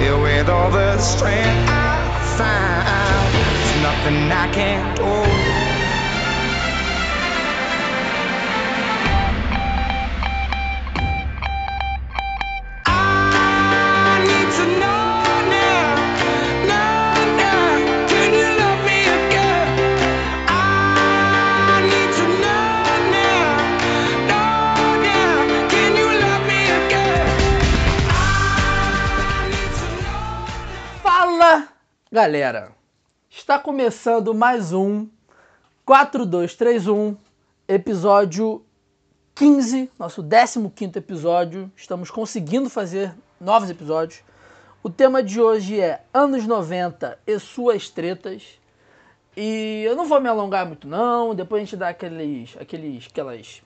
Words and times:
Filled 0.00 0.22
with 0.22 0.48
all 0.48 0.70
the 0.70 0.96
strength 0.96 1.68
I 1.68 2.22
find. 2.38 3.34
There's 3.34 3.82
nothing 3.82 4.32
I 4.32 4.48
can't 4.50 4.96
do. 4.96 5.59
Galera! 32.12 32.72
Está 33.30 33.56
começando 33.56 34.34
mais 34.34 34.72
um 34.72 35.06
4231, 35.84 37.16
episódio 37.68 38.64
15, 39.32 39.88
nosso 39.96 40.20
15 40.24 40.98
episódio. 40.98 41.70
Estamos 41.76 42.10
conseguindo 42.10 42.68
fazer 42.68 43.14
novos 43.40 43.70
episódios. 43.70 44.24
O 44.82 44.90
tema 44.90 45.22
de 45.22 45.40
hoje 45.40 45.78
é 45.78 46.02
anos 46.12 46.48
90 46.48 47.16
e 47.24 47.38
suas 47.38 47.88
tretas. 47.88 48.58
E 49.36 49.84
eu 49.86 49.94
não 49.94 50.06
vou 50.06 50.20
me 50.20 50.28
alongar 50.28 50.66
muito 50.66 50.88
não, 50.88 51.32
depois 51.32 51.62
a 51.62 51.64
gente 51.64 51.76
dá 51.76 51.90
aqueles, 51.90 52.56
aqueles, 52.58 53.06
aquelas, 53.08 53.62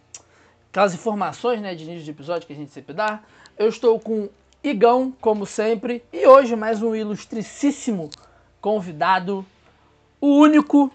aquelas 0.69 0.93
informações 0.93 1.63
né, 1.63 1.75
de 1.75 1.85
início 1.85 2.05
de 2.05 2.11
episódio 2.11 2.47
que 2.47 2.53
a 2.53 2.57
gente 2.57 2.73
sempre 2.73 2.93
dá. 2.93 3.23
Eu 3.57 3.71
estou 3.71 3.99
com 3.99 4.29
Igão, 4.63 5.15
como 5.19 5.47
sempre, 5.47 6.05
e 6.13 6.27
hoje 6.27 6.55
mais 6.55 6.83
um 6.83 6.95
ilustricíssimo 6.95 8.11
convidado, 8.65 9.45
o 10.19 10.39
único 10.39 10.91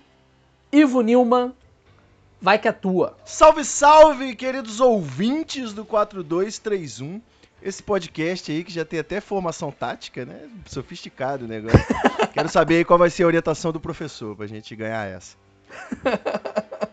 Ivo 0.71 1.01
Nilman, 1.01 1.53
vai 2.41 2.57
que 2.57 2.67
atua. 2.67 3.15
Salve, 3.23 3.63
salve, 3.63 4.35
queridos 4.35 4.79
ouvintes 4.79 5.71
do 5.71 5.85
4231. 5.85 7.21
Esse 7.61 7.83
podcast 7.83 8.51
aí 8.51 8.63
que 8.63 8.73
já 8.73 8.83
tem 8.83 8.97
até 8.99 9.21
formação 9.21 9.71
tática, 9.71 10.25
né? 10.25 10.49
Sofisticado 10.65 11.45
o 11.45 11.47
negócio. 11.47 11.77
Quero 12.33 12.49
saber 12.49 12.77
aí 12.77 12.85
qual 12.85 12.97
vai 12.97 13.11
ser 13.11 13.21
a 13.21 13.27
orientação 13.27 13.71
do 13.71 13.79
professor 13.79 14.35
pra 14.35 14.47
gente 14.47 14.75
ganhar 14.75 15.05
essa. 15.05 15.37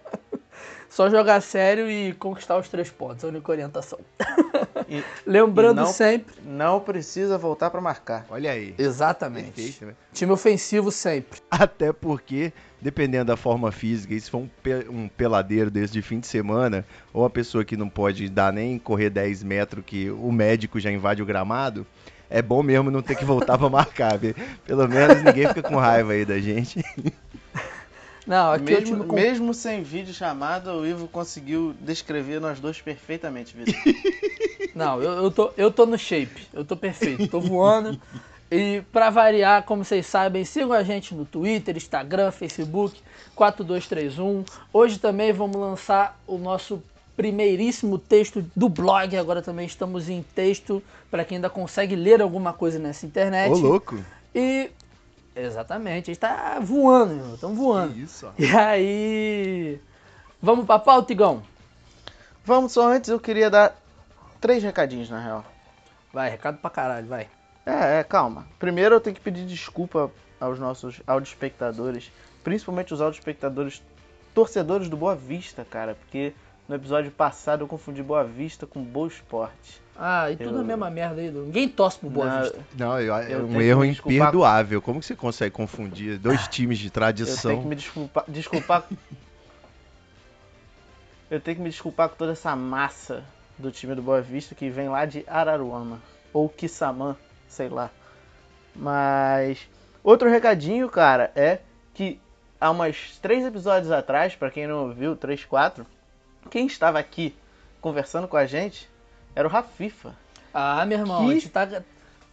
Só 0.97 1.11
jogar 1.11 1.43
sério 1.43 1.91
e 1.91 2.15
conquistar 2.15 2.57
os 2.57 2.71
três 2.71 2.89
pontos, 2.89 3.23
a 3.23 3.29
única 3.29 3.53
orientação. 3.53 3.99
E- 4.89 5.03
Lembrando 5.27 5.79
e 5.79 5.85
não- 5.85 5.93
sempre, 5.93 6.35
Não 6.45 6.79
precisa 6.81 7.37
voltar 7.37 7.71
pra 7.71 7.81
marcar. 7.81 8.25
Olha 8.31 8.53
aí. 8.53 8.73
exatamente, 8.79 9.51
Perfeito, 9.51 9.85
né? 9.87 9.95
time 10.15 10.31
ofensivo 10.33 10.91
sempre. 10.93 11.41
Até 11.51 11.93
porque, 11.93 12.53
dependendo 12.81 13.25
da 13.27 13.37
forma 13.37 13.73
física, 13.73 14.15
e 14.15 14.21
se 14.21 14.31
for 14.31 14.39
um, 14.39 14.49
pe- 14.63 14.87
um 14.89 15.09
peladeiro 15.09 15.71
desse 15.73 15.93
de 15.93 16.01
fim 16.03 16.21
de 16.21 16.27
semana, 16.29 16.85
ou 17.13 17.23
uma 17.25 17.31
pessoa 17.31 17.65
que 17.65 17.77
não 17.77 17.89
pode 17.89 18.29
dar 18.29 18.53
nem 18.53 18.79
correr 18.79 19.11
10 19.11 19.43
metros 19.43 19.83
que 19.85 20.09
o 20.11 20.31
médico 20.31 20.79
já 20.79 20.91
invade 20.91 21.21
o 21.21 21.27
gramado, 21.27 21.85
é 22.31 22.41
bom 22.41 22.63
mesmo 22.63 22.91
não 22.91 23.03
ter 23.03 23.17
que 23.17 23.25
voltar 23.25 23.59
pra 23.59 23.69
marcar. 23.71 24.17
viu? 24.19 24.35
Pelo 24.65 24.89
menos 24.89 25.21
ninguém 25.23 25.49
fica 25.49 25.63
com 25.63 25.77
raiva 25.77 26.13
aí 26.13 26.25
da 26.25 26.39
gente. 26.39 26.83
Não, 28.27 28.53
aqui 28.53 28.65
Mesmo, 28.65 29.05
com... 29.05 29.15
mesmo 29.15 29.55
sem 29.55 29.83
vídeo 29.83 30.13
chamada, 30.13 30.75
o 30.75 30.85
Ivo 30.85 31.07
conseguiu 31.07 31.75
descrever 31.81 32.41
nós 32.41 32.59
dois 32.59 32.81
perfeitamente, 32.81 33.57
Vitor. 33.57 33.75
Não, 34.75 35.01
eu, 35.01 35.13
eu, 35.13 35.31
tô, 35.31 35.53
eu 35.57 35.71
tô 35.71 35.87
no 35.87 35.97
shape, 35.97 36.49
eu 36.53 36.65
tô 36.65 36.77
perfeito, 36.77 37.29
tô 37.29 37.41
voando. 37.41 37.99
E 38.51 38.83
pra 38.93 39.11
variar, 39.11 39.63
como 39.65 39.85
vocês 39.85 40.07
sabem, 40.07 40.45
sigam 40.45 40.73
a 40.73 40.83
gente 40.83 41.15
no 41.15 41.25
Twitter, 41.25 41.77
Instagram, 41.77 42.31
Facebook, 42.31 43.01
4231. 43.35 44.45
Hoje 44.73 44.99
também 44.99 45.33
vamos 45.33 45.57
lançar 45.57 46.21
o 46.27 46.37
nosso 46.37 46.83
primeiríssimo 47.17 47.99
texto 47.99 48.45
do 48.55 48.69
blog. 48.69 49.17
Agora 49.17 49.41
também 49.41 49.67
estamos 49.67 50.09
em 50.09 50.23
texto 50.35 50.83
para 51.11 51.25
quem 51.25 51.37
ainda 51.37 51.51
consegue 51.51 51.97
ler 51.97 52.21
alguma 52.21 52.53
coisa 52.53 52.79
nessa 52.79 53.07
internet. 53.07 53.51
Ô, 53.53 53.57
louco. 53.57 53.99
E 54.35 54.71
exatamente, 55.37 56.11
a 56.11 56.15
gente 56.15 56.19
tá 56.19 56.59
voando, 56.61 57.35
estamos 57.35 57.57
voando. 57.57 57.95
Que 57.95 58.01
isso. 58.01 58.33
E 58.39 58.47
aí, 58.57 59.81
vamos 60.41 60.67
pra 60.67 60.79
pauta, 60.79 61.13
Igão? 61.13 61.43
Vamos, 62.45 62.73
só 62.73 62.89
antes 62.89 63.11
eu 63.11 63.21
queria 63.21 63.51
dar 63.51 63.77
três 64.41 64.63
recadinhos, 64.63 65.11
na 65.11 65.21
real. 65.21 65.45
Vai, 66.13 66.31
recado 66.31 66.59
pra 66.59 66.71
caralho, 66.71 67.07
vai. 67.07 67.29
É, 67.67 67.99
é, 67.99 68.05
calma. 68.05 68.47
Primeiro 68.59 68.95
eu 68.95 69.01
tenho 69.01 69.17
que 69.17 69.21
pedir 69.21 69.45
desculpa 69.45 70.11
aos 70.41 70.59
nossos 70.59 71.03
audio-espectadores, 71.07 72.11
principalmente 72.45 72.95
os 72.95 73.01
audio-espectadores 73.01 73.83
torcedores 74.33 74.89
do 74.89 74.97
Boa 74.97 75.17
Vista, 75.17 75.67
cara, 75.69 75.95
porque 75.95 76.33
no 76.69 76.75
episódio 76.75 77.11
passado 77.11 77.63
eu 77.65 77.69
confundi 77.69 78.03
Boa 78.03 78.25
Vista 78.25 78.67
com 78.67 78.83
Boa 78.83 79.09
Esporte. 79.09 79.81
Ah, 79.99 80.31
e 80.31 80.37
tudo 80.37 80.57
Eu- 80.57 80.61
a 80.61 80.65
mesma 80.65 80.91
merda 80.91 81.21
aí. 81.23 81.31
Ninguém 81.31 81.69
torce 81.69 81.99
pro 81.99 82.11
Boa 82.11 82.27
Não, 82.27 82.43
Vista. 82.43 82.59
Não, 82.77 83.01
eu- 83.01 83.15
é 83.17 83.33
Eu 83.33 83.47
um 83.47 83.61
erro 83.61 83.85
imperdoável. 83.85 84.83
Como 84.83 85.01
que 85.01 85.07
você 85.07 85.17
consegue 85.17 85.55
confundir 85.55 86.19
dois 86.19 86.47
times 86.49 86.79
de 86.79 86.89
Eu 86.89 86.91
tradição? 86.93 87.51
tenho 87.53 87.63
que 87.63 87.69
me 87.69 87.77
desculpar, 87.77 88.25
desculpar. 88.29 88.85
Eu 91.31 91.41
tenho 91.41 91.57
que 91.57 91.63
me 91.63 91.71
desculpar 91.71 92.09
com 92.09 92.17
toda 92.17 92.33
essa 92.33 92.55
massa 92.55 93.25
do 93.59 93.71
time 93.73 93.95
do 93.95 94.03
Boa 94.03 94.21
Vista 94.21 94.55
que 94.55 94.71
vem 94.71 94.89
lá 94.89 95.05
de 95.07 95.25
Araruama 95.27 96.01
ou 96.33 96.49
Kissamã, 96.49 97.17
sei 97.49 97.69
lá. 97.69 97.91
Mas 98.75 99.67
outro 100.05 100.29
recadinho, 100.31 100.89
cara, 100.89 101.33
é 101.35 101.59
que 101.95 102.21
há 102.61 102.71
umas 102.71 103.19
três 103.21 103.45
episódios 103.45 103.91
atrás, 103.91 104.37
pra 104.37 104.51
quem 104.51 104.67
não 104.69 104.87
ouviu, 104.89 105.17
três, 105.17 105.45
quatro, 105.45 105.85
quem 106.47 106.67
estava 106.67 106.99
aqui 106.99 107.35
conversando 107.81 108.27
com 108.29 108.37
a 108.37 108.47
gente 108.47 108.89
era 109.35 109.47
o 109.47 109.51
Rafifa. 109.51 110.15
Ah, 110.55 110.85
meu 110.87 110.99
irmão, 110.99 111.25
Que- 111.27 111.31
a 111.31 111.35
gente 111.35 111.49
tá. 111.51 111.83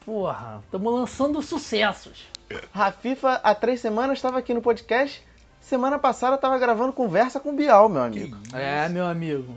Porra, 0.06 0.62
estamos 0.66 0.94
lançando 0.94 1.42
sucessos. 1.42 2.26
Rafifa 2.74 3.40
há 3.44 3.54
três 3.56 3.80
semanas 3.82 4.18
estava 4.18 4.40
aqui 4.40 4.54
no 4.54 4.62
podcast. 4.62 5.24
Semana 5.62 5.98
passada 5.98 6.36
estava 6.36 6.58
gravando 6.58 6.92
conversa 6.92 7.40
com 7.40 7.52
o 7.52 7.56
Bial, 7.56 7.88
meu 7.88 8.04
amigo. 8.04 8.38
É, 8.54 8.90
meu 8.90 9.06
amigo. 9.06 9.56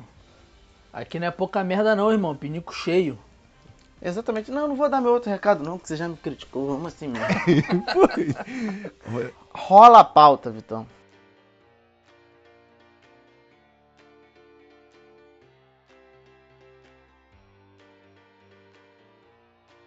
Aqui 0.92 1.18
não 1.18 1.26
é 1.26 1.30
pouca 1.32 1.64
merda, 1.64 1.96
não, 1.96 2.12
irmão. 2.12 2.36
Pinico 2.36 2.72
cheio. 2.72 3.18
Exatamente. 4.00 4.50
Não, 4.52 4.68
não 4.68 4.76
vou 4.76 4.88
dar 4.88 5.00
meu 5.00 5.12
outro 5.12 5.30
recado, 5.30 5.64
não, 5.64 5.78
que 5.78 5.88
você 5.88 5.96
já 5.96 6.06
me 6.08 6.16
criticou. 6.16 6.68
Vamos 6.68 6.94
assim 6.94 7.08
mesmo. 7.08 7.26
Rola 9.52 10.00
a 10.00 10.04
pauta, 10.04 10.50
Vitão. 10.50 10.86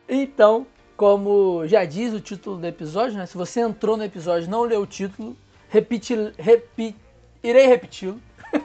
Então, 0.10 0.66
como 0.98 1.68
já 1.68 1.86
diz 1.86 2.12
o 2.14 2.20
título 2.20 2.58
do 2.58 2.66
episódio, 2.66 3.16
né? 3.16 3.28
Se 3.28 3.38
você 3.38 3.62
entrou 3.62 3.96
no 3.96 4.04
episódio 4.04 4.48
e 4.48 4.50
não 4.50 4.64
leu 4.64 4.82
o 4.82 4.88
título, 4.88 5.38
repeti, 5.70 6.16
repi, 6.38 6.96
irei 7.44 7.68
repeti-lo. 7.68 8.20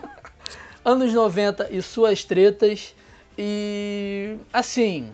Anos 0.82 1.12
90 1.12 1.68
e 1.70 1.82
suas 1.82 2.24
tretas. 2.24 2.94
E 3.36 4.38
assim, 4.50 5.12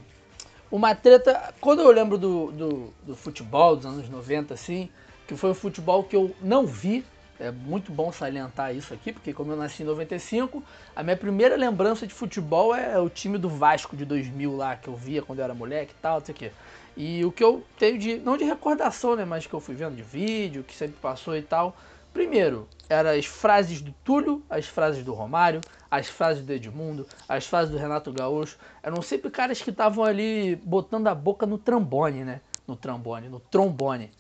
uma 0.70 0.94
treta. 0.94 1.52
Quando 1.60 1.82
eu 1.82 1.90
lembro 1.90 2.16
do, 2.16 2.52
do, 2.52 2.94
do 3.02 3.16
futebol 3.16 3.74
dos 3.74 3.86
anos 3.86 4.08
90, 4.08 4.54
assim, 4.54 4.88
que 5.26 5.34
foi 5.36 5.50
um 5.50 5.54
futebol 5.54 6.04
que 6.04 6.14
eu 6.14 6.34
não 6.40 6.64
vi. 6.64 7.04
É 7.40 7.50
muito 7.50 7.90
bom 7.90 8.12
salientar 8.12 8.76
isso 8.76 8.92
aqui, 8.92 9.14
porque 9.14 9.32
como 9.32 9.50
eu 9.50 9.56
nasci 9.56 9.82
em 9.82 9.86
95, 9.86 10.62
a 10.94 11.02
minha 11.02 11.16
primeira 11.16 11.56
lembrança 11.56 12.06
de 12.06 12.12
futebol 12.12 12.74
é 12.74 12.98
o 12.98 13.08
time 13.08 13.38
do 13.38 13.48
Vasco 13.48 13.96
de 13.96 14.04
2000 14.04 14.54
lá, 14.54 14.76
que 14.76 14.88
eu 14.88 14.94
via 14.94 15.22
quando 15.22 15.38
eu 15.38 15.46
era 15.46 15.54
moleque 15.54 15.94
e 15.98 16.02
tal, 16.02 16.18
não 16.18 16.26
sei 16.26 16.34
o 16.34 16.38
quê. 16.38 16.52
E 16.94 17.24
o 17.24 17.32
que 17.32 17.42
eu 17.42 17.64
tenho 17.78 17.98
de, 17.98 18.19
não 18.19 18.37
de 18.37 18.44
recordação, 18.44 19.16
né, 19.16 19.25
mas 19.25 19.46
que 19.46 19.54
eu 19.54 19.60
fui 19.60 19.75
vendo 19.75 19.96
de 19.96 20.02
vídeo, 20.02 20.62
que 20.62 20.75
sempre 20.75 20.98
passou 21.00 21.34
e 21.34 21.40
tal. 21.40 21.75
Primeiro, 22.12 22.69
eram 22.90 23.08
as 23.08 23.25
frases 23.25 23.81
do 23.81 23.94
Túlio, 24.04 24.43
as 24.50 24.66
frases 24.66 25.02
do 25.02 25.14
Romário, 25.14 25.62
as 25.90 26.08
frases 26.08 26.44
do 26.44 26.52
Edmundo, 26.52 27.06
as 27.26 27.46
frases 27.46 27.72
do 27.72 27.78
Renato 27.78 28.12
Gaúcho. 28.12 28.58
Eram 28.82 29.00
sempre 29.00 29.31
caras 29.31 29.62
que 29.62 29.70
estavam 29.70 30.04
ali 30.04 30.56
botando 30.56 31.06
a 31.06 31.14
boca 31.14 31.46
no 31.46 31.56
trambone, 31.56 32.22
né? 32.22 32.43
No 32.69 32.76
trambone, 32.76 33.31
no 33.31 33.40
trombone. 33.40 34.10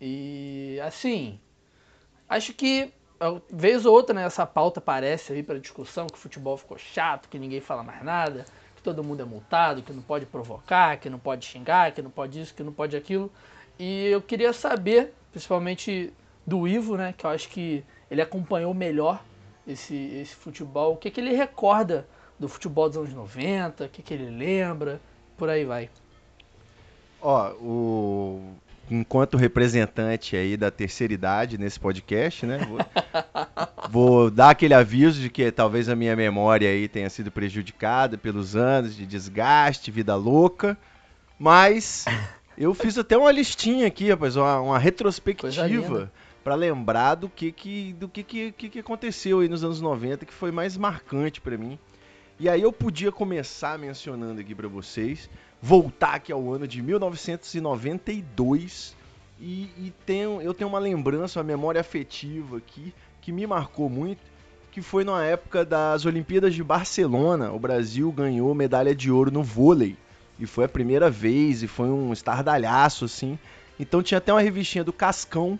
E 0.00 0.80
assim, 0.82 1.38
acho 2.32 2.52
que 2.54 2.92
vez 3.50 3.86
ou 3.86 3.94
outra 3.94 4.14
né, 4.14 4.24
essa 4.24 4.46
pauta 4.46 4.80
aparece 4.80 5.32
aí 5.32 5.42
para 5.42 5.58
discussão 5.58 6.06
que 6.06 6.14
o 6.14 6.18
futebol 6.18 6.56
ficou 6.56 6.76
chato, 6.76 7.28
que 7.28 7.38
ninguém 7.38 7.60
fala 7.60 7.82
mais 7.82 8.02
nada, 8.02 8.44
que 8.74 8.82
todo 8.82 9.04
mundo 9.04 9.22
é 9.22 9.24
multado, 9.24 9.82
que 9.82 9.92
não 9.92 10.02
pode 10.02 10.26
provocar, 10.26 10.96
que 10.98 11.08
não 11.08 11.18
pode 11.18 11.44
xingar, 11.44 11.92
que 11.92 12.02
não 12.02 12.10
pode 12.10 12.40
isso, 12.40 12.54
que 12.54 12.62
não 12.62 12.72
pode 12.72 12.96
aquilo. 12.96 13.30
E 13.78 14.06
eu 14.06 14.20
queria 14.20 14.52
saber, 14.52 15.14
principalmente 15.30 16.12
do 16.46 16.66
Ivo, 16.66 16.96
né, 16.96 17.14
que 17.16 17.24
eu 17.24 17.30
acho 17.30 17.48
que 17.48 17.84
ele 18.10 18.20
acompanhou 18.20 18.74
melhor 18.74 19.22
esse, 19.66 19.94
esse 19.94 20.34
futebol, 20.34 20.94
o 20.94 20.96
que, 20.96 21.10
que 21.10 21.20
ele 21.20 21.34
recorda 21.34 22.06
do 22.38 22.48
futebol 22.48 22.88
dos 22.88 22.98
anos 22.98 23.14
90, 23.14 23.84
o 23.84 23.88
que, 23.88 24.02
que 24.02 24.14
ele 24.14 24.30
lembra, 24.30 25.00
por 25.36 25.48
aí 25.48 25.64
vai. 25.64 25.88
Ó, 27.20 27.50
o... 27.52 28.54
enquanto 28.92 29.36
representante 29.36 30.36
aí 30.36 30.56
da 30.56 30.70
terceira 30.70 31.12
idade 31.12 31.56
nesse 31.56 31.80
podcast, 31.80 32.44
né? 32.44 32.58
Vou, 32.58 32.78
vou 33.88 34.30
dar 34.30 34.50
aquele 34.50 34.74
aviso 34.74 35.20
de 35.20 35.30
que 35.30 35.50
talvez 35.50 35.88
a 35.88 35.96
minha 35.96 36.14
memória 36.14 36.68
aí 36.68 36.86
tenha 36.88 37.08
sido 37.08 37.30
prejudicada 37.30 38.18
pelos 38.18 38.54
anos 38.54 38.94
de 38.94 39.06
desgaste, 39.06 39.90
vida 39.90 40.14
louca. 40.14 40.76
Mas 41.38 42.04
eu 42.56 42.74
fiz 42.74 42.98
até 42.98 43.16
uma 43.16 43.32
listinha 43.32 43.86
aqui, 43.86 44.10
rapaz, 44.10 44.36
uma, 44.36 44.60
uma 44.60 44.78
retrospectiva 44.78 46.12
pra 46.44 46.54
lembrar 46.54 47.14
do 47.14 47.28
que 47.28 47.52
que 47.52 47.92
do 47.94 48.08
que, 48.08 48.22
que, 48.22 48.52
que 48.52 48.68
que 48.68 48.78
aconteceu 48.80 49.40
aí 49.40 49.48
nos 49.48 49.64
anos 49.64 49.80
90 49.80 50.26
que 50.26 50.32
foi 50.32 50.50
mais 50.50 50.76
marcante 50.76 51.40
pra 51.40 51.56
mim. 51.56 51.78
E 52.38 52.48
aí 52.48 52.60
eu 52.60 52.72
podia 52.72 53.12
começar 53.12 53.78
mencionando 53.78 54.40
aqui 54.40 54.54
pra 54.54 54.66
vocês, 54.66 55.30
voltar 55.62 56.14
aqui 56.14 56.32
ao 56.32 56.52
ano 56.52 56.66
de 56.66 56.82
1992 56.82 58.96
e, 59.40 59.70
e 59.78 59.92
tenho, 60.04 60.42
eu 60.42 60.52
tenho 60.52 60.68
uma 60.68 60.80
lembrança, 60.80 61.38
uma 61.38 61.44
memória 61.44 61.80
afetiva 61.80 62.56
aqui 62.58 62.92
que 63.20 63.30
me 63.30 63.46
marcou 63.46 63.88
muito, 63.88 64.20
que 64.72 64.82
foi 64.82 65.04
na 65.04 65.24
época 65.24 65.64
das 65.64 66.04
Olimpíadas 66.04 66.52
de 66.54 66.64
Barcelona. 66.64 67.52
O 67.52 67.58
Brasil 67.58 68.10
ganhou 68.10 68.52
medalha 68.54 68.94
de 68.94 69.10
ouro 69.10 69.30
no 69.30 69.42
vôlei. 69.42 69.96
E 70.38 70.46
foi 70.46 70.64
a 70.64 70.68
primeira 70.68 71.10
vez, 71.10 71.62
e 71.62 71.68
foi 71.68 71.88
um 71.88 72.12
estardalhaço, 72.12 73.04
assim. 73.04 73.38
Então 73.78 74.02
tinha 74.02 74.18
até 74.18 74.32
uma 74.32 74.40
revistinha 74.40 74.82
do 74.82 74.92
Cascão, 74.92 75.58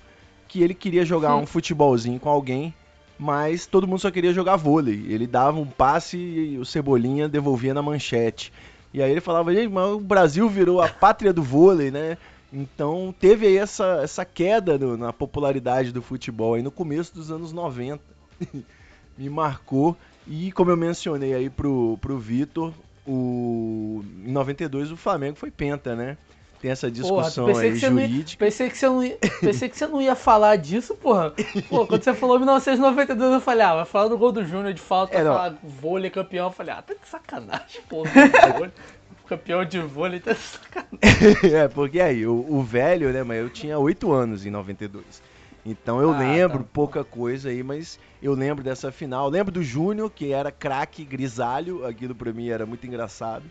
que 0.48 0.62
ele 0.62 0.74
queria 0.74 1.04
jogar 1.04 1.36
um 1.36 1.46
futebolzinho 1.46 2.18
com 2.18 2.28
alguém, 2.28 2.74
mas 3.18 3.66
todo 3.66 3.86
mundo 3.86 4.00
só 4.00 4.10
queria 4.10 4.32
jogar 4.32 4.56
vôlei. 4.56 5.04
Ele 5.08 5.26
dava 5.26 5.60
um 5.60 5.66
passe 5.66 6.16
e 6.16 6.58
o 6.58 6.64
Cebolinha 6.64 7.28
devolvia 7.28 7.74
na 7.74 7.82
manchete. 7.82 8.52
E 8.92 9.02
aí 9.02 9.10
ele 9.10 9.20
falava, 9.20 9.54
gente, 9.54 9.68
mas 9.72 9.88
o 9.90 10.00
Brasil 10.00 10.48
virou 10.48 10.80
a 10.80 10.88
pátria 10.88 11.32
do 11.32 11.42
vôlei, 11.42 11.90
né? 11.90 12.18
Então 12.52 13.14
teve 13.18 13.46
aí 13.46 13.56
essa, 13.56 14.00
essa 14.02 14.24
queda 14.24 14.76
no- 14.78 14.96
na 14.96 15.12
popularidade 15.12 15.92
do 15.92 16.02
futebol 16.02 16.54
aí 16.54 16.62
no 16.62 16.70
começo 16.70 17.14
dos 17.14 17.30
anos 17.30 17.52
90. 17.52 18.02
Me 19.16 19.28
marcou. 19.30 19.96
E 20.26 20.52
como 20.52 20.70
eu 20.70 20.76
mencionei 20.76 21.34
aí 21.34 21.50
pro, 21.50 21.98
pro 22.00 22.18
Vitor, 22.18 22.72
o, 23.06 24.04
em 24.24 24.30
92 24.32 24.90
o 24.92 24.96
Flamengo 24.96 25.36
foi 25.36 25.50
penta, 25.50 25.96
né? 25.96 26.16
Tem 26.62 26.70
essa 26.70 26.88
discussão 26.90 27.46
pensei 27.46 27.70
aí 27.70 27.74
ia- 27.74 28.08
jurídica. 28.08 28.44
Pensei 28.44 28.70
que, 28.70 28.78
você 28.78 28.86
não 28.86 29.02
ia, 29.04 29.18
pensei 29.40 29.68
que 29.68 29.76
você 29.76 29.86
não 29.88 30.00
ia 30.00 30.14
falar 30.14 30.56
disso, 30.56 30.94
porra. 30.94 31.32
Pô, 31.68 31.84
quando 31.86 32.04
você 32.04 32.14
falou 32.14 32.38
1992, 32.38 33.32
eu 33.34 33.40
falei, 33.40 33.66
ah, 33.66 33.74
vai 33.74 33.84
falar 33.84 34.08
do 34.08 34.16
gol 34.16 34.30
do 34.30 34.44
Júnior 34.44 34.72
de 34.72 34.80
falta, 34.80 35.18
É, 35.18 35.24
vai 35.24 35.32
falar 35.32 35.58
vôlei 35.62 36.08
campeão. 36.08 36.46
Eu 36.46 36.52
falei, 36.52 36.72
ah, 36.72 36.80
tá 36.82 36.94
de 36.94 37.08
sacanagem, 37.08 37.82
porra. 37.88 38.10
vôlei. 38.54 38.72
campeão 39.26 39.64
de 39.64 39.80
vôlei 39.80 40.20
tá 40.20 40.32
de 40.32 40.38
sacanagem. 40.38 41.00
é, 41.52 41.66
porque 41.68 42.00
aí, 42.00 42.26
o, 42.26 42.34
o 42.48 42.62
velho, 42.62 43.12
né, 43.12 43.22
mas 43.24 43.38
eu 43.38 43.50
tinha 43.50 43.78
8 43.78 44.12
anos 44.12 44.46
em 44.46 44.50
92. 44.50 45.20
Então 45.64 46.00
eu 46.00 46.12
Ah, 46.12 46.18
lembro 46.18 46.64
tá. 46.64 46.70
pouca 46.72 47.04
coisa 47.04 47.48
aí, 47.48 47.62
mas 47.62 47.98
eu 48.22 48.34
lembro 48.34 48.62
dessa 48.64 48.90
final. 48.92 49.28
Lembro 49.28 49.52
do 49.52 49.62
Júnior, 49.62 50.10
que 50.10 50.32
era 50.32 50.50
craque 50.52 51.04
grisalho, 51.04 51.84
aquilo 51.86 52.14
pra 52.14 52.32
mim 52.32 52.48
era 52.48 52.66
muito 52.66 52.86
engraçado. 52.86 53.50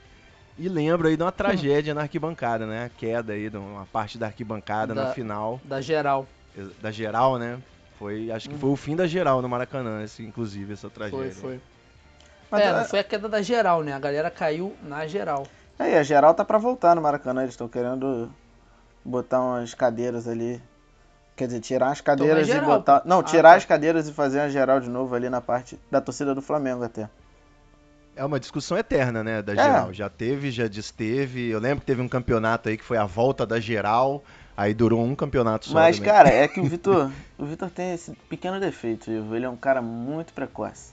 E 0.62 0.70
lembro 0.70 1.08
aí 1.08 1.18
de 1.18 1.24
uma 1.24 1.32
tragédia 1.34 1.94
na 1.94 2.02
arquibancada, 2.02 2.68
né? 2.68 2.86
A 2.86 2.90
queda 2.90 3.34
aí 3.34 3.50
de 3.50 3.58
uma 3.58 3.86
parte 3.88 4.18
da 4.18 4.28
arquibancada 4.28 4.94
na 4.94 5.06
Da- 5.06 5.14
final 5.14 5.60
Da 5.64 5.82
geral. 5.82 6.28
da 6.80 6.92
geral, 6.92 7.40
né? 7.40 7.60
Foi, 7.98 8.32
acho 8.32 8.48
que 8.50 8.56
foi 8.58 8.70
o 8.70 8.76
fim 8.76 8.96
da 8.96 9.08
geral 9.08 9.42
no 9.42 9.50
Maracanã, 9.50 10.04
esse, 10.04 10.24
inclusive, 10.24 10.74
essa 10.74 10.90
tragédia. 10.90 11.32
Foi, 11.32 11.42
foi. 11.58 11.62
Mas, 12.52 12.62
é, 12.62 12.66
é- 12.66 12.74
não 12.74 12.86
foi 12.86 13.00
a 13.00 13.04
queda 13.04 13.28
da 13.28 13.42
geral, 13.42 13.82
né? 13.84 13.94
A 13.94 14.00
galera 14.00 14.30
caiu 14.30 14.76
na 14.84 15.08
geral. 15.08 15.48
Aí, 15.80 15.96
a 15.98 16.04
geral 16.04 16.34
tá 16.36 16.46
pra 16.46 16.58
voltar 16.60 16.96
no 16.96 17.02
Maracanã. 17.02 17.42
Eles 17.42 17.54
estão 17.54 17.68
querendo 17.68 18.32
botar 19.04 19.42
umas 19.42 19.74
cadeiras 19.74 20.28
ali. 20.28 20.62
Quer 21.36 21.48
dizer, 21.48 21.60
tirar 21.62 21.90
as 21.92 22.02
cadeiras 22.02 22.46
geral, 22.46 22.64
e 22.64 22.66
botar. 22.78 23.02
Não, 23.06 23.20
Ah, 23.20 23.24
tirar 23.24 23.52
tá. 23.52 23.56
as 23.56 23.66
cadeiras 23.66 24.08
e 24.08 24.14
fazer 24.14 24.40
uma 24.42 24.50
geral 24.50 24.80
de 24.80 24.90
novo 24.90 25.16
ali 25.16 25.28
na 25.30 25.42
parte 25.42 25.80
da 25.90 26.00
torcida 26.02 26.36
do 26.36 26.42
Flamengo 26.42 26.84
até. 26.84 27.10
É 28.16 28.26
uma 28.26 28.40
discussão 28.40 28.78
eterna, 28.78 29.24
né, 29.24 29.42
da 29.42 29.54
É. 29.54 29.56
geral. 29.56 29.94
Já 29.94 30.10
teve, 30.10 30.52
já 30.52 30.68
desteve. 30.68 31.50
Eu 31.50 31.60
lembro 31.60 31.80
que 31.82 31.86
teve 31.86 32.02
um 32.02 32.08
campeonato 32.10 32.70
aí 32.70 32.78
que 32.78 32.84
foi 32.84 32.98
a 32.98 33.06
volta 33.06 33.46
da 33.46 33.60
geral, 33.60 34.24
aí 34.56 34.74
durou 34.74 35.02
um 35.04 35.16
campeonato 35.16 35.66
só. 35.68 35.74
Mas, 35.76 35.98
também. 35.98 36.12
cara, 36.14 36.30
é 36.30 36.48
que 36.48 36.60
o 36.60 36.64
Vitor. 36.68 37.10
o 37.38 37.46
Vitor 37.46 37.70
tem 37.70 37.94
esse 37.94 38.12
pequeno 38.30 38.60
defeito, 38.60 39.10
Ivo. 39.10 39.36
Ele 39.36 39.46
é 39.46 39.50
um 39.50 39.56
cara 39.56 39.82
muito 39.82 40.34
precoce. 40.34 40.92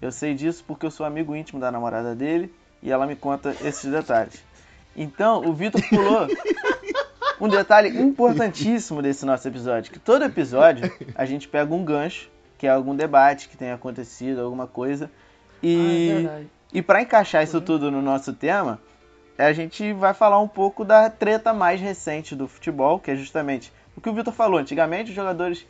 Eu 0.00 0.10
sei 0.12 0.32
disso 0.34 0.64
porque 0.66 0.86
eu 0.86 0.90
sou 0.90 1.04
amigo 1.04 1.34
íntimo 1.36 1.60
da 1.60 1.70
namorada 1.70 2.14
dele 2.14 2.54
e 2.82 2.90
ela 2.90 3.06
me 3.06 3.16
conta 3.16 3.54
esses 3.62 3.90
detalhes. 3.90 4.42
Então, 4.96 5.44
o 5.44 5.52
Vitor 5.52 5.82
pulou 5.88 6.26
um 7.40 7.48
detalhe 7.48 7.88
importantíssimo 8.00 9.02
desse 9.02 9.26
nosso 9.26 9.46
episódio, 9.48 9.92
que 9.92 9.98
todo 9.98 10.24
episódio 10.24 10.90
a 11.14 11.24
gente 11.26 11.48
pega 11.48 11.74
um 11.74 11.84
gancho, 11.84 12.30
que 12.58 12.66
é 12.66 12.70
algum 12.70 12.94
debate 12.94 13.48
que 13.48 13.56
tenha 13.56 13.74
acontecido, 13.74 14.40
alguma 14.40 14.66
coisa, 14.66 15.10
Ah, 15.62 15.66
é 15.66 16.44
e 16.72 16.80
para 16.82 17.02
encaixar 17.02 17.42
isso 17.42 17.60
tudo 17.60 17.90
no 17.90 18.00
nosso 18.00 18.32
tema, 18.32 18.80
a 19.36 19.52
gente 19.52 19.92
vai 19.92 20.12
falar 20.12 20.38
um 20.38 20.48
pouco 20.48 20.84
da 20.84 21.08
treta 21.08 21.52
mais 21.52 21.80
recente 21.80 22.36
do 22.36 22.46
futebol, 22.46 22.98
que 22.98 23.10
é 23.10 23.16
justamente 23.16 23.72
o 23.96 24.00
que 24.00 24.08
o 24.08 24.12
Vitor 24.12 24.32
falou. 24.32 24.58
Antigamente 24.58 25.10
os 25.10 25.16
jogadores 25.16 25.66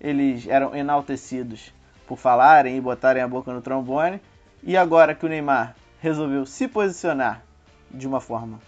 eles 0.00 0.46
eram 0.48 0.74
enaltecidos 0.74 1.72
por 2.06 2.16
falarem 2.16 2.76
e 2.76 2.80
botarem 2.80 3.22
a 3.22 3.28
boca 3.28 3.52
no 3.52 3.60
trombone, 3.60 4.20
e 4.62 4.76
agora 4.76 5.14
que 5.14 5.24
o 5.24 5.28
Neymar 5.28 5.76
resolveu 6.00 6.44
se 6.46 6.66
posicionar 6.66 7.42
de 7.90 8.06
uma 8.06 8.20
forma 8.20 8.58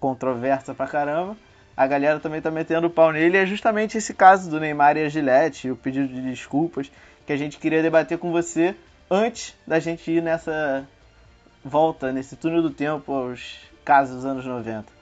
controversa 0.00 0.74
pra 0.74 0.86
caramba, 0.86 1.36
a 1.76 1.86
galera 1.86 2.18
também 2.18 2.40
tá 2.40 2.50
metendo 2.50 2.88
o 2.88 2.90
pau 2.90 3.12
nele, 3.12 3.36
e 3.36 3.40
é 3.40 3.46
justamente 3.46 3.98
esse 3.98 4.12
caso 4.14 4.50
do 4.50 4.58
Neymar 4.58 4.96
e 4.96 5.04
a 5.04 5.08
Gillette, 5.08 5.70
o 5.70 5.76
pedido 5.76 6.08
de 6.08 6.20
desculpas, 6.22 6.90
que 7.26 7.32
a 7.32 7.36
gente 7.36 7.58
queria 7.58 7.82
debater 7.82 8.18
com 8.18 8.32
você 8.32 8.74
antes 9.10 9.54
da 9.66 9.78
gente 9.78 10.10
ir 10.10 10.22
nessa 10.22 10.86
volta, 11.64 12.12
nesse 12.12 12.36
túnel 12.36 12.62
do 12.62 12.70
tempo 12.70 13.12
aos 13.12 13.60
casos 13.84 14.16
dos 14.16 14.24
anos 14.24 14.44
90. 14.44 14.92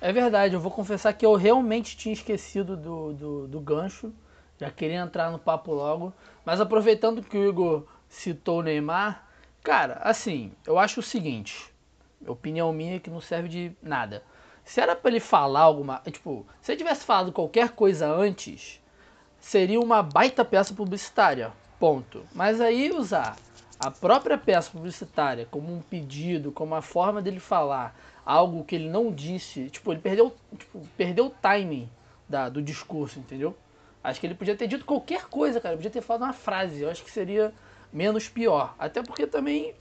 É 0.00 0.12
verdade, 0.12 0.54
eu 0.54 0.60
vou 0.60 0.70
confessar 0.70 1.12
que 1.12 1.24
eu 1.24 1.34
realmente 1.34 1.96
tinha 1.96 2.12
esquecido 2.12 2.76
do, 2.76 3.12
do, 3.12 3.48
do 3.48 3.60
gancho. 3.60 4.12
Já 4.58 4.70
queria 4.70 5.00
entrar 5.00 5.30
no 5.30 5.38
papo 5.38 5.72
logo. 5.72 6.12
Mas 6.44 6.60
aproveitando 6.60 7.22
que 7.22 7.38
o 7.38 7.48
Igor 7.48 7.86
citou 8.08 8.58
o 8.58 8.62
Neymar, 8.62 9.24
cara, 9.62 10.00
assim, 10.02 10.52
eu 10.66 10.78
acho 10.78 11.00
o 11.00 11.04
seguinte. 11.04 11.72
Opinião 12.26 12.72
minha 12.72 13.00
que 13.00 13.10
não 13.10 13.20
serve 13.20 13.48
de 13.48 13.72
nada. 13.80 14.22
Se 14.64 14.80
era 14.80 14.94
pra 14.94 15.10
ele 15.10 15.20
falar 15.20 15.60
alguma. 15.60 16.02
Tipo, 16.10 16.46
se 16.60 16.72
ele 16.72 16.78
tivesse 16.78 17.04
falado 17.04 17.32
qualquer 17.32 17.70
coisa 17.70 18.12
antes, 18.12 18.80
seria 19.38 19.80
uma 19.80 20.02
baita 20.02 20.44
peça 20.44 20.74
publicitária. 20.74 21.52
Ponto. 21.78 22.24
Mas 22.34 22.60
aí 22.60 22.90
usar 22.90 23.36
a 23.82 23.90
própria 23.90 24.38
peça 24.38 24.70
publicitária 24.70 25.44
como 25.50 25.74
um 25.74 25.80
pedido, 25.80 26.52
como 26.52 26.72
a 26.72 26.80
forma 26.80 27.20
dele 27.20 27.40
falar 27.40 27.98
algo 28.24 28.62
que 28.62 28.76
ele 28.76 28.88
não 28.88 29.10
disse, 29.10 29.68
tipo, 29.70 29.92
ele 29.92 30.00
perdeu, 30.00 30.32
tipo, 30.56 30.86
perdeu 30.96 31.26
o 31.26 31.30
timing 31.30 31.90
da, 32.28 32.48
do 32.48 32.62
discurso, 32.62 33.18
entendeu? 33.18 33.56
Acho 34.04 34.20
que 34.20 34.26
ele 34.28 34.36
podia 34.36 34.54
ter 34.54 34.68
dito 34.68 34.84
qualquer 34.84 35.24
coisa, 35.24 35.60
cara, 35.60 35.74
podia 35.74 35.90
ter 35.90 36.00
falado 36.00 36.22
uma 36.22 36.32
frase, 36.32 36.82
eu 36.82 36.90
acho 36.90 37.02
que 37.02 37.10
seria 37.10 37.52
menos 37.92 38.28
pior. 38.28 38.72
Até 38.78 39.02
porque 39.02 39.26
também 39.26 39.74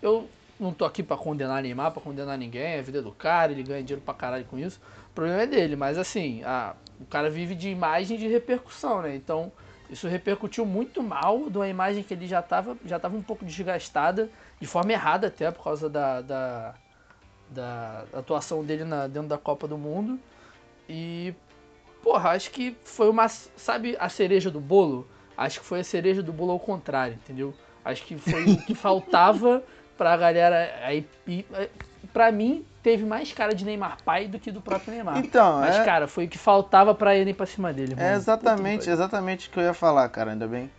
eu 0.00 0.26
não 0.58 0.72
tô 0.72 0.86
aqui 0.86 1.02
pra 1.02 1.18
condenar 1.18 1.62
Neymar, 1.62 1.92
pra 1.92 2.00
condenar 2.00 2.38
ninguém, 2.38 2.62
é 2.62 2.78
a 2.78 2.82
vida 2.82 3.02
do 3.02 3.12
cara, 3.12 3.52
ele 3.52 3.62
ganha 3.62 3.82
dinheiro 3.82 4.02
pra 4.02 4.14
caralho 4.14 4.46
com 4.46 4.58
isso. 4.58 4.80
O 5.10 5.14
problema 5.14 5.42
é 5.42 5.46
dele, 5.46 5.76
mas 5.76 5.98
assim, 5.98 6.42
a, 6.42 6.74
o 6.98 7.04
cara 7.04 7.28
vive 7.28 7.54
de 7.54 7.68
imagem 7.68 8.16
de 8.16 8.28
repercussão, 8.28 9.02
né? 9.02 9.14
Então, 9.14 9.52
isso 9.92 10.08
repercutiu 10.08 10.64
muito 10.64 11.02
mal 11.02 11.50
de 11.50 11.58
uma 11.58 11.68
imagem 11.68 12.02
que 12.02 12.14
ele 12.14 12.26
já 12.26 12.40
estava 12.40 12.76
já 12.82 12.98
tava 12.98 13.14
um 13.14 13.22
pouco 13.22 13.44
desgastada, 13.44 14.30
de 14.58 14.66
forma 14.66 14.90
errada 14.90 15.26
até, 15.26 15.50
por 15.50 15.62
causa 15.62 15.88
da, 15.88 16.22
da, 16.22 16.74
da 17.50 18.04
atuação 18.14 18.64
dele 18.64 18.84
na, 18.84 19.06
dentro 19.06 19.28
da 19.28 19.36
Copa 19.36 19.68
do 19.68 19.76
Mundo. 19.76 20.18
E, 20.88 21.34
porra, 22.02 22.30
acho 22.30 22.50
que 22.50 22.74
foi 22.84 23.10
uma. 23.10 23.28
Sabe 23.28 23.94
a 24.00 24.08
cereja 24.08 24.50
do 24.50 24.60
bolo? 24.60 25.06
Acho 25.36 25.60
que 25.60 25.66
foi 25.66 25.80
a 25.80 25.84
cereja 25.84 26.22
do 26.22 26.32
bolo 26.32 26.52
ao 26.52 26.60
contrário, 26.60 27.14
entendeu? 27.14 27.52
Acho 27.84 28.02
que 28.04 28.16
foi 28.16 28.44
o 28.44 28.62
que 28.62 28.74
faltava 28.74 29.62
pra 29.98 30.16
galera. 30.16 30.74
Aí, 30.82 31.06
pra 32.14 32.32
mim, 32.32 32.64
teve 32.82 33.04
mais 33.04 33.32
cara 33.32 33.54
de 33.54 33.64
Neymar 33.64 33.98
pai 34.04 34.26
do 34.26 34.38
que 34.38 34.50
do 34.50 34.60
próprio 34.60 34.92
Neymar. 34.92 35.18
Então, 35.18 35.60
Mas, 35.60 35.76
é, 35.76 35.84
cara, 35.84 36.08
foi 36.08 36.26
o 36.26 36.28
que 36.28 36.38
faltava 36.38 36.94
pra 36.94 37.14
ele 37.14 37.30
ir 37.30 37.34
pra 37.34 37.46
cima 37.46 37.72
dele. 37.72 37.94
é 37.96 38.02
mano. 38.02 38.16
exatamente, 38.16 38.78
Puta 38.78 38.84
que 38.84 38.90
exatamente 38.90 39.48
o 39.48 39.50
que 39.52 39.58
eu 39.58 39.64
ia 39.64 39.74
falar, 39.74 40.08
cara. 40.08 40.32
Ainda 40.32 40.46
bem 40.46 40.70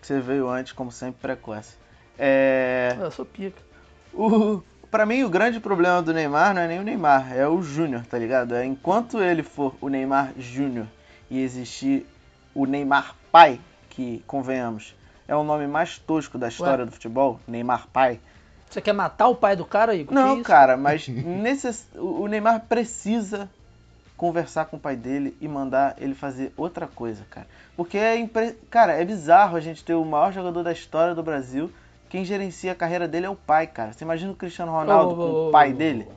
que 0.00 0.06
você 0.06 0.20
veio 0.20 0.48
antes, 0.48 0.72
como 0.72 0.92
sempre, 0.92 1.20
precoce. 1.20 1.74
É. 2.18 2.96
Eu 3.00 3.10
sou 3.10 3.24
pica. 3.24 3.60
O, 4.14 4.62
pra 4.90 5.04
mim, 5.04 5.22
o 5.24 5.28
grande 5.28 5.60
problema 5.60 6.00
do 6.00 6.12
Neymar 6.12 6.54
não 6.54 6.62
é 6.62 6.68
nem 6.68 6.78
o 6.78 6.82
Neymar, 6.82 7.36
é 7.36 7.46
o 7.46 7.60
Júnior, 7.62 8.04
tá 8.06 8.18
ligado? 8.18 8.54
É 8.54 8.64
enquanto 8.64 9.20
ele 9.20 9.42
for 9.42 9.74
o 9.80 9.88
Neymar 9.88 10.32
Júnior 10.36 10.86
e 11.30 11.42
existir 11.42 12.06
o 12.54 12.64
Neymar 12.66 13.14
pai, 13.30 13.60
que, 13.90 14.22
convenhamos, 14.26 14.96
é 15.26 15.36
o 15.36 15.44
nome 15.44 15.66
mais 15.66 15.98
tosco 15.98 16.38
da 16.38 16.48
história 16.48 16.86
do 16.86 16.92
futebol, 16.92 17.40
Neymar 17.46 17.86
pai, 17.92 18.20
Você 18.70 18.80
quer 18.80 18.92
matar 18.92 19.28
o 19.28 19.34
pai 19.34 19.56
do 19.56 19.64
cara, 19.64 19.94
Igor? 19.94 20.08
Que 20.08 20.14
Não, 20.14 20.34
isso? 20.34 20.44
cara, 20.44 20.76
mas 20.76 21.06
necess... 21.08 21.86
o 21.94 22.26
Neymar 22.26 22.60
precisa 22.68 23.48
conversar 24.16 24.64
com 24.66 24.76
o 24.76 24.80
pai 24.80 24.96
dele 24.96 25.36
e 25.40 25.46
mandar 25.46 25.94
ele 25.98 26.14
fazer 26.14 26.52
outra 26.56 26.86
coisa, 26.86 27.24
cara. 27.30 27.46
Porque 27.76 27.96
é 27.96 28.18
impre... 28.18 28.52
cara, 28.70 28.92
é 28.92 29.04
bizarro 29.04 29.56
a 29.56 29.60
gente 29.60 29.84
ter 29.84 29.94
o 29.94 30.04
maior 30.04 30.32
jogador 30.32 30.62
da 30.62 30.72
história 30.72 31.14
do 31.14 31.22
Brasil, 31.22 31.70
quem 32.08 32.24
gerencia 32.24 32.72
a 32.72 32.74
carreira 32.74 33.06
dele 33.06 33.26
é 33.26 33.30
o 33.30 33.36
pai, 33.36 33.66
cara. 33.66 33.92
Você 33.92 34.04
imagina 34.04 34.32
o 34.32 34.36
Cristiano 34.36 34.72
Ronaldo 34.72 35.10
Ô, 35.10 35.12
ô, 35.12 35.16
com 35.16 35.32
ô, 35.32 35.48
o 35.48 35.52
pai 35.52 35.72
dele? 35.72 36.08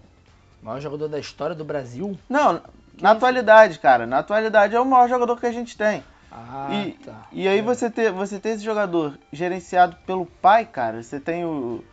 O 0.61 0.65
maior 0.65 0.79
jogador 0.79 1.07
da 1.07 1.19
história 1.19 1.55
do 1.55 1.63
Brasil? 1.63 2.17
Não, 2.29 2.61
na 2.99 3.11
atualidade, 3.11 3.77
cara, 3.79 4.05
na 4.07 4.19
atualidade 4.19 4.75
é 4.75 4.79
o 4.79 4.85
maior 4.85 5.07
jogador 5.07 5.39
que 5.39 5.45
a 5.45 5.51
gente 5.51 5.77
tem. 5.77 6.03
Ah, 6.31 6.69
E, 6.71 6.91
tá. 6.93 7.27
e 7.31 7.47
aí 7.47 7.61
você 7.61 7.89
ter, 7.89 8.11
você 8.11 8.39
ter 8.39 8.49
esse 8.49 8.63
jogador 8.63 9.17
gerenciado 9.33 9.97
pelo 10.07 10.25
pai, 10.25 10.65
cara, 10.65 11.03
você 11.03 11.19
tem 11.19 11.43
o 11.45 11.83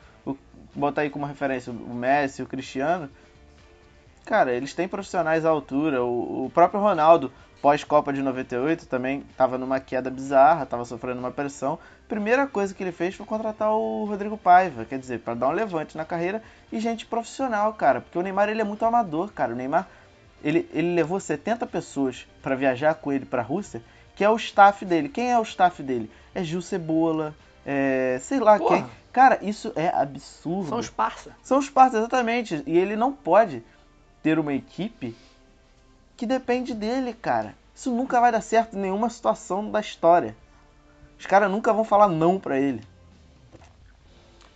botar 0.79 1.03
aí 1.03 1.11
como 1.11 1.27
referência 1.27 1.73
o 1.73 1.95
Messi, 1.95 2.43
o 2.43 2.47
Cristiano. 2.47 3.11
Cara, 4.25 4.53
eles 4.53 4.75
têm 4.75 4.87
profissionais 4.87 5.45
à 5.45 5.49
altura. 5.49 6.05
O, 6.05 6.47
o 6.47 6.51
próprio 6.51 6.81
Ronaldo, 6.81 7.33
pós-Copa 7.61 8.13
de 8.13 8.23
98, 8.23 8.87
também 8.87 9.25
estava 9.31 9.59
numa 9.59 9.81
queda 9.81 10.11
bizarra, 10.11 10.65
estava 10.65 10.85
sofrendo 10.85 11.19
uma 11.19 11.31
pressão. 11.31 11.79
Primeira 12.07 12.47
coisa 12.47 12.75
que 12.75 12.83
ele 12.83 12.93
fez 12.93 13.15
foi 13.15 13.27
contratar 13.27 13.73
o 13.73 14.05
Rodrigo 14.05 14.39
Paiva, 14.39 14.85
quer 14.85 14.99
dizer, 14.99 15.21
para 15.21 15.35
dar 15.35 15.49
um 15.49 15.53
levante 15.53 15.97
na 15.97 16.05
carreira 16.05 16.43
e 16.73 16.79
gente 16.81 17.07
profissional, 17.07 17.73
cara, 17.75 18.01
porque 18.01 18.19
o 18.19 18.23
Neymar 18.23 18.49
ele 18.49 18.61
é 18.61 18.65
muito 18.65 18.85
amador, 18.85 19.33
cara. 19.33 19.53
O 19.53 19.57
Neymar 19.57 19.89
ele, 20.43 20.69
ele 20.73 20.95
levou 20.95 21.19
70 21.19 21.67
pessoas 21.67 22.27
para 22.43 22.55
viajar 22.55 22.95
com 22.95 23.13
ele 23.13 23.25
para 23.25 23.43
a 23.43 23.45
Rússia, 23.45 23.83
que 24.15 24.25
é 24.25 24.31
o 24.31 24.37
staff 24.37 24.85
dele. 24.85 25.09
Quem 25.09 25.31
é 25.31 25.39
o 25.39 25.43
staff 25.43 25.83
dele? 25.83 26.11
É 26.35 26.43
Gil 26.43 26.63
Cebola, 26.63 27.35
é, 27.67 28.19
sei 28.21 28.39
lá 28.39 28.59
Porra. 28.59 28.77
quem. 28.77 28.87
Cara, 29.12 29.38
isso 29.43 29.73
é 29.75 29.88
absurdo. 29.88 30.69
São 30.69 30.79
os 30.79 30.91
parça. 30.91 31.37
São 31.43 31.59
os 31.59 31.69
parceiros, 31.69 32.09
exatamente. 32.09 32.62
E 32.67 32.77
ele 32.77 32.97
não 32.97 33.12
pode 33.12 33.62
ter 34.23 34.38
uma 34.38 34.53
equipe 34.53 35.17
que 36.17 36.27
depende 36.27 36.75
dele, 36.75 37.12
cara. 37.12 37.55
Isso 37.75 37.91
nunca 37.91 38.21
vai 38.21 38.33
dar 38.33 38.41
certo 38.41 38.77
em 38.77 38.81
nenhuma 38.81 39.09
situação 39.09 39.71
da 39.71 39.81
história. 39.81 40.37
Os 41.19 41.27
caras 41.27 41.50
nunca 41.50 41.73
vão 41.73 41.85
falar 41.85 42.09
não 42.09 42.38
pra 42.38 42.59
ele. 42.59 42.83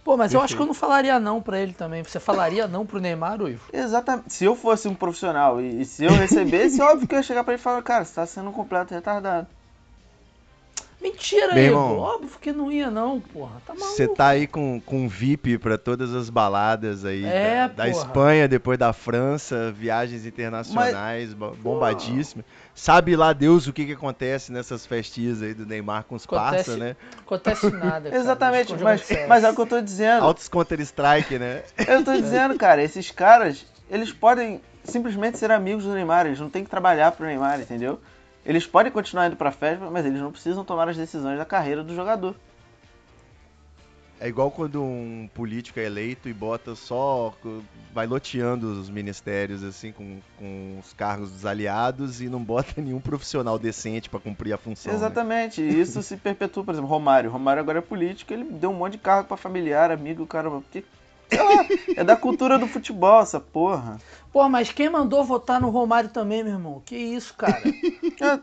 Pô, 0.04 0.16
mas 0.16 0.34
eu 0.34 0.40
acho 0.40 0.56
que 0.56 0.62
eu 0.62 0.66
não 0.66 0.74
falaria 0.74 1.20
não 1.20 1.40
pra 1.40 1.60
ele 1.60 1.72
também. 1.72 2.02
Você 2.02 2.18
falaria 2.18 2.66
não 2.66 2.84
pro 2.84 3.00
Neymar, 3.00 3.40
Uivo? 3.40 3.68
Exatamente. 3.72 4.32
Se 4.32 4.44
eu 4.44 4.56
fosse 4.56 4.88
um 4.88 4.94
profissional 4.94 5.60
e, 5.60 5.82
e 5.82 5.84
se 5.84 6.04
eu 6.04 6.10
recebesse, 6.12 6.82
óbvio 6.82 7.06
que 7.06 7.14
eu 7.14 7.18
ia 7.18 7.22
chegar 7.22 7.44
pra 7.44 7.54
ele 7.54 7.60
e 7.60 7.62
falar, 7.62 7.80
cara, 7.82 8.04
você 8.04 8.14
tá 8.14 8.26
sendo 8.26 8.50
um 8.50 8.52
completo 8.52 8.92
retardado. 8.92 9.46
Mentira, 11.02 11.52
Meu 11.54 11.64
Igor. 11.64 11.66
irmão. 11.82 11.98
Óbvio 11.98 12.38
que 12.40 12.52
não 12.52 12.70
ia 12.70 12.90
não, 12.90 13.20
porra. 13.20 13.60
Tá 13.66 13.74
maluco. 13.74 13.96
Você 13.96 14.06
tá 14.06 14.28
aí 14.28 14.46
com, 14.46 14.80
com 14.80 15.08
VIP 15.08 15.58
pra 15.58 15.76
todas 15.76 16.14
as 16.14 16.30
baladas 16.30 17.04
aí 17.04 17.24
É, 17.24 17.66
da, 17.68 17.84
da 17.84 17.90
porra. 17.90 18.04
Espanha, 18.06 18.48
depois 18.48 18.78
da 18.78 18.92
França, 18.92 19.72
viagens 19.72 20.24
internacionais, 20.24 21.34
bo- 21.34 21.54
bombadíssimas. 21.56 22.44
Sabe 22.74 23.16
lá 23.16 23.32
Deus 23.32 23.66
o 23.66 23.72
que, 23.72 23.84
que 23.84 23.92
acontece 23.92 24.52
nessas 24.52 24.86
festinhas 24.86 25.42
aí 25.42 25.52
do 25.54 25.66
Neymar 25.66 26.04
com 26.04 26.14
os 26.14 26.24
Acontece- 26.24 26.54
parça, 26.70 26.76
né? 26.76 26.96
Acontece 27.26 27.70
nada, 27.70 28.08
cara. 28.08 28.16
Exatamente, 28.16 28.74
mas, 28.82 29.02
mas 29.28 29.44
é 29.44 29.50
o 29.50 29.54
que 29.54 29.60
eu 29.60 29.66
tô 29.66 29.80
dizendo. 29.80 30.22
Altos 30.24 30.48
Counter-Strike, 30.48 31.38
né? 31.38 31.62
Eu 31.86 32.04
tô 32.04 32.12
dizendo, 32.16 32.56
cara, 32.56 32.82
esses 32.82 33.10
caras, 33.10 33.66
eles 33.90 34.12
podem 34.12 34.60
simplesmente 34.84 35.36
ser 35.38 35.50
amigos 35.50 35.84
do 35.84 35.92
Neymar, 35.94 36.26
eles 36.26 36.40
não 36.40 36.48
têm 36.48 36.64
que 36.64 36.70
trabalhar 36.70 37.12
pro 37.12 37.26
Neymar, 37.26 37.60
entendeu? 37.60 38.00
Eles 38.44 38.66
podem 38.66 38.90
continuar 38.90 39.26
indo 39.26 39.36
pra 39.36 39.52
festa, 39.52 39.88
mas 39.90 40.04
eles 40.04 40.20
não 40.20 40.32
precisam 40.32 40.64
tomar 40.64 40.88
as 40.88 40.96
decisões 40.96 41.38
da 41.38 41.44
carreira 41.44 41.82
do 41.82 41.94
jogador. 41.94 42.34
É 44.22 44.28
igual 44.28 44.52
quando 44.52 44.80
um 44.80 45.28
político 45.34 45.80
é 45.80 45.84
eleito 45.84 46.28
e 46.28 46.32
bota 46.32 46.76
só. 46.76 47.34
vai 47.92 48.06
loteando 48.06 48.68
os 48.68 48.88
ministérios, 48.88 49.64
assim, 49.64 49.90
com, 49.90 50.20
com 50.38 50.78
os 50.78 50.92
cargos 50.92 51.32
dos 51.32 51.44
aliados 51.44 52.20
e 52.20 52.28
não 52.28 52.40
bota 52.40 52.74
nenhum 52.80 53.00
profissional 53.00 53.58
decente 53.58 54.08
pra 54.08 54.20
cumprir 54.20 54.52
a 54.52 54.56
função. 54.56 54.92
né? 54.92 54.96
Exatamente, 54.96 55.60
e 55.60 55.80
isso 55.80 56.00
se 56.04 56.16
perpetua, 56.16 56.62
por 56.62 56.70
exemplo, 56.70 56.88
Romário. 56.88 57.32
Romário 57.32 57.60
agora 57.60 57.80
é 57.80 57.82
político, 57.82 58.32
ele 58.32 58.44
deu 58.44 58.70
um 58.70 58.74
monte 58.74 58.92
de 58.92 58.98
cargo 58.98 59.26
pra 59.26 59.36
familiar, 59.36 59.90
amigo, 59.90 60.24
caramba. 60.24 60.60
Porque, 60.60 60.82
sei 60.82 60.86
lá, 61.40 61.66
é 61.96 62.04
da 62.04 62.16
cultura 62.16 62.58
do 62.58 62.66
futebol 62.66 63.20
essa 63.20 63.40
porra. 63.40 63.98
Pô, 64.32 64.48
mas 64.48 64.72
quem 64.72 64.88
mandou 64.88 65.22
votar 65.22 65.60
no 65.60 65.68
Romário 65.68 66.08
também, 66.08 66.42
meu 66.42 66.54
irmão? 66.54 66.82
Que 66.86 66.96
isso, 66.96 67.34
cara? 67.34 67.60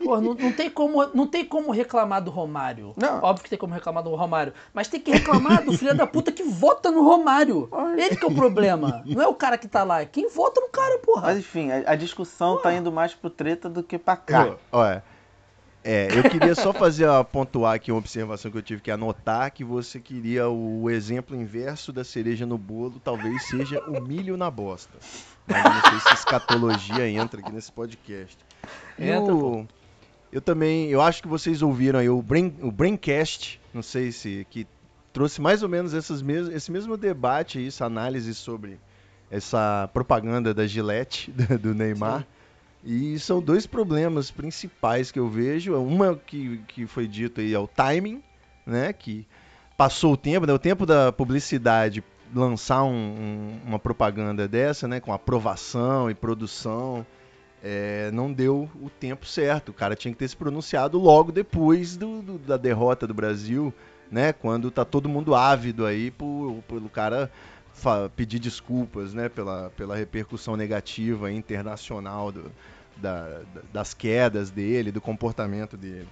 Pô, 0.03 0.21
não, 0.21 0.35
não 0.35 0.51
tem 0.51 0.69
como, 0.69 1.03
não 1.15 1.25
tem 1.25 1.43
como 1.43 1.71
reclamar 1.71 2.21
do 2.21 2.29
Romário. 2.29 2.93
Não. 2.95 3.23
Óbvio 3.23 3.43
que 3.43 3.49
tem 3.49 3.57
como 3.57 3.73
reclamar 3.73 4.03
do 4.03 4.13
Romário. 4.13 4.53
Mas 4.71 4.87
tem 4.87 4.99
que 4.99 5.09
reclamar 5.09 5.65
do 5.65 5.75
filho 5.75 5.95
da 5.95 6.05
puta 6.05 6.31
que 6.31 6.43
vota 6.43 6.91
no 6.91 7.03
Romário. 7.03 7.67
Ele 7.97 8.15
que 8.15 8.23
é 8.23 8.27
o 8.27 8.35
problema. 8.35 9.01
Não 9.03 9.21
é 9.21 9.27
o 9.27 9.33
cara 9.33 9.57
que 9.57 9.67
tá 9.67 9.83
lá. 9.83 10.01
É 10.01 10.05
quem 10.05 10.29
vota 10.29 10.61
no 10.61 10.69
cara, 10.69 10.99
porra. 10.99 11.23
Mas 11.23 11.39
enfim, 11.39 11.71
a, 11.71 11.91
a 11.91 11.95
discussão 11.95 12.57
tá 12.57 12.71
indo 12.71 12.91
mais 12.91 13.15
pro 13.15 13.29
treta 13.29 13.67
do 13.67 13.81
que 13.81 13.97
pra 13.97 14.15
cá. 14.15 14.55
Olha, 14.71 15.03
é, 15.83 16.07
eu 16.17 16.29
queria 16.29 16.53
só 16.55 16.73
fazer 16.73 17.07
a, 17.07 17.23
pontuar 17.23 17.75
aqui 17.75 17.91
uma 17.91 17.99
observação 17.99 18.51
que 18.51 18.57
eu 18.57 18.61
tive 18.61 18.81
que 18.81 18.91
anotar, 18.91 19.51
que 19.51 19.63
você 19.63 19.99
queria 19.99 20.49
o 20.49 20.89
exemplo 20.89 21.35
inverso 21.35 21.91
da 21.93 22.03
cereja 22.03 22.45
no 22.45 22.57
bolo, 22.57 22.99
talvez 23.03 23.41
seja 23.43 23.79
o 23.87 24.01
milho 24.01 24.35
na 24.35 24.51
bosta. 24.51 24.97
Mas 25.47 25.57
eu 25.57 25.73
não 25.73 25.81
sei 25.81 25.99
se 25.99 26.13
escatologia 26.19 27.09
entra 27.09 27.39
aqui 27.39 27.51
nesse 27.51 27.71
podcast. 27.71 28.37
E 28.97 29.09
Entra, 29.09 29.33
o- 29.33 29.67
eu 30.31 30.41
também, 30.41 30.89
eu 30.89 31.01
acho 31.01 31.21
que 31.21 31.27
vocês 31.27 31.61
ouviram 31.61 31.99
aí 31.99 32.09
o, 32.09 32.21
Brain, 32.21 32.53
o 32.61 32.71
Braincast, 32.71 33.59
não 33.73 33.81
sei 33.81 34.11
se, 34.11 34.45
que 34.49 34.67
trouxe 35.11 35.41
mais 35.41 35.63
ou 35.63 35.69
menos 35.69 35.93
essas 35.95 36.21
mes 36.21 36.47
esse 36.49 36.71
mesmo 36.71 36.95
debate, 36.95 37.65
essa 37.65 37.85
análise 37.85 38.35
sobre 38.35 38.79
essa 39.31 39.89
propaganda 39.93 40.53
da 40.53 40.67
Gillette, 40.67 41.31
do, 41.33 41.57
do 41.57 41.73
Neymar. 41.73 42.27
E 42.83 43.19
são 43.19 43.41
dois 43.41 43.65
problemas 43.67 44.31
principais 44.31 45.11
que 45.11 45.19
eu 45.19 45.27
vejo. 45.29 45.75
Uma 45.75 46.15
que, 46.15 46.59
que 46.67 46.87
foi 46.87 47.07
dito 47.07 47.41
aí 47.41 47.53
é 47.53 47.59
o 47.59 47.67
timing, 47.67 48.21
né? 48.65 48.93
Que 48.93 49.27
passou 49.77 50.13
o 50.13 50.17
tempo, 50.17 50.45
né? 50.47 50.53
O 50.53 50.59
tempo 50.59 50.85
da 50.85 51.11
publicidade 51.11 52.03
lançar 52.33 52.83
um- 52.83 52.89
um- 52.93 53.59
uma 53.65 53.79
propaganda 53.79 54.47
dessa, 54.47 54.87
né? 54.87 54.99
Com 54.99 55.11
aprovação 55.11 56.09
e 56.09 56.13
produção, 56.15 57.05
é, 57.61 58.09
não 58.13 58.31
deu 58.31 58.69
o 58.81 58.89
tempo 58.89 59.25
certo. 59.25 59.69
O 59.69 59.73
cara 59.73 59.95
tinha 59.95 60.13
que 60.13 60.17
ter 60.19 60.27
se 60.29 60.37
pronunciado 60.37 60.97
logo 60.97 61.31
depois 61.31 61.97
do, 61.97 62.21
do- 62.21 62.37
da 62.39 62.55
derrota 62.55 63.05
do 63.05 63.13
Brasil, 63.13 63.73
né? 64.09 64.31
Quando 64.31 64.71
tá 64.71 64.85
todo 64.85 65.09
mundo 65.09 65.35
ávido 65.35 65.85
aí 65.85 66.11
pelo 66.11 66.89
cara 66.93 67.29
pedir 68.15 68.39
desculpas, 68.39 69.13
né? 69.13 69.29
Pela, 69.29 69.69
pela 69.75 69.95
repercussão 69.95 70.55
negativa 70.55 71.31
internacional 71.31 72.31
do- 72.31 72.51
da- 72.97 73.39
da- 73.53 73.61
das 73.71 73.93
quedas 73.93 74.49
dele, 74.51 74.91
do 74.91 75.01
comportamento 75.01 75.77
dele. 75.77 76.07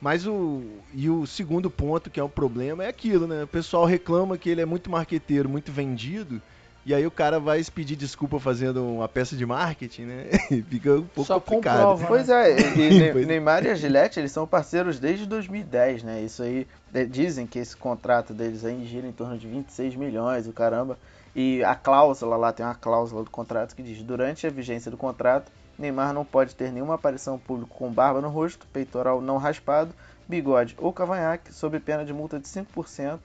Mas 0.00 0.26
o. 0.26 0.62
E 0.92 1.08
o 1.08 1.26
segundo 1.26 1.70
ponto, 1.70 2.10
que 2.10 2.20
é 2.20 2.22
o 2.22 2.28
problema, 2.28 2.84
é 2.84 2.88
aquilo, 2.88 3.26
né? 3.26 3.44
O 3.44 3.46
pessoal 3.46 3.84
reclama 3.86 4.36
que 4.36 4.50
ele 4.50 4.60
é 4.60 4.66
muito 4.66 4.90
marqueteiro, 4.90 5.48
muito 5.48 5.72
vendido. 5.72 6.42
E 6.86 6.94
aí 6.94 7.06
o 7.06 7.10
cara 7.10 7.40
vai 7.40 7.62
se 7.62 7.72
pedir 7.72 7.96
desculpa 7.96 8.38
fazendo 8.38 8.84
uma 8.86 9.08
peça 9.08 9.34
de 9.34 9.46
marketing, 9.46 10.02
né? 10.04 10.24
E 10.50 10.62
fica 10.62 10.92
um 10.92 11.02
pouco 11.06 11.24
Só 11.24 11.40
complicado. 11.40 11.78
comprova. 11.92 12.06
Pois 12.06 12.28
é, 12.28 12.50
e 12.50 12.90
Ne- 12.92 13.12
Pois 13.12 13.24
é. 13.24 13.26
Neymar 13.26 13.64
e 13.64 13.70
a 13.70 13.74
Gillette, 13.74 14.20
eles 14.20 14.32
são 14.32 14.46
parceiros 14.46 14.98
desde 14.98 15.24
2010, 15.26 16.02
né? 16.02 16.20
Isso 16.20 16.42
aí, 16.42 16.66
dizem 17.10 17.46
que 17.46 17.58
esse 17.58 17.74
contrato 17.76 18.34
deles 18.34 18.64
aí 18.64 18.84
gira 18.84 19.06
em 19.06 19.12
torno 19.12 19.38
de 19.38 19.48
26 19.48 19.96
milhões, 19.96 20.46
o 20.46 20.52
caramba. 20.52 20.98
E 21.34 21.64
a 21.64 21.74
cláusula 21.74 22.36
lá, 22.36 22.52
tem 22.52 22.64
uma 22.64 22.74
cláusula 22.74 23.24
do 23.24 23.30
contrato 23.30 23.74
que 23.74 23.82
diz, 23.82 24.02
durante 24.02 24.46
a 24.46 24.50
vigência 24.50 24.90
do 24.90 24.96
contrato, 24.96 25.50
Neymar 25.78 26.12
não 26.12 26.24
pode 26.24 26.54
ter 26.54 26.70
nenhuma 26.70 26.94
aparição 26.94 27.38
pública 27.38 27.72
com 27.74 27.90
barba 27.90 28.20
no 28.20 28.28
rosto, 28.28 28.66
peitoral 28.72 29.20
não 29.20 29.38
raspado, 29.38 29.92
bigode 30.28 30.74
ou 30.78 30.92
cavanhaque, 30.92 31.52
sob 31.52 31.80
pena 31.80 32.04
de 32.04 32.12
multa 32.12 32.38
de 32.38 32.46
5% 32.46 33.18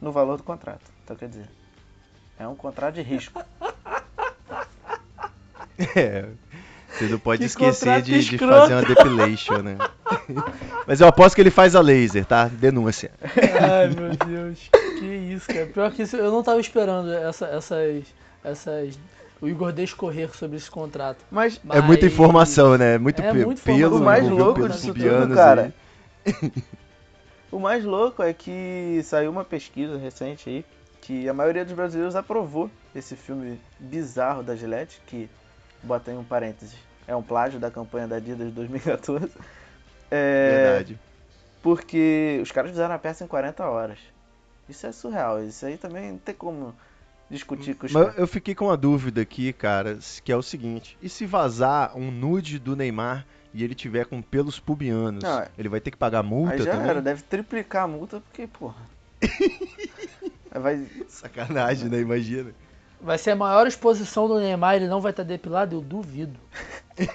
no 0.00 0.12
valor 0.12 0.36
do 0.36 0.42
contrato. 0.42 0.90
Então, 1.04 1.16
quer 1.16 1.28
dizer, 1.28 1.48
é 2.38 2.46
um 2.46 2.54
contrato 2.54 2.94
de 2.94 3.02
risco. 3.02 3.42
É. 5.94 6.24
Você 6.90 7.04
não 7.04 7.18
pode 7.18 7.40
Que 7.40 7.44
esquecer 7.44 8.00
de, 8.00 8.24
de 8.24 8.38
fazer 8.38 8.72
uma 8.74 8.82
depilation, 8.82 9.58
né? 9.58 9.76
Mas 10.86 11.00
eu 11.00 11.06
aposto 11.06 11.34
que 11.34 11.42
ele 11.42 11.50
faz 11.50 11.74
a 11.76 11.80
laser, 11.80 12.24
tá? 12.24 12.46
Denúncia. 12.46 13.10
Ai, 13.22 13.88
meu 13.88 14.16
Deus. 14.16 14.70
Que 14.98 15.04
isso, 15.04 15.46
cara. 15.48 15.66
Pior 15.66 15.90
que 15.92 16.02
isso, 16.02 16.16
eu 16.16 16.30
não 16.32 16.42
tava 16.42 16.58
esperando 16.60 17.12
essa- 17.12 17.46
essas. 17.48 18.04
essas. 18.42 18.98
O 19.38 19.46
Igor 19.46 19.70
descorrer 19.70 20.34
sobre 20.34 20.56
esse 20.56 20.70
contrato. 20.70 21.18
Mas 21.30 21.60
É 21.68 21.82
muita 21.82 22.06
Mas- 22.06 22.14
informação, 22.14 22.78
né? 22.78 22.96
Muito 22.96 23.20
É 23.20 23.30
muita 23.34 23.60
pelo. 23.60 23.98
O 23.98 24.02
mais 24.02 24.26
louco 24.26 24.66
disso 24.66 24.94
tudo, 24.94 25.34
cara. 25.34 25.74
O 27.52 27.60
mais 27.60 27.84
louco 27.84 28.22
é 28.22 28.32
que 28.32 29.00
saiu 29.04 29.30
uma 29.30 29.44
pesquisa 29.44 29.96
recente 29.96 30.48
aí 30.48 30.64
que 31.06 31.28
a 31.28 31.32
maioria 31.32 31.64
dos 31.64 31.72
brasileiros 31.74 32.16
aprovou 32.16 32.68
esse 32.94 33.14
filme 33.14 33.60
bizarro 33.78 34.42
da 34.42 34.56
Gillette, 34.56 35.00
que, 35.06 35.30
bota 35.82 36.10
em 36.10 36.16
um 36.18 36.24
parênteses, 36.24 36.76
é 37.06 37.14
um 37.14 37.22
plágio 37.22 37.60
da 37.60 37.70
campanha 37.70 38.08
da 38.08 38.16
Adidas 38.16 38.48
de 38.48 38.52
2014. 38.52 39.30
É, 40.10 40.60
Verdade. 40.60 40.98
Porque 41.62 42.38
os 42.42 42.50
caras 42.50 42.70
fizeram 42.72 42.94
a 42.94 42.98
peça 42.98 43.22
em 43.24 43.28
40 43.28 43.64
horas. 43.68 43.98
Isso 44.68 44.84
é 44.86 44.90
surreal, 44.92 45.42
isso 45.44 45.64
aí 45.64 45.76
também 45.76 46.10
não 46.12 46.18
tem 46.18 46.34
como 46.34 46.74
discutir 47.30 47.74
com 47.76 47.86
os 47.86 47.92
Mas 47.92 48.02
caras. 48.02 48.18
eu 48.18 48.26
fiquei 48.26 48.54
com 48.54 48.64
uma 48.66 48.76
dúvida 48.76 49.20
aqui, 49.20 49.52
cara, 49.52 49.98
que 50.24 50.32
é 50.32 50.36
o 50.36 50.42
seguinte: 50.42 50.96
e 51.00 51.08
se 51.08 51.24
vazar 51.24 51.96
um 51.96 52.10
nude 52.10 52.58
do 52.58 52.74
Neymar 52.74 53.24
e 53.54 53.62
ele 53.62 53.74
tiver 53.76 54.06
com 54.06 54.20
pelos 54.20 54.58
pubianos, 54.58 55.22
Não, 55.22 55.38
é- 55.40 55.48
ele 55.56 55.68
vai 55.68 55.80
ter 55.80 55.92
que 55.92 55.96
pagar 55.96 56.22
multa 56.24 56.54
Aí 56.54 56.62
já 56.62 56.72
também? 56.72 56.90
era, 56.90 57.00
deve 57.02 57.22
triplicar 57.22 57.84
a 57.84 57.88
multa, 57.88 58.20
porque, 58.20 58.46
porra. 58.48 58.82
Vai. 60.58 60.86
Sacanagem, 61.08 61.88
né? 61.88 62.00
Imagina. 62.00 62.54
Vai 63.00 63.18
ser 63.18 63.32
a 63.32 63.36
maior 63.36 63.66
exposição 63.66 64.26
do 64.26 64.40
Neymar, 64.40 64.76
ele 64.76 64.88
não 64.88 65.00
vai 65.00 65.10
estar 65.10 65.22
depilado? 65.22 65.76
Eu 65.76 65.80
duvido. 65.80 66.40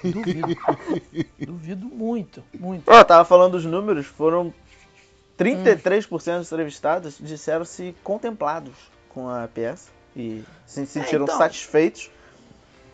Duvido. 0.04 0.56
duvido 1.44 1.86
muito, 1.86 2.42
muito. 2.58 2.84
Ó, 2.86 3.02
tava 3.02 3.24
falando 3.24 3.52
dos 3.52 3.64
números, 3.64 4.06
foram 4.06 4.54
33% 5.36 6.38
dos 6.38 6.52
entrevistados 6.52 7.18
disseram-se 7.18 7.94
contemplados 8.04 8.74
com 9.08 9.28
a 9.28 9.48
peça 9.48 9.90
e 10.14 10.44
se 10.66 10.86
sentiram 10.86 11.24
então. 11.24 11.36
satisfeitos. 11.36 12.10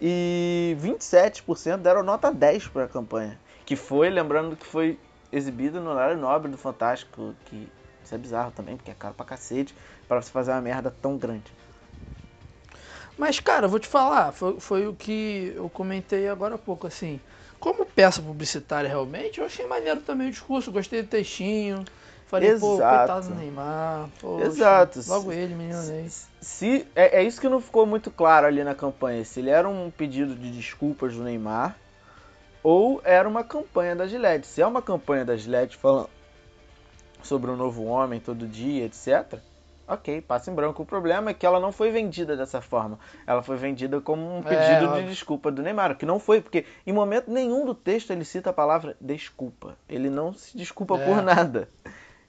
E 0.01 0.77
27% 0.81 1.79
deram 1.79 2.03
nota 2.03 2.33
10 2.33 2.69
para 2.69 2.85
a 2.85 2.89
campanha. 2.89 3.39
Que 3.67 3.75
foi, 3.75 4.09
lembrando 4.09 4.57
que 4.57 4.65
foi 4.65 4.99
exibida 5.31 5.81
no 5.81 5.91
horário 5.91 6.17
nobre 6.17 6.51
do 6.51 6.57
Fantástico, 6.57 7.35
que 7.47 7.69
isso 8.05 8.15
é 8.15 8.19
bizarro 8.19 8.53
também, 8.53 8.77
porque 8.77 8.91
é 8.91 8.95
caro 8.95 9.15
pra 9.15 9.27
cacete, 9.27 9.75
pra 10.09 10.23
você 10.23 10.31
fazer 10.31 10.53
uma 10.53 10.61
merda 10.61 10.93
tão 11.03 11.17
grande. 11.17 11.53
Mas, 13.17 13.41
cara, 13.41 13.67
eu 13.67 13.69
vou 13.69 13.79
te 13.79 13.89
falar, 13.89 14.33
foi, 14.33 14.59
foi 14.61 14.87
o 14.87 14.95
que 14.95 15.53
eu 15.55 15.69
comentei 15.69 16.29
agora 16.29 16.55
há 16.55 16.59
pouco, 16.59 16.87
assim. 16.87 17.21
Como 17.59 17.85
peça 17.85 18.23
publicitária, 18.23 18.89
realmente, 18.89 19.41
eu 19.41 19.47
achei 19.47 19.67
maneiro 19.67 20.01
também 20.01 20.29
o 20.29 20.31
discurso, 20.31 20.71
gostei 20.71 21.03
do 21.03 21.09
textinho. 21.09 21.85
Falei, 22.29 22.57
pô, 22.59 22.75
Exato. 22.75 22.97
coitado 22.99 23.29
do 23.29 23.35
Neymar. 23.35 24.09
Poxa, 24.21 24.47
Exato. 24.47 25.01
Logo 25.07 25.33
ele, 25.33 25.55
menino 25.55 25.83
Ney. 25.83 26.09
Se 26.41 26.87
é, 26.95 27.21
é 27.21 27.23
isso 27.23 27.41
que 27.41 27.49
não 27.49 27.61
ficou 27.61 27.87
muito 27.87 28.11
claro 28.11 28.47
ali 28.47 28.63
na 28.63 28.75
campanha, 28.75 29.25
se 29.25 29.41
ele 29.41 29.51
era 29.51 29.69
um 29.69 29.91
pedido 29.91 30.35
de 30.35 30.51
desculpas 30.51 31.15
do 31.15 31.25
Neymar 31.25 31.75
ou 32.63 33.01
era 33.03 33.27
uma 33.27 33.43
campanha 33.43 33.97
da 33.97 34.07
Gillette. 34.07 34.47
Se 34.47 34.61
é 34.61 34.67
uma 34.67 34.83
campanha 34.83 35.25
da 35.25 35.37
Gillette 35.37 35.77
falando 35.77 36.11
sobre 37.23 37.51
um 37.51 37.57
novo 37.57 37.85
homem 37.85 38.21
todo 38.21 38.47
dia, 38.47 38.85
etc. 38.85 39.41
Ok, 39.89 40.21
passa 40.21 40.51
em 40.51 40.55
branco. 40.55 40.83
O 40.83 40.87
problema 40.87 41.31
é 41.31 41.35
que 41.35 41.47
ela 41.47 41.59
não 41.59 41.73
foi 41.73 41.91
vendida 41.91 42.37
dessa 42.37 42.61
forma. 42.61 42.99
Ela 43.27 43.43
foi 43.43 43.57
vendida 43.57 44.01
como 44.01 44.23
um 44.37 44.41
É, 44.41 44.43
pedido 44.43 44.81
de 44.81 44.87
óbvio. 44.87 45.09
desculpa 45.09 45.51
do 45.51 45.63
Neymar, 45.63 45.97
que 45.97 46.05
não 46.05 46.21
foi, 46.21 46.41
porque 46.43 46.67
em 46.87 46.93
momento 46.93 47.31
nenhum 47.31 47.65
do 47.65 47.75
texto 47.75 48.11
ele 48.11 48.25
cita 48.25 48.51
a 48.51 48.53
palavra 48.53 48.97
desculpa. 49.01 49.77
Ele 49.89 50.11
não 50.11 50.35
se 50.35 50.57
desculpa 50.57 50.97
É. 50.97 51.05
por 51.05 51.23
nada. 51.23 51.69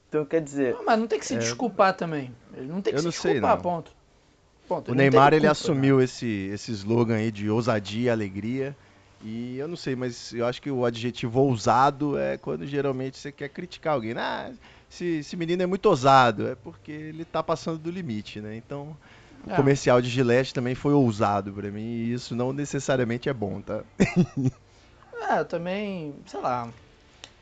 Então 0.07 0.25
quer 0.25 0.41
dizer, 0.41 0.73
Não, 0.73 0.85
mas 0.85 0.99
não 0.99 1.05
tem 1.07 1.19
que 1.19 1.25
se 1.25 1.35
desculpar 1.35 1.93
também. 1.95 2.33
Ele 2.55 2.67
não 2.67 2.81
tem 2.81 2.93
que 2.93 2.97
Eu 2.99 3.01
se 3.01 3.05
não 3.05 3.11
sei, 3.11 3.33
desculpar, 3.33 3.57
não. 3.57 3.61
ponto. 3.61 3.91
Ponto. 4.67 4.91
O 4.91 4.95
Neymar 4.95 5.33
ele 5.33 5.41
culpa, 5.41 5.51
assumiu 5.51 6.01
esse, 6.01 6.49
esse 6.53 6.71
slogan 6.71 7.15
aí 7.15 7.31
de 7.31 7.49
ousadia 7.49 8.07
e 8.07 8.09
alegria. 8.09 8.75
E 9.21 9.57
eu 9.57 9.67
não 9.67 9.75
sei, 9.75 9.95
mas 9.95 10.31
eu 10.33 10.45
acho 10.45 10.61
que 10.61 10.71
o 10.71 10.85
adjetivo 10.85 11.41
ousado 11.41 12.17
é 12.17 12.37
quando 12.37 12.65
geralmente 12.65 13.17
você 13.17 13.31
quer 13.31 13.49
criticar 13.49 13.95
alguém. 13.95 14.13
Ah, 14.17 14.49
esse, 14.91 15.05
esse 15.19 15.35
menino 15.37 15.61
é 15.63 15.65
muito 15.65 15.85
ousado. 15.87 16.47
É 16.47 16.55
porque 16.55 16.91
ele 16.91 17.25
tá 17.25 17.41
passando 17.43 17.77
do 17.79 17.91
limite, 17.91 18.39
né? 18.41 18.55
Então, 18.55 18.95
o 19.47 19.51
É. 19.51 19.55
comercial 19.55 20.01
de 20.01 20.09
Gillette 20.09 20.53
também 20.53 20.75
foi 20.75 20.93
ousado 20.93 21.51
pra 21.53 21.69
mim. 21.71 21.81
E 21.81 22.13
isso 22.13 22.35
não 22.35 22.51
necessariamente 22.53 23.29
é 23.29 23.33
bom, 23.33 23.61
tá? 23.61 23.83
É, 25.29 25.39
eu 25.41 25.45
também, 25.45 26.15
sei 26.25 26.39
lá. 26.39 26.69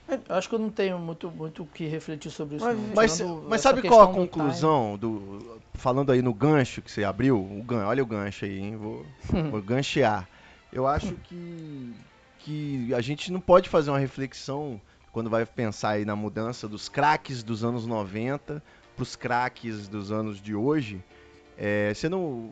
Eu 0.10 0.36
acho 0.36 0.50
que 0.50 0.56
eu 0.56 0.60
não 0.60 0.70
tenho 0.70 0.98
muito 1.00 1.30
muito 1.30 1.64
o 1.64 1.66
que 1.68 1.86
refletir 1.86 2.32
sobre 2.32 2.58
isso. 2.58 2.66
Mas- 2.96 3.20
não. 3.20 3.44
Mas, 3.48 3.62
sabe 3.62 3.82
qual 3.82 4.02
a 4.02 4.08
questão 4.08 4.24
do 4.24 4.28
conclusão 4.30 4.98
do 4.98 5.62
falando 5.74 6.12
aí 6.12 6.22
no 6.22 6.34
gancho 6.34 6.82
que 6.82 6.92
você 6.92 7.04
abriu? 7.04 7.38
O 7.40 7.62
gan, 7.64 7.86
olha 7.86 8.02
o 8.04 8.06
gancho 8.06 8.46
aí, 8.46 8.58
hein? 8.58 8.76
Vou, 8.76 9.06
vou 9.52 9.62
ganchear. 9.62 10.28
Eu 10.72 10.88
acho 10.88 11.14
que 11.24 11.94
que 12.40 12.94
a 12.94 13.02
gente 13.02 13.32
não 13.32 13.40
pode 13.42 13.70
fazer 13.70 13.90
uma 13.90 14.00
reflexão 14.00 14.82
quando 15.18 15.32
vai 15.32 15.48
pensar 15.48 15.94
aí 15.94 16.06
na 16.06 16.16
mudança 16.16 16.68
dos 16.68 16.88
craques 16.88 17.42
dos 17.42 17.64
anos 17.64 17.88
90 17.88 18.62
para 18.96 19.02
os 19.02 19.16
craques 19.16 19.88
dos 19.88 20.12
anos 20.12 20.40
de 20.40 20.54
hoje. 20.54 21.04
É, 21.58 21.92
você 21.92 22.08
não 22.08 22.52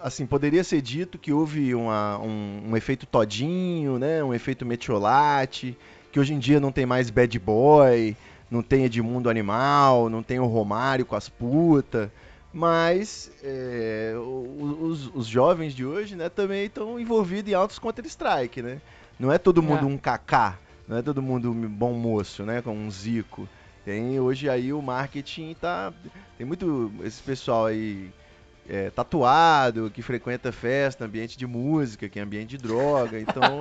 assim 0.00 0.24
poderia 0.24 0.62
ser 0.62 0.80
dito 0.82 1.18
que 1.18 1.32
houve 1.32 1.74
uma- 1.74 2.16
um, 2.20 2.68
um 2.68 2.76
efeito 2.76 3.06
todinho, 3.06 3.98
né? 3.98 4.22
Um 4.22 4.32
efeito 4.32 4.64
metiolate, 4.64 5.76
que 6.12 6.20
hoje 6.20 6.32
em 6.32 6.38
dia 6.38 6.60
não 6.60 6.70
tem 6.70 6.86
mais 6.86 7.10
bad 7.10 7.36
boy, 7.40 8.16
não 8.48 8.62
tem 8.62 8.84
Edmundo 8.84 9.28
Animal, 9.28 10.08
não 10.08 10.22
tem 10.22 10.38
o 10.38 10.46
Romário 10.46 11.04
com 11.04 11.16
as 11.16 11.28
putas, 11.28 12.08
mas 12.52 13.32
é, 13.42 14.14
os, 14.16 15.10
os 15.12 15.26
jovens 15.26 15.74
de 15.74 15.84
hoje, 15.84 16.14
né, 16.14 16.28
também 16.28 16.66
estão 16.66 17.00
envolvidos 17.00 17.50
em 17.50 17.54
altos 17.56 17.80
Counter-Strike, 17.80 18.62
né? 18.62 18.80
Não 19.18 19.32
é 19.32 19.38
todo 19.38 19.60
mundo 19.60 19.82
É. 19.82 19.88
um 19.88 19.98
Kaká, 19.98 20.56
não 20.90 20.98
é 20.98 21.02
todo 21.02 21.22
mundo 21.22 21.54
bom 21.54 21.92
moço, 21.92 22.44
né, 22.44 22.60
com 22.60 22.74
um 22.74 22.90
Zico. 22.90 23.48
Tem 23.84 24.18
hoje 24.18 24.50
aí 24.50 24.72
o 24.72 24.82
marketing 24.82 25.54
tá 25.54 25.92
tem 26.36 26.44
muito 26.44 26.92
esse 27.04 27.22
pessoal 27.22 27.66
aí 27.66 28.10
é, 28.68 28.90
tatuado, 28.90 29.88
que 29.88 30.02
frequenta 30.02 30.50
festa, 30.50 31.04
ambiente 31.04 31.38
de 31.38 31.46
música, 31.46 32.08
que 32.08 32.18
é 32.18 32.22
ambiente 32.22 32.50
de 32.50 32.58
droga, 32.58 33.20
então 33.20 33.60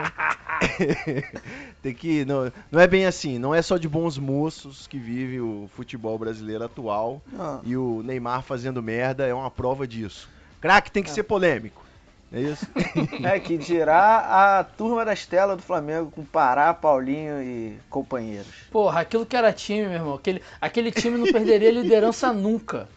tem 1.83 1.93
que 1.93 2.25
não, 2.25 2.51
não 2.71 2.79
é 2.79 2.87
bem 2.87 3.05
assim, 3.05 3.37
não 3.37 3.53
é 3.53 3.61
só 3.61 3.77
de 3.77 3.87
bons 3.87 4.17
moços 4.17 4.87
que 4.87 4.97
vive 4.97 5.39
o 5.39 5.69
futebol 5.75 6.17
brasileiro 6.17 6.63
atual 6.63 7.21
não, 7.31 7.61
e 7.63 7.77
o 7.77 8.01
Neymar 8.03 8.41
fazendo 8.41 8.81
merda 8.81 9.27
é 9.27 9.33
uma 9.33 9.51
prova 9.51 9.87
disso. 9.87 10.27
Craque 10.59 10.91
tem 10.91 11.03
que 11.03 11.11
ser 11.11 11.23
polêmico. 11.23 11.88
É 12.31 12.39
isso? 12.41 12.67
É 13.23 13.39
que 13.39 13.57
dirá 13.57 14.59
a 14.59 14.63
turma 14.63 15.03
da 15.03 15.13
Estela 15.13 15.55
do 15.55 15.61
Flamengo 15.63 16.11
com 16.11 16.23
Pará, 16.23 16.73
Paulinho 16.73 17.41
e 17.41 17.79
companheiros. 17.89 18.47
Porra, 18.71 19.01
aquilo 19.01 19.25
que 19.25 19.35
era 19.35 19.51
time, 19.51 19.83
meu 19.87 19.93
irmão. 19.93 20.13
Aquele, 20.15 20.41
aquele 20.61 20.91
time 20.91 21.17
não 21.17 21.25
perderia 21.31 21.71
liderança 21.71 22.31
nunca. 22.33 22.87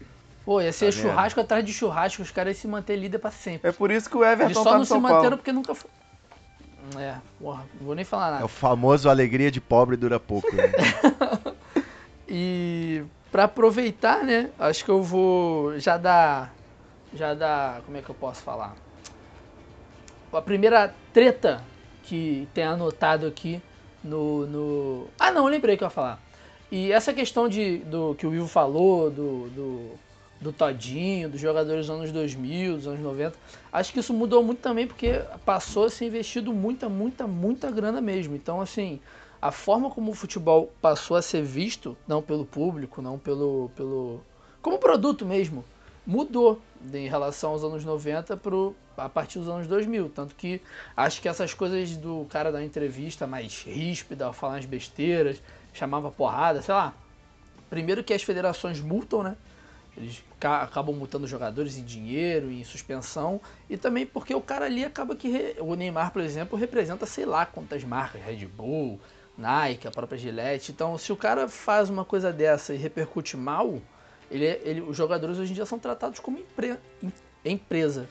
Pô, 0.44 0.60
ia 0.60 0.72
ser 0.72 0.92
Tá 0.92 1.00
churrasco 1.00 1.40
atrás 1.40 1.64
de 1.64 1.72
churrasco, 1.72 2.20
os 2.20 2.30
caras 2.30 2.56
iam 2.56 2.60
se 2.62 2.68
manter 2.68 2.96
líder 2.96 3.18
pra 3.18 3.30
sempre. 3.30 3.68
É 3.68 3.72
por 3.72 3.90
isso 3.90 4.10
que 4.10 4.16
o 4.16 4.24
Eles 4.24 4.32
Everton 4.34 4.62
só 4.64 4.70
tá 4.72 4.78
não 4.78 4.84
se 4.84 4.94
manteram 4.98 5.20
Paulo. 5.22 5.36
porque 5.38 5.52
nunca 5.52 5.74
foi. 5.74 5.90
É, 6.98 7.14
porra, 7.38 7.64
não 7.78 7.86
vou 7.86 7.94
nem 7.94 8.04
falar 8.04 8.28
É 8.28 8.30
nada. 8.32 8.44
o 8.44 8.48
famoso 8.48 9.08
alegria 9.08 9.50
de 9.52 9.60
pobre 9.60 9.96
dura 9.96 10.18
pouco. 10.20 10.48
né? 10.54 10.64
E 12.28 13.02
pra 13.30 13.44
aproveitar, 13.44 14.22
né? 14.24 14.50
Acho 14.58 14.84
que 14.84 14.90
eu 14.90 15.02
vou 15.02 15.78
já 15.78 15.96
dar. 15.96 16.54
Já 17.14 17.34
dar. 17.34 17.82
Como 17.82 17.96
é 17.96 18.02
que 18.02 18.08
eu 18.08 18.14
posso 18.14 18.42
falar? 18.42 18.74
A 20.32 20.40
primeira 20.40 20.94
treta 21.12 21.62
que 22.04 22.48
tem 22.54 22.64
anotado 22.64 23.26
aqui 23.26 23.60
no. 24.02 24.46
no... 24.46 25.06
Ah 25.18 25.30
não, 25.30 25.46
lembrei 25.46 25.76
que 25.76 25.84
eu 25.84 25.86
ia 25.86 25.90
falar. 25.90 26.22
E 26.70 26.90
essa 26.90 27.12
questão 27.12 27.48
de, 27.48 27.78
do 27.78 28.14
que 28.14 28.26
o 28.26 28.34
Ivo 28.34 28.48
falou, 28.48 29.10
do, 29.10 29.48
do, 29.50 29.90
do 30.40 30.52
Todinho, 30.52 31.28
dos 31.28 31.40
jogadores 31.40 31.86
dos 31.86 31.94
anos 31.94 32.10
2000, 32.10 32.76
dos 32.76 32.86
anos 32.86 33.00
90, 33.00 33.36
acho 33.70 33.92
que 33.92 34.00
isso 34.00 34.14
mudou 34.14 34.42
muito 34.42 34.60
também 34.60 34.86
porque 34.86 35.20
passou 35.44 35.84
a 35.84 35.90
ser 35.90 36.06
investido 36.06 36.52
muita, 36.52 36.88
muita, 36.88 37.26
muita 37.26 37.70
grana 37.70 38.00
mesmo. 38.00 38.34
Então, 38.34 38.58
assim, 38.58 39.00
a 39.40 39.50
forma 39.50 39.90
como 39.90 40.12
o 40.12 40.14
futebol 40.14 40.72
passou 40.80 41.16
a 41.16 41.20
ser 41.20 41.42
visto, 41.42 41.96
não 42.08 42.22
pelo 42.22 42.46
público, 42.46 43.02
não 43.02 43.18
pelo. 43.18 43.70
pelo 43.76 44.20
como 44.62 44.78
produto 44.78 45.26
mesmo, 45.26 45.64
mudou 46.06 46.62
em 46.92 47.08
relação 47.08 47.50
aos 47.52 47.64
anos 47.64 47.84
90 47.84 48.36
pro, 48.36 48.76
a 48.96 49.08
partir 49.08 49.38
dos 49.38 49.48
anos 49.48 49.66
2000. 49.66 50.08
Tanto 50.10 50.34
que 50.34 50.60
acho 50.96 51.20
que 51.22 51.28
essas 51.28 51.54
coisas 51.54 51.96
do 51.96 52.26
cara 52.30 52.50
da 52.52 52.62
entrevista 52.64 53.26
mais 53.26 53.62
ríspida, 53.62 54.32
falar 54.32 54.58
as 54.58 54.64
besteiras, 54.66 55.42
chamava 55.72 56.10
porrada, 56.10 56.62
sei 56.62 56.74
lá. 56.74 56.94
Primeiro 57.70 58.04
que 58.04 58.12
as 58.12 58.22
federações 58.22 58.80
multam, 58.80 59.22
né? 59.22 59.36
Eles 59.96 60.24
ca- 60.40 60.62
acabam 60.62 60.94
multando 60.96 61.26
jogadores 61.26 61.76
em 61.76 61.84
dinheiro, 61.84 62.50
em 62.50 62.64
suspensão, 62.64 63.40
e 63.68 63.76
também 63.76 64.06
porque 64.06 64.34
o 64.34 64.40
cara 64.40 64.66
ali 64.66 64.84
acaba 64.84 65.16
que. 65.16 65.28
re- 65.28 65.56
O 65.60 65.74
Neymar, 65.74 66.12
por 66.12 66.22
exemplo, 66.22 66.58
representa 66.58 67.06
sei 67.06 67.26
lá 67.26 67.46
quantas 67.46 67.84
marcas, 67.84 68.22
Red 68.22 68.46
Bull, 68.46 69.00
Nike, 69.36 69.88
a 69.88 69.90
própria 69.90 70.18
Gillette. 70.18 70.72
Então, 70.72 70.96
se 70.98 71.12
o 71.12 71.16
cara 71.16 71.48
faz 71.48 71.90
uma 71.90 72.04
coisa 72.04 72.32
dessa 72.32 72.74
e 72.74 72.78
repercute 72.78 73.36
mal, 73.36 73.82
ele, 74.32 74.46
é- 74.46 74.60
ele, 74.64 74.80
os 74.80 74.96
jogadores 74.96 75.38
hoje 75.38 75.52
em 75.52 75.54
dia 75.54 75.66
são 75.66 75.78
tratados 75.78 76.18
como 76.18 76.38
empre- 76.38 76.76
em- 77.02 77.12
empresa. 77.44 78.08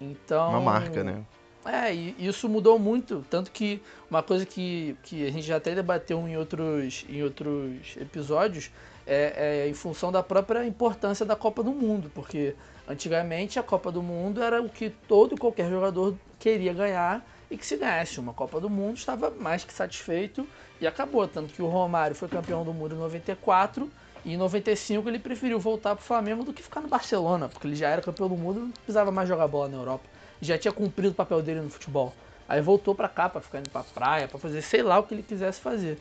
Então. 0.00 0.50
Uma 0.50 0.60
marca, 0.60 1.02
né? 1.02 1.22
É, 1.64 1.94
e 1.94 2.16
isso 2.18 2.48
mudou 2.48 2.76
muito, 2.76 3.24
tanto 3.30 3.52
que 3.52 3.80
uma 4.10 4.20
coisa 4.20 4.44
que, 4.44 4.96
que 5.04 5.24
a 5.24 5.30
gente 5.30 5.46
já 5.46 5.56
até 5.56 5.74
debateu 5.76 6.18
em 6.26 6.36
outros, 6.36 7.04
em 7.08 7.22
outros 7.22 7.96
episódios 7.96 8.68
é, 9.06 9.62
é 9.64 9.68
em 9.68 9.74
função 9.74 10.10
da 10.10 10.24
própria 10.24 10.66
importância 10.66 11.24
da 11.24 11.36
Copa 11.36 11.62
do 11.62 11.70
Mundo, 11.70 12.10
porque 12.12 12.56
antigamente 12.88 13.60
a 13.60 13.62
Copa 13.62 13.92
do 13.92 14.02
Mundo 14.02 14.42
era 14.42 14.60
o 14.60 14.68
que 14.68 14.90
todo 15.06 15.36
e 15.36 15.38
qualquer 15.38 15.70
jogador 15.70 16.16
queria 16.40 16.72
ganhar 16.72 17.24
e 17.48 17.56
que 17.56 17.64
se 17.64 17.76
ganhasse 17.76 18.18
uma 18.18 18.32
Copa 18.34 18.58
do 18.60 18.68
Mundo 18.68 18.96
estava 18.96 19.30
mais 19.30 19.64
que 19.64 19.72
satisfeito 19.72 20.44
e 20.80 20.86
acabou, 20.86 21.28
tanto 21.28 21.54
que 21.54 21.62
o 21.62 21.68
Romário 21.68 22.16
foi 22.16 22.26
campeão 22.28 22.64
do 22.64 22.74
mundo 22.74 22.96
em 22.96 22.98
94 22.98 23.88
E 24.24 24.34
em 24.34 24.36
95 24.36 25.08
ele 25.08 25.18
preferiu 25.18 25.58
voltar 25.58 25.96
pro 25.96 26.04
Flamengo 26.04 26.44
do 26.44 26.52
que 26.52 26.62
ficar 26.62 26.80
no 26.80 26.88
Barcelona, 26.88 27.48
porque 27.48 27.66
ele 27.66 27.74
já 27.74 27.88
era 27.88 28.00
campeão 28.00 28.28
do 28.28 28.36
mundo 28.36 28.58
e 28.58 28.62
não 28.62 28.70
precisava 28.70 29.10
mais 29.10 29.28
jogar 29.28 29.48
bola 29.48 29.68
na 29.68 29.76
Europa. 29.76 30.04
Já 30.40 30.56
tinha 30.58 30.72
cumprido 30.72 31.10
o 31.10 31.14
papel 31.14 31.42
dele 31.42 31.60
no 31.60 31.70
futebol. 31.70 32.14
Aí 32.48 32.60
voltou 32.60 32.94
pra 32.94 33.08
cá 33.08 33.28
pra 33.28 33.40
ficar 33.40 33.58
indo 33.60 33.70
pra 33.70 33.82
praia, 33.82 34.28
pra 34.28 34.38
fazer 34.38 34.62
sei 34.62 34.82
lá 34.82 34.98
o 34.98 35.02
que 35.04 35.14
ele 35.14 35.22
quisesse 35.22 35.60
fazer. 35.60 35.98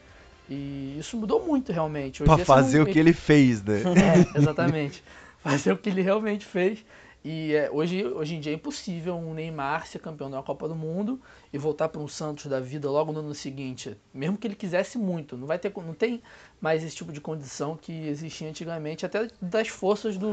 E 0.49 0.97
isso 0.99 1.15
mudou 1.17 1.45
muito 1.45 1.71
realmente. 1.71 2.21
Hoje 2.21 2.27
Pra 2.27 2.35
dia 2.35 2.45
você 2.45 2.51
não- 2.51 2.57
fazer 2.57 2.81
o 2.81 2.85
que 2.85 2.99
ele 2.99 3.13
fez, 3.13 3.63
né? 3.63 3.81
é, 4.35 4.37
exatamente. 4.37 5.03
Fazer 5.43 5.71
o 5.71 5.77
que 5.77 5.89
ele 5.89 6.01
realmente 6.01 6.45
fez. 6.45 6.83
E 7.23 7.53
é, 7.53 7.69
hoje, 7.71 8.03
hoje 8.05 8.35
em 8.35 8.39
dia 8.39 8.51
é 8.51 8.55
impossível 8.55 9.15
um 9.15 9.33
Neymar 9.33 9.85
ser 9.85 9.99
campeão 9.99 10.29
da 10.29 10.41
Copa 10.41 10.67
do 10.67 10.75
Mundo 10.75 11.19
e 11.53 11.57
voltar 11.57 11.89
para 11.89 12.01
um 12.01 12.07
Santos 12.07 12.47
da 12.47 12.59
vida 12.59 12.89
logo 12.89 13.11
no 13.11 13.19
ano 13.19 13.35
seguinte. 13.35 13.95
Mesmo 14.13 14.37
que 14.37 14.47
ele 14.47 14.55
quisesse 14.55 14.97
muito. 14.97 15.37
Não, 15.37 15.45
vai 15.45 15.59
ter, 15.59 15.71
não 15.77 15.93
tem 15.93 16.21
mais 16.59 16.83
esse 16.83 16.95
tipo 16.95 17.11
de 17.11 17.21
condição 17.21 17.77
que 17.77 18.07
existia 18.07 18.49
antigamente, 18.49 19.05
até 19.05 19.27
das 19.39 19.67
forças 19.67 20.17
do, 20.17 20.31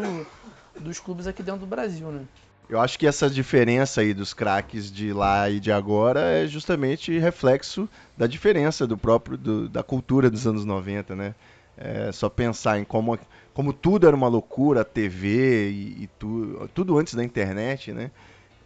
dos 0.81 0.99
clubes 0.99 1.27
aqui 1.27 1.43
dentro 1.43 1.61
do 1.61 1.67
Brasil, 1.67 2.11
né? 2.11 2.23
Eu 2.69 2.79
acho 2.81 2.99
que 2.99 3.07
essa 3.07 3.31
diferença 3.31 4.03
aí 4.03 4.13
dos 4.13 4.35
craques 4.35 4.93
de 4.93 5.13
lá 5.13 5.49
e 5.49 5.59
de 5.59 5.73
agora 5.73 6.21
é 6.21 6.47
justamente 6.47 7.19
reflexo 7.19 7.89
da 8.17 8.27
diferença 8.27 8.87
do 8.87 8.97
próprio 8.97 9.39
do- 9.39 9.69
da 9.69 9.83
cultura 9.83 10.29
dos 10.31 10.47
anos 10.47 10.65
90, 10.67 11.17
né? 11.17 11.35
É 11.77 12.11
só 12.13 12.29
pensar 12.29 12.79
em 12.79 12.85
como, 12.85 13.19
como 13.59 13.73
tudo 13.73 14.07
era 14.07 14.15
uma 14.15 14.29
loucura, 14.29 14.83
a 14.83 14.85
TV 14.85 15.69
e, 15.71 16.05
e 16.05 16.07
tu- 16.17 16.71
tudo 16.73 16.97
antes 16.97 17.15
da 17.15 17.25
internet, 17.25 17.93
né? 17.93 18.13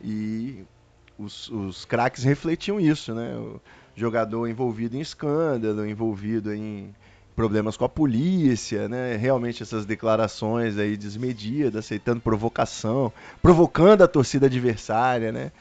E 0.05 0.64
os, 1.18 1.48
os 1.48 1.87
craques 1.87 2.24
refletiam 2.24 2.78
isso, 2.78 3.14
né? 3.14 3.35
O 3.35 3.59
jogador 3.96 4.46
envolvido 4.48 4.94
em 4.94 5.00
escândalo, 5.00 5.87
envolvido 5.87 6.52
em 6.52 6.94
problemas 7.35 7.74
com 7.74 7.87
a 7.87 7.88
polícia, 7.88 8.87
né? 8.87 9.16
Realmente 9.16 9.62
essas 9.62 9.87
declarações 9.87 10.76
aí 10.76 10.94
desmedidas, 10.94 11.87
aceitando 11.87 12.20
provocação, 12.20 13.11
provocando 13.40 14.02
a 14.02 14.09
torcida 14.09 14.44
adversária, 14.44 15.33
né? 15.33 15.52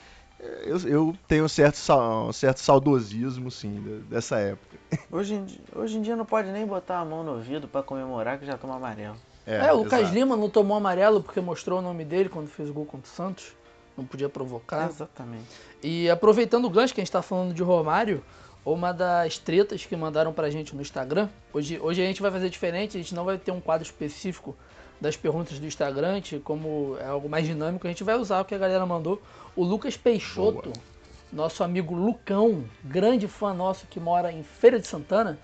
Eu, 0.64 0.78
eu 0.88 1.16
tenho 1.28 1.46
um 1.46 1.48
certo, 1.48 1.78
um 1.94 2.34
certo 2.34 2.58
saudosismo, 2.60 3.52
sim, 3.52 4.04
dessa 4.10 4.40
época. 4.40 4.78
Hoje 5.12 5.36
em, 5.36 5.46
hoje 5.76 5.98
em 5.98 6.02
dia 6.02 6.16
não 6.16 6.26
pode 6.26 6.50
nem 6.52 6.66
botar 6.66 7.00
a 7.00 7.06
mão 7.06 7.24
no 7.24 7.34
ouvido 7.34 7.68
pra 7.68 7.84
comemorar 7.84 8.40
que 8.40 8.46
já 8.46 8.58
toma 8.58 8.76
amarelo. 8.76 9.16
É, 9.46 9.72
o 9.72 9.78
Lucas. 9.78 10.12
Lima 10.12 10.36
não 10.36 10.50
tomou 10.50 10.78
amarelo 10.78 11.22
porque 11.22 11.40
mostrou 11.40 11.80
o 11.80 11.82
nome 11.82 12.04
dele 12.04 12.30
quando 12.30 12.48
fez 12.48 12.70
o 12.70 12.74
gol 12.74 12.86
contra 12.86 13.08
o 13.08 13.14
Santos. 13.14 13.54
Não 13.98 14.06
podia 14.06 14.30
provocar. 14.30 14.90
Exatamente. 14.90 15.46
E 15.84 16.10
aproveitando 16.10 16.66
o 16.66 16.70
gancho 16.70 16.94
que 16.94 17.02
a 17.02 17.04
gente 17.04 17.12
tá 17.12 17.22
falando 17.22 17.54
de 17.54 17.62
Romário, 17.62 18.24
uma 18.66 18.92
das 18.92 19.38
tretas 19.38 19.86
que 19.86 19.96
mandaram 19.96 20.32
pra 20.34 20.50
gente 20.50 20.76
no 20.76 20.82
Instagram, 20.82 21.30
hoje, 21.54 21.80
hoje 21.80 22.02
a 22.02 22.06
gente 22.06 22.22
vai 22.22 22.32
fazer 22.32 22.50
diferente, 22.50 22.98
a 22.98 23.02
gente 23.02 23.14
não 23.14 23.26
vai 23.26 23.38
ter 23.38 23.52
um 23.52 23.60
quadro 23.60 23.86
específico 23.86 24.56
das 25.02 25.18
perguntas 25.18 25.58
do 25.58 25.66
Instagram, 25.66 26.16
gente, 26.16 26.40
como 26.40 26.96
é 27.00 27.08
algo 27.08 27.28
mais 27.28 27.46
dinâmico, 27.46 27.88
a 27.88 27.90
gente 27.90 28.04
vai 28.04 28.16
usar 28.16 28.40
o 28.40 28.46
que 28.46 28.54
a 28.54 28.58
galera 28.60 28.86
mandou. 28.86 29.20
O 29.56 29.64
Lucas 29.64 29.98
Peixoto, 29.98 30.70
Boa. 30.70 30.86
nosso 31.34 31.64
amigo 31.64 31.96
Lucão, 31.96 32.64
grande 32.84 33.28
fã 33.28 33.52
nosso 33.52 33.88
que 33.88 34.00
mora 34.00 34.32
em 34.32 34.44
Feira 34.44 34.80
de 34.80 34.88
Santana, 34.88 35.40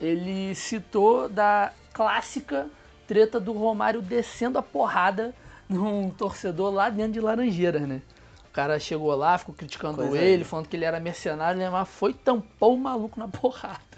ele 0.00 0.54
citou 0.54 1.28
da 1.28 1.72
clássica 1.92 2.68
treta 3.08 3.40
do 3.40 3.52
Romário 3.52 4.00
descendo 4.00 4.56
a 4.56 4.62
porrada 4.62 5.34
num 5.68 6.08
torcedor 6.10 6.72
lá 6.72 6.88
dentro 6.88 7.12
de 7.12 7.20
Laranjeiras, 7.20 7.82
né? 7.82 8.00
O 8.48 8.52
cara 8.52 8.78
chegou 8.78 9.14
lá, 9.16 9.36
ficou 9.36 9.54
criticando 9.54 9.96
Coisa 9.98 10.18
ele, 10.18 10.42
aí. 10.42 10.44
falando 10.44 10.68
que 10.68 10.76
ele 10.76 10.84
era 10.84 11.00
mercenário, 11.00 11.58
né? 11.58 11.68
mas 11.68 11.88
foi 11.88 12.14
tampou 12.14 12.74
o 12.74 12.78
maluco 12.78 13.18
na 13.18 13.26
porrada. 13.28 13.89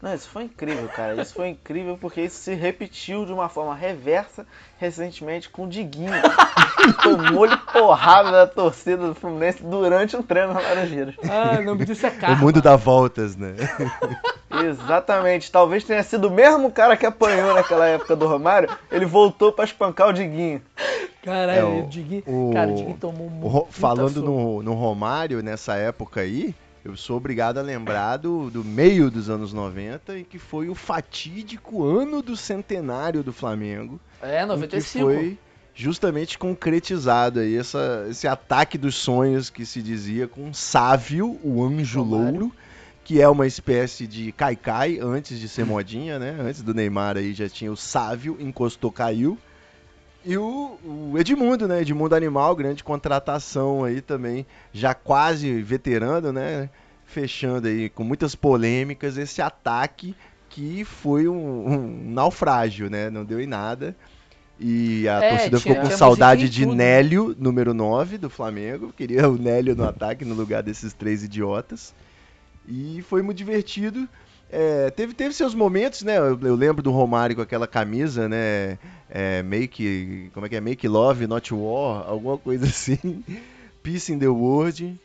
Não, 0.00 0.14
isso 0.14 0.28
foi 0.28 0.44
incrível, 0.44 0.88
cara. 0.88 1.20
Isso 1.20 1.34
foi 1.34 1.48
incrível 1.48 1.98
porque 2.00 2.20
isso 2.20 2.36
se 2.38 2.54
repetiu 2.54 3.26
de 3.26 3.32
uma 3.32 3.48
forma 3.48 3.74
reversa 3.74 4.46
recentemente 4.78 5.48
com 5.48 5.64
o 5.64 5.68
Diguinho. 5.68 6.12
Tomou-lhe 7.02 7.56
porrada 7.72 8.30
da 8.30 8.46
torcida 8.46 9.08
do 9.08 9.14
Fluminense 9.14 9.60
durante 9.62 10.16
um 10.16 10.22
treino 10.22 10.54
na 10.54 10.60
Laranjeiras. 10.60 11.16
Ah, 11.28 11.58
o 11.58 11.64
nome 11.64 11.84
disso 11.84 12.06
é 12.06 12.10
O 12.10 12.12
karma. 12.16 12.36
mundo 12.36 12.62
dá 12.62 12.76
voltas, 12.76 13.34
né? 13.36 13.54
Exatamente. 14.64 15.50
Talvez 15.50 15.84
tenha 15.84 16.02
sido 16.02 16.28
o 16.28 16.30
mesmo 16.30 16.70
cara 16.70 16.96
que 16.96 17.04
apanhou 17.06 17.54
naquela 17.54 17.86
época 17.86 18.16
do 18.16 18.26
Romário. 18.26 18.68
Ele 18.90 19.04
voltou 19.04 19.52
pra 19.52 19.64
espancar 19.64 20.08
o 20.08 20.12
Diguinho. 20.12 20.62
Caralho, 21.24 21.58
É, 21.58 21.64
o- 21.64 21.84
o 21.84 21.88
Diguinho. 21.88 22.22
o- 22.26 22.52
Cara, 22.54 22.70
o 22.70 22.74
Diguinho 22.74 22.96
tomou 22.98 23.26
O 23.26 23.30
muito. 23.30 23.66
Falando 23.72 24.22
no, 24.22 24.62
no 24.62 24.74
Romário, 24.74 25.42
nessa 25.42 25.74
época 25.74 26.20
aí, 26.20 26.54
eu 26.90 26.96
sou 26.96 27.16
obrigado 27.16 27.58
a 27.58 27.62
lembrar 27.62 28.16
do, 28.16 28.50
do 28.50 28.64
meio 28.64 29.10
dos 29.10 29.28
anos 29.28 29.52
90 29.52 30.18
e 30.18 30.24
que 30.24 30.38
foi 30.38 30.68
o 30.68 30.74
fatídico 30.74 31.84
ano 31.84 32.22
do 32.22 32.36
centenário 32.36 33.22
do 33.22 33.32
Flamengo. 33.32 34.00
É, 34.22 34.42
em 34.42 34.46
95. 34.46 35.08
Que 35.08 35.14
foi 35.14 35.38
justamente 35.74 36.38
concretizado 36.38 37.40
aí 37.40 37.56
essa, 37.56 38.06
esse 38.10 38.26
ataque 38.26 38.76
dos 38.76 38.96
sonhos 38.96 39.50
que 39.50 39.64
se 39.64 39.80
dizia 39.82 40.26
com 40.26 40.52
Sávio, 40.52 41.38
o 41.42 41.62
anjo 41.64 42.02
Romário. 42.02 42.40
louro, 42.40 42.52
que 43.04 43.20
é 43.20 43.28
uma 43.28 43.46
espécie 43.46 44.06
de 44.06 44.32
caicai 44.32 44.98
antes 45.00 45.38
de 45.38 45.48
ser 45.48 45.64
modinha, 45.64 46.18
né? 46.18 46.36
Antes 46.40 46.62
do 46.62 46.74
Neymar 46.74 47.16
aí 47.16 47.32
já 47.32 47.48
tinha 47.48 47.70
o 47.70 47.76
Sávio, 47.76 48.36
encostou, 48.40 48.90
caiu. 48.90 49.38
E 50.24 50.36
o, 50.36 50.78
o 50.82 51.14
Edmundo, 51.18 51.66
né? 51.68 51.80
Edmundo 51.82 52.14
Animal, 52.14 52.54
grande 52.56 52.82
contratação 52.84 53.84
aí 53.84 54.00
também, 54.00 54.46
já 54.72 54.94
quase 54.94 55.62
veterano, 55.62 56.32
né? 56.32 56.70
Fechando 57.04 57.68
aí 57.68 57.88
com 57.88 58.04
muitas 58.04 58.34
polêmicas 58.34 59.16
esse 59.16 59.40
ataque 59.40 60.16
que 60.48 60.84
foi 60.84 61.28
um, 61.28 61.68
um 61.72 62.10
naufrágio, 62.12 62.90
né? 62.90 63.10
Não 63.10 63.24
deu 63.24 63.40
em 63.40 63.46
nada. 63.46 63.96
E 64.58 65.08
a 65.08 65.22
É, 65.22 65.28
torcida 65.28 65.60
ficou 65.60 65.76
com 65.76 65.90
saudade 65.90 66.46
musiquinha 66.46 66.46
e 66.46 66.50
de 66.50 66.66
tudo. 66.66 66.66
Nélio, 66.66 67.34
número 67.38 67.72
9 67.74 68.18
do 68.18 68.28
Flamengo. 68.30 68.92
Queria 68.92 69.28
o 69.28 69.38
Nélio 69.38 69.76
no 69.76 69.84
ataque 69.84 70.24
no 70.24 70.34
lugar 70.34 70.62
desses 70.62 70.92
três 70.94 71.22
idiotas. 71.24 71.94
E 72.66 73.02
foi 73.02 73.22
muito 73.22 73.38
divertido. 73.38 74.08
É, 74.50 74.90
teve, 74.90 75.12
teve 75.12 75.34
seus 75.34 75.54
momentos, 75.54 76.02
né? 76.02 76.16
Eu, 76.18 76.38
eu 76.40 76.54
lembro 76.54 76.82
do 76.82 76.90
Romário 76.90 77.36
com 77.36 77.42
aquela 77.42 77.66
camisa, 77.66 78.28
né? 78.28 78.78
É, 79.10 79.42
make, 79.42 80.30
como 80.32 80.46
é 80.46 80.48
que 80.48 80.56
é? 80.56 80.60
Make 80.60 80.88
Love, 80.88 81.26
Not 81.26 81.52
War, 81.52 82.08
alguma 82.08 82.38
coisa 82.38 82.64
assim. 82.66 83.22
Peace 83.82 84.12
in 84.12 84.18
the 84.18 84.28
World. 84.28 84.98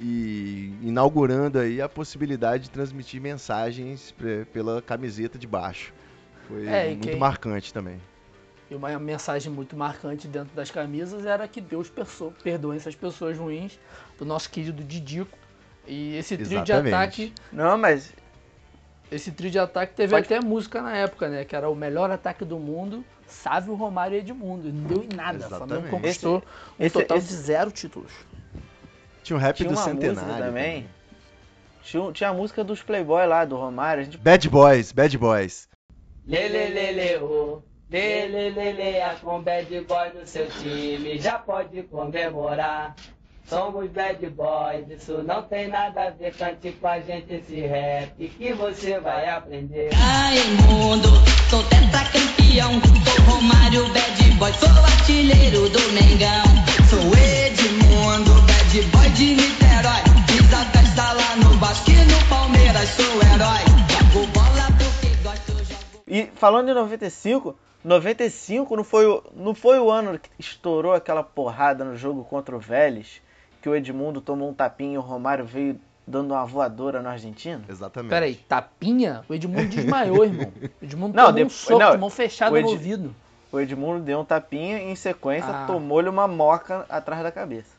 E 0.00 0.74
inaugurando 0.82 1.58
aí 1.58 1.80
a 1.80 1.88
possibilidade 1.88 2.64
de 2.64 2.70
transmitir 2.70 3.20
mensagens 3.20 4.12
pela 4.52 4.82
camiseta 4.82 5.38
de 5.38 5.46
baixo. 5.46 5.92
Foi 6.48 6.66
É, 6.66 6.88
muito 6.88 7.08
quem- 7.08 7.16
marcante 7.18 7.72
também. 7.72 8.00
E 8.70 8.74
uma 8.74 8.98
mensagem 8.98 9.52
muito 9.52 9.76
marcante 9.76 10.26
dentro 10.26 10.54
das 10.56 10.70
camisas 10.70 11.24
era 11.26 11.46
que 11.46 11.60
Deus 11.60 11.88
perso- 11.88 12.32
perdoe 12.42 12.76
essas 12.76 12.94
pessoas 12.96 13.38
ruins, 13.38 13.78
do 14.18 14.24
nosso 14.24 14.50
querido 14.50 14.82
Didico. 14.82 15.38
E 15.86 16.16
esse 16.16 16.36
trio 16.36 16.48
de 16.48 16.72
Exatamente. 16.72 16.94
ataque, 16.94 17.32
Não, 17.52 17.76
mas 17.78 18.12
esse 19.12 19.30
trio 19.30 19.50
de 19.50 19.58
ataque 19.58 19.94
teve 19.94 20.12
Pode- 20.14 20.26
até 20.26 20.40
música 20.40 20.80
na 20.82 20.96
época, 20.96 21.28
né? 21.28 21.44
Que 21.44 21.54
era 21.54 21.68
o 21.68 21.74
melhor 21.74 22.10
ataque 22.10 22.44
do 22.44 22.58
mundo, 22.58 23.04
Sávio, 23.26 23.74
Romário 23.74 24.16
e 24.16 24.20
Edmundo. 24.20 24.72
Não 24.72 24.84
deu 24.84 25.04
em 25.04 25.14
nada. 25.14 25.38
O 25.38 25.48
Flamengo 25.48 25.64
Exatamente. 25.72 25.90
conquistou 25.90 26.42
um 26.78 26.84
esse- 26.84 26.92
total 26.94 27.18
esse- 27.18 27.28
de 27.28 27.34
zero 27.34 27.70
títulos. 27.70 28.12
Tinha 29.22 29.36
o 29.36 29.40
rap 29.40 29.56
tinha 29.56 29.68
do 29.68 29.74
uma 29.74 29.84
centenário. 29.84 30.26
música 30.28 30.46
também. 30.46 30.88
Tinha, 31.82 32.12
tinha 32.12 32.30
a 32.30 32.34
música 32.34 32.64
dos 32.64 32.82
Playboy 32.82 33.26
lá, 33.26 33.44
do 33.44 33.56
Romário. 33.56 34.02
A 34.02 34.04
gente 34.04 34.18
Bad 34.18 34.48
Boys, 34.48 34.92
Bad 34.92 35.16
Boys. 35.18 35.68
Lê, 36.26 36.48
lê, 36.48 36.68
a 39.02 39.14
com 39.16 39.42
bad 39.42 39.80
boy 39.82 40.10
no 40.14 40.26
seu 40.26 40.48
time 40.48 41.18
já 41.18 41.38
pode 41.38 41.82
comemorar. 41.84 42.94
Somos 43.48 43.90
bad 43.90 44.26
boys, 44.30 44.88
isso 44.90 45.22
não 45.22 45.42
tem 45.42 45.68
nada 45.68 46.04
a 46.04 46.10
ver, 46.10 46.34
cante 46.34 46.72
com 46.72 46.86
a 46.88 47.00
gente 47.00 47.34
esse 47.34 47.60
rap 47.60 48.16
que 48.16 48.52
você 48.54 48.98
vai 49.00 49.28
aprender. 49.28 49.90
Ai, 49.94 50.38
mundo, 50.68 51.08
sou 51.50 51.62
tetracampeão, 51.64 52.80
sou 53.04 53.24
Romário 53.34 53.86
Bad 53.92 54.30
Boy, 54.38 54.52
sou 54.54 54.68
artilheiro 54.68 55.68
do 55.68 55.80
Mengão. 55.92 56.62
Sou 56.92 57.00
Edmundo, 57.00 58.34
Bad 58.42 58.82
Boy 58.82 59.08
de 59.10 59.34
Niterói, 59.34 60.02
fiz 60.26 60.52
a 60.52 60.64
festa 60.66 61.12
lá 61.12 61.36
no 61.36 61.58
Vasco 61.58 61.90
e 61.90 62.04
no 62.04 62.28
Palmeiras, 62.28 62.88
sou 62.90 63.14
herói. 63.22 63.82
Jogo 64.12 64.26
bola 64.26 64.66
porque 64.76 65.14
gosto, 65.22 65.52
jogo 65.64 66.04
E 66.06 66.30
falando 66.34 66.70
em 66.70 66.74
95, 66.74 67.56
95 67.82 68.76
não 68.76 68.84
foi, 68.84 69.06
o, 69.06 69.22
não 69.34 69.54
foi 69.54 69.78
o 69.78 69.90
ano 69.90 70.18
que 70.18 70.28
estourou 70.38 70.92
aquela 70.92 71.22
porrada 71.22 71.82
no 71.82 71.96
jogo 71.96 72.24
contra 72.24 72.54
o 72.54 72.60
Vélez, 72.60 73.21
que 73.62 73.68
o 73.68 73.74
Edmundo 73.74 74.20
tomou 74.20 74.50
um 74.50 74.54
tapinha 74.54 74.94
e 74.94 74.98
o 74.98 75.00
Romário 75.00 75.44
veio 75.46 75.80
dando 76.06 76.32
uma 76.34 76.44
voadora 76.44 77.00
no 77.00 77.08
argentino? 77.08 77.64
Exatamente. 77.68 78.10
Peraí, 78.10 78.34
tapinha? 78.34 79.22
O 79.28 79.32
Edmundo 79.34 79.68
desmaiou, 79.68 80.24
irmão. 80.24 80.52
O 80.80 80.84
Edmundo 80.84 81.14
Não, 81.16 81.24
tomou 81.26 81.30
um 81.30 81.34
depois- 81.34 81.52
soco 81.54 81.78
não, 81.78 81.90
de 81.92 81.98
mão 81.98 82.10
fechada 82.10 82.52
o 82.52 82.58
Ed- 82.58 82.64
no 82.64 82.70
ouvido. 82.72 83.14
O 83.52 83.60
Edmundo 83.60 84.02
deu 84.02 84.18
um 84.20 84.24
tapinha 84.24 84.78
e 84.78 84.90
em 84.90 84.96
sequência 84.96 85.48
Ah. 85.50 85.66
tomou-lhe 85.66 86.08
uma 86.08 86.26
moca 86.26 86.84
atrás 86.88 87.22
da 87.22 87.30
cabeça. 87.30 87.70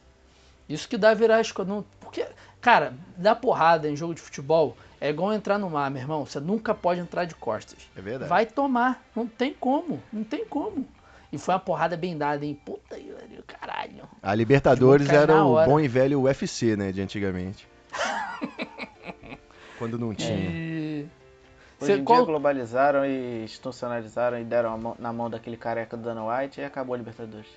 Isso 0.69 0.87
que 0.87 0.97
dá 0.97 1.13
virar 1.13 1.41
esco- 1.41 1.65
não 1.65 1.83
Porque, 1.99 2.25
cara, 2.61 2.93
dar 3.17 3.35
porrada 3.35 3.89
em 3.89 3.95
jogo 3.95 4.13
de 4.15 4.21
futebol 4.21 4.77
É 5.01 5.09
igual 5.09 5.33
entrar 5.33 5.57
no 5.57 5.69
mar, 5.69 5.91
meu 5.91 6.01
irmão. 6.01 6.25
Você 6.25 6.39
nunca 6.39 6.73
pode 6.73 7.01
entrar 7.01 7.25
de 7.25 7.35
costas. 7.35 7.77
É 7.93 7.99
verdade. 8.01 8.29
Vai 8.29 8.45
tomar. 8.45 9.03
Não 9.13 9.27
tem 9.27 9.53
como. 9.53 10.01
Não 10.13 10.23
tem 10.23 10.45
como. 10.45 10.87
E 11.33 11.37
foi 11.39 11.53
uma 11.55 11.59
porrada 11.59 11.97
bem 11.97 12.15
dada, 12.17 12.45
hein? 12.45 12.57
Puta 12.63 12.95
que 12.95 13.11
pariu, 13.11 13.43
caralho. 13.47 14.03
A 14.21 14.35
Libertadores 14.35 15.09
era 15.09 15.43
o 15.43 15.65
bom 15.65 15.79
e 15.79 15.87
velho 15.87 16.21
UFC, 16.21 16.75
né, 16.77 16.91
de 16.91 17.01
antigamente. 17.01 17.67
Quando 19.77 19.97
não 19.97 20.13
tinha. 20.13 20.29
E... 20.49 21.07
Hoje 21.81 21.91
Você- 21.93 21.99
em 21.99 22.03
qual- 22.03 22.19
dia 22.19 22.25
globalizaram 22.27 23.05
e 23.05 23.43
institucionalizaram 23.43 24.39
e 24.39 24.43
deram 24.43 24.73
a 24.73 24.77
mão- 24.77 24.95
na 24.99 25.11
mão 25.11 25.29
daquele 25.29 25.57
careca 25.57 25.97
do 25.97 26.03
Dana 26.03 26.23
White 26.25 26.61
e 26.61 26.63
acabou 26.63 26.93
a 26.93 26.97
Libertadores. 26.97 27.47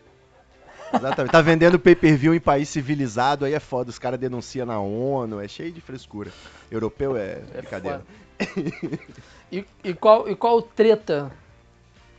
Exatamente. 0.93 1.33
Tá 1.33 1.43
vendendo 1.43 1.79
pay-per-view 1.79 2.33
em 2.35 2.41
país 2.41 2.69
civilizado, 2.69 3.45
aí 3.45 3.55
é 3.55 3.61
foda. 3.61 3.91
Os 3.91 3.99
caras 3.99 4.19
denunciam 4.19 4.65
na 4.67 4.81
ONU, 4.81 5.41
é 5.41 5.49
cheio 5.49 5.71
de 5.73 5.81
frescura. 5.81 6.31
Europeu 6.71 7.17
é, 7.17 7.43
É 7.55 7.59
brincadeira. 7.59 8.03
E, 9.53 9.65
e 9.85 9.95
qual, 9.95 10.29
e 10.29 10.35
qual 10.37 10.63
treta 10.63 11.31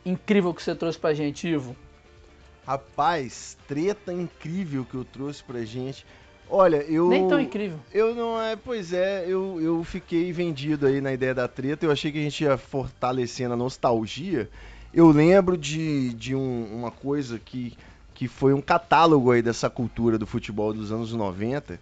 incrível 0.08 0.52
que 0.54 0.62
você 0.62 0.74
trouxe 0.74 0.98
pra 0.98 1.14
gente, 1.14 1.46
Ivo? 1.48 1.76
Rapaz, 2.66 3.56
treta 3.66 4.12
incrível 4.12 4.84
que 4.84 4.94
eu 4.94 5.04
trouxe 5.04 5.42
pra 5.42 5.64
gente. 5.64 6.04
Olha, 6.50 6.76
eu. 6.82 7.08
Nem 7.08 7.26
tão 7.28 7.40
incrível. 7.40 7.78
Eu 7.92 8.14
não 8.14 8.40
é, 8.40 8.56
pois 8.56 8.92
é, 8.92 9.24
eu, 9.26 9.60
eu 9.60 9.82
fiquei 9.84 10.32
vendido 10.32 10.86
aí 10.86 11.00
na 11.00 11.12
ideia 11.12 11.34
da 11.34 11.48
treta. 11.48 11.84
Eu 11.86 11.90
achei 11.90 12.10
que 12.12 12.18
a 12.18 12.22
gente 12.22 12.42
ia 12.44 12.56
fortalecendo 12.58 13.54
a 13.54 13.56
nostalgia. 13.56 14.48
Eu 14.92 15.10
lembro 15.10 15.56
de, 15.56 16.12
de 16.14 16.34
um- 16.34 16.74
uma 16.74 16.90
coisa 16.90 17.38
que, 17.38 17.74
que 18.14 18.26
foi 18.28 18.52
um 18.54 18.60
catálogo 18.62 19.30
aí 19.30 19.42
dessa 19.42 19.68
cultura 19.68 20.18
do 20.18 20.26
futebol 20.26 20.72
dos 20.72 20.90
anos 20.90 21.12
90, 21.12 21.78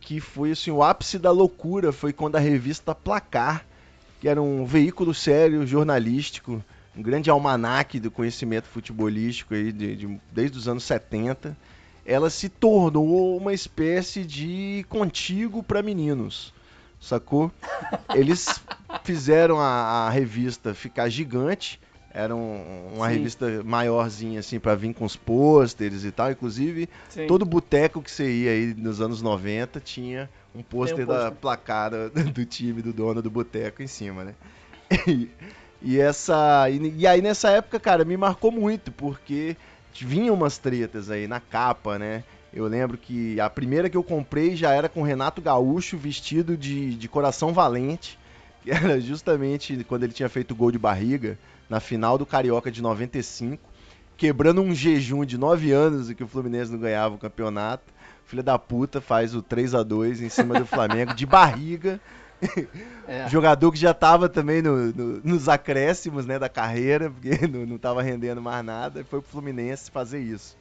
que 0.00 0.20
foi 0.20 0.52
assim, 0.52 0.70
o 0.70 0.82
ápice 0.82 1.18
da 1.18 1.30
loucura 1.30 1.92
foi 1.92 2.12
quando 2.12 2.36
a 2.36 2.40
revista 2.40 2.94
Placar, 2.94 3.64
que 4.20 4.28
era 4.28 4.40
um 4.40 4.64
veículo 4.66 5.14
sério, 5.14 5.66
jornalístico, 5.66 6.62
um 6.96 7.02
grande 7.02 7.30
almanaque 7.30 7.98
do 7.98 8.10
conhecimento 8.10 8.66
futebolístico 8.68 9.54
aí 9.54 9.72
de, 9.72 9.96
de- 9.96 10.20
desde 10.30 10.58
os 10.58 10.68
anos 10.68 10.84
70, 10.84 11.56
ela 12.04 12.28
se 12.30 12.48
tornou 12.48 13.36
uma 13.36 13.52
espécie 13.54 14.24
de 14.24 14.84
contigo 14.88 15.62
para 15.62 15.82
meninos, 15.82 16.52
sacou? 17.00 17.50
Eles 18.14 18.60
fizeram 19.04 19.58
a, 19.60 20.06
a 20.06 20.10
revista 20.10 20.74
ficar 20.74 21.08
gigante, 21.08 21.80
era 22.14 22.36
um- 22.36 22.92
uma 22.94 23.06
Sim. 23.08 23.14
revista 23.14 23.62
maiorzinha 23.64 24.40
assim 24.40 24.60
para 24.60 24.74
vir 24.74 24.92
com 24.92 25.06
os 25.06 25.16
pôsteres 25.16 26.04
e 26.04 26.12
tal, 26.12 26.30
inclusive 26.30 26.88
Sim. 27.08 27.26
todo 27.26 27.46
boteco 27.46 28.02
que 28.02 28.10
você 28.10 28.30
ia 28.30 28.50
aí 28.50 28.74
nos 28.74 29.00
anos 29.00 29.22
90 29.22 29.80
tinha 29.80 30.28
um 30.54 30.62
pôster 30.62 31.06
da 31.06 31.14
pôster. 31.14 31.32
placada 31.40 32.10
do 32.34 32.44
time 32.44 32.82
do 32.82 32.92
dono 32.92 33.22
do 33.22 33.30
boteco 33.30 33.82
em 33.82 33.86
cima, 33.86 34.24
né? 34.24 34.34
E, 35.84 35.98
essa 35.98 36.68
e, 36.70 36.94
e 36.98 37.06
aí 37.06 37.20
nessa 37.20 37.50
época, 37.50 37.80
cara, 37.80 38.04
me 38.04 38.16
marcou 38.16 38.52
muito 38.52 38.92
porque 38.92 39.56
vinham 39.94 40.34
umas 40.34 40.58
tretas 40.58 41.10
aí 41.10 41.26
na 41.26 41.40
capa, 41.40 41.98
né? 41.98 42.24
Eu 42.52 42.66
lembro 42.66 42.98
que 42.98 43.40
a 43.40 43.48
primeira 43.48 43.88
que 43.88 43.96
eu 43.96 44.04
comprei 44.04 44.54
já 44.54 44.72
era 44.72 44.88
com 44.88 45.02
Renato 45.02 45.40
Gaúcho 45.40 45.96
vestido 45.96 46.56
de, 46.56 46.94
de 46.94 47.08
coração 47.08 47.52
valente, 47.52 48.18
que 48.62 48.70
era 48.72 49.00
justamente 49.00 49.84
quando 49.84 50.04
ele 50.04 50.12
tinha 50.12 50.28
feito 50.28 50.52
o 50.52 50.56
gol 50.56 50.70
de 50.70 50.78
barriga 50.78 51.38
na 51.68 51.80
final 51.80 52.18
do 52.18 52.26
Carioca 52.26 52.70
de 52.70 52.82
95, 52.82 53.62
quebrando 54.16 54.60
um 54.60 54.74
jejum 54.74 55.24
de 55.24 55.38
9 55.38 55.72
anos 55.72 56.10
em 56.10 56.14
que 56.14 56.22
o 56.22 56.28
Fluminense 56.28 56.70
não 56.70 56.78
ganhava 56.78 57.14
o 57.14 57.18
campeonato. 57.18 57.84
Filha 58.26 58.42
da 58.42 58.58
puta 58.58 59.00
faz 59.00 59.34
o 59.34 59.42
3 59.42 59.74
a 59.74 59.82
2 59.82 60.20
em 60.20 60.28
cima 60.28 60.58
do 60.58 60.64
Flamengo 60.66 61.14
de 61.14 61.26
barriga. 61.26 61.98
É. 63.06 63.28
Jogador 63.30 63.70
que 63.72 63.78
já 63.78 63.94
tava 63.94 64.28
também 64.28 64.62
no- 64.62 64.92
no- 64.92 65.20
nos 65.22 65.48
acréscimos 65.48 66.26
né, 66.26 66.38
da 66.38 66.48
carreira, 66.48 67.10
porque 67.10 67.30
não, 67.46 67.66
não 67.66 67.78
tava 67.78 68.02
rendendo 68.02 68.40
mais 68.42 68.64
nada, 68.64 69.00
e 69.00 69.04
foi 69.04 69.20
pro 69.20 69.30
Fluminense 69.30 69.90
fazer 69.90 70.20
isso. 70.20 70.56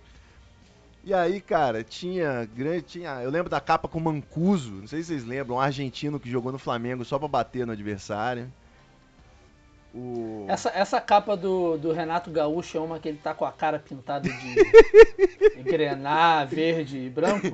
E 1.03 1.13
aí, 1.13 1.41
cara, 1.41 1.83
tinha 1.83 2.45
grande. 2.45 2.83
Tinha, 2.83 3.21
eu 3.23 3.29
lembro 3.31 3.49
da 3.49 3.59
capa 3.59 3.87
com 3.87 3.99
Mancuso, 3.99 4.71
não 4.71 4.87
sei 4.87 5.01
se 5.01 5.07
vocês 5.07 5.25
lembram, 5.25 5.55
um 5.55 5.59
argentino 5.59 6.19
que 6.19 6.29
jogou 6.29 6.51
no 6.51 6.59
Flamengo 6.59 7.03
só 7.03 7.17
pra 7.17 7.27
bater 7.27 7.65
no 7.65 7.73
adversário. 7.73 8.51
O... 9.93 10.45
Essa, 10.47 10.71
essa 10.73 11.01
capa 11.01 11.35
do, 11.35 11.77
do 11.77 11.91
Renato 11.91 12.31
Gaúcho 12.31 12.77
é 12.77 12.81
uma 12.81 12.97
que 12.97 13.09
ele 13.09 13.17
tá 13.17 13.33
com 13.33 13.43
a 13.43 13.51
cara 13.51 13.77
pintada 13.77 14.29
de 14.29 15.63
grená, 15.63 16.45
verde 16.45 16.97
e 16.97 17.09
branco? 17.09 17.47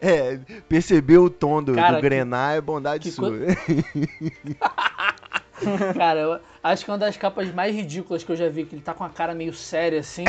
É, 0.00 0.38
percebeu 0.68 1.24
o 1.24 1.30
tom 1.30 1.62
do, 1.62 1.74
Cara, 1.74 1.96
do 1.96 2.02
Grenar 2.02 2.56
é 2.56 2.60
bondade 2.60 3.10
sua. 3.10 3.32
Cara, 5.96 6.20
eu 6.20 6.40
acho 6.62 6.84
que 6.84 6.90
é 6.90 6.92
uma 6.92 6.98
das 6.98 7.16
capas 7.16 7.52
mais 7.52 7.74
ridículas 7.74 8.22
que 8.22 8.30
eu 8.30 8.36
já 8.36 8.48
vi, 8.48 8.64
que 8.64 8.74
ele 8.74 8.82
tá 8.82 8.92
com 8.92 9.04
a 9.04 9.08
cara 9.08 9.34
meio 9.34 9.54
séria 9.54 10.00
assim, 10.00 10.24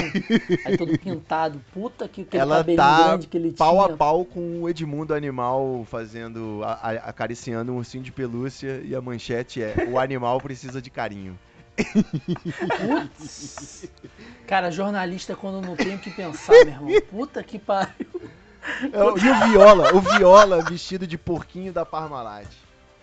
aí 0.65 0.77
todo 0.77 0.97
pintado. 0.99 1.61
Puta 1.73 2.07
que 2.07 2.21
aquele 2.21 2.41
Ela 2.41 2.57
cabelinho 2.57 2.77
tá 2.77 3.07
grande 3.09 3.27
que 3.27 3.37
ele 3.37 3.51
pau 3.51 3.83
tinha. 3.83 3.93
a 3.93 3.97
pau 3.97 4.23
com 4.25 4.61
o 4.61 4.69
Edmundo 4.69 5.13
Animal 5.13 5.85
fazendo, 5.89 6.61
a- 6.63 6.73
a- 6.81 7.09
acariciando 7.09 7.71
um 7.73 7.77
ursinho 7.77 8.03
de 8.03 8.11
pelúcia 8.11 8.81
e 8.85 8.95
a 8.95 9.01
manchete 9.01 9.61
é 9.61 9.75
o 9.89 9.99
animal 9.99 10.39
precisa 10.39 10.81
de 10.81 10.89
carinho. 10.89 11.37
Putz. 12.77 13.89
Cara, 14.47 14.71
jornalista 14.71 15.35
quando 15.35 15.65
não 15.65 15.75
tem 15.75 15.95
o 15.95 15.99
que 15.99 16.09
pensar, 16.09 16.53
meu 16.53 16.67
irmão. 16.73 17.01
Puta 17.09 17.43
que 17.43 17.59
pariu. 17.59 18.07
É, 18.91 18.97
E 18.99 19.01
o 19.29 19.49
Viola, 19.51 19.93
o 19.95 20.01
Viola 20.01 20.61
vestido 20.63 21.05
de 21.07 21.17
porquinho 21.17 21.71
da 21.71 21.85
Parmalat. 21.85 22.47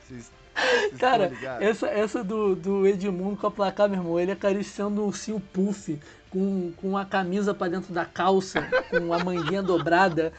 Vocês- 0.06 0.30
vocês 0.54 1.00
Cara, 1.00 1.32
essa, 1.60 1.86
essa 1.88 2.22
do, 2.24 2.54
do 2.54 2.86
Edmundo 2.86 3.36
com 3.36 3.46
a 3.46 3.50
placar, 3.50 3.88
meu 3.88 3.98
irmão, 3.98 4.20
ele 4.20 4.32
acariciando 4.32 5.02
um 5.02 5.06
ursinho 5.06 5.40
puff 5.40 5.98
com, 6.30 6.72
com 6.76 6.96
a 6.96 7.04
camisa 7.04 7.52
pra 7.54 7.68
dentro 7.68 7.92
da 7.92 8.04
calça, 8.04 8.62
com 8.90 9.12
a 9.12 9.18
manguinha 9.24 9.62
dobrada. 9.64 10.32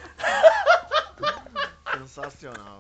Sensacional. 1.98 2.80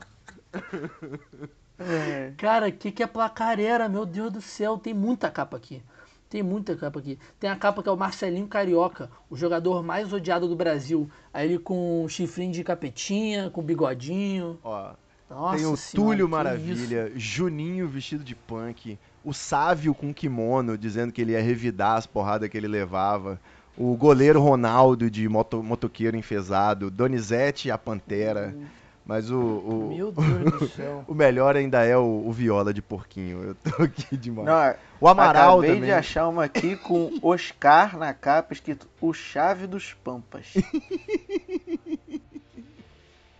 Cara, 2.38 2.67
o 2.67 2.71
que, 2.71 2.91
que 2.91 3.04
a 3.04 3.08
placar 3.08 3.60
era? 3.60 3.89
Meu 3.89 4.06
Deus 4.06 4.32
do 4.32 4.41
céu, 4.41 4.78
tem 4.78 4.93
muita 4.93 5.30
capa 5.30 5.58
aqui. 5.58 5.84
Tem 6.30 6.41
muita 6.41 6.76
capa 6.76 7.00
aqui. 7.00 7.19
Tem 7.39 7.50
a 7.50 7.56
capa 7.56 7.84
que 7.84 7.89
é 7.89 7.91
o 7.91 7.98
Marcelinho 7.98 8.48
Carioca, 8.48 9.10
o 9.30 9.36
jogador 9.36 9.84
mais 9.84 10.12
odiado 10.12 10.48
do 10.48 10.56
Brasil. 10.56 11.10
Aí 11.34 11.48
ele 11.48 11.60
com 11.60 12.04
um 12.04 12.10
chifrinho 12.10 12.52
de 12.52 12.63
capetinha, 12.63 13.50
com 13.50 13.62
bigodinho. 13.62 14.58
Ó, 14.63 14.91
Nossa 15.30 15.58
tem 15.58 15.66
o 15.66 15.76
senhora, 15.76 16.10
Túlio 16.10 16.30
Maravilha, 16.30 17.12
Juninho 17.16 17.88
vestido 17.88 18.24
de 18.24 18.36
punk, 18.36 18.98
o 19.24 19.34
Sávio 19.34 19.94
com 19.94 20.14
kimono, 20.14 20.78
dizendo 20.78 21.12
que 21.12 21.22
ele 21.22 21.32
ia 21.32 21.42
revidar 21.42 21.98
as 21.98 22.06
porradas 22.06 22.48
que 22.48 22.56
ele 22.56 22.68
levava, 22.68 23.40
o 23.78 23.96
goleiro 23.96 24.40
Ronaldo 24.40 25.10
de 25.10 25.28
moto, 25.28 25.64
motoqueiro 25.64 26.16
enfesado, 26.16 26.92
Donizete 26.92 27.72
a 27.72 27.78
Pantera, 27.78 28.56
mas 29.04 29.32
o, 29.32 29.40
o, 29.40 29.94
Meu 29.96 30.12
Deus 30.12 30.60
do 30.60 30.70
céu. 30.76 31.04
o 31.08 31.14
melhor 31.14 31.56
ainda 31.56 31.84
é 31.84 31.98
o, 31.98 32.24
o 32.26 32.32
Viola 32.32 32.72
de 32.72 32.82
porquinho, 32.82 33.42
eu 33.44 33.56
tô 33.56 33.84
aqui 33.84 34.16
demais. 34.16 34.48
Não, 34.48 34.76
o 35.02 35.08
Amaral 35.08 35.60
acabei 35.60 35.76
também. 35.76 35.90
de 35.90 35.92
achar 35.92 36.28
uma 36.28 36.44
aqui 36.44 36.76
com 36.76 37.12
Oscar 37.22 37.98
na 37.98 38.14
capa, 38.14 38.54
escrito 38.54 38.88
O 39.02 39.12
Chave 39.12 39.66
dos 39.66 39.94
Pampas. 39.94 40.54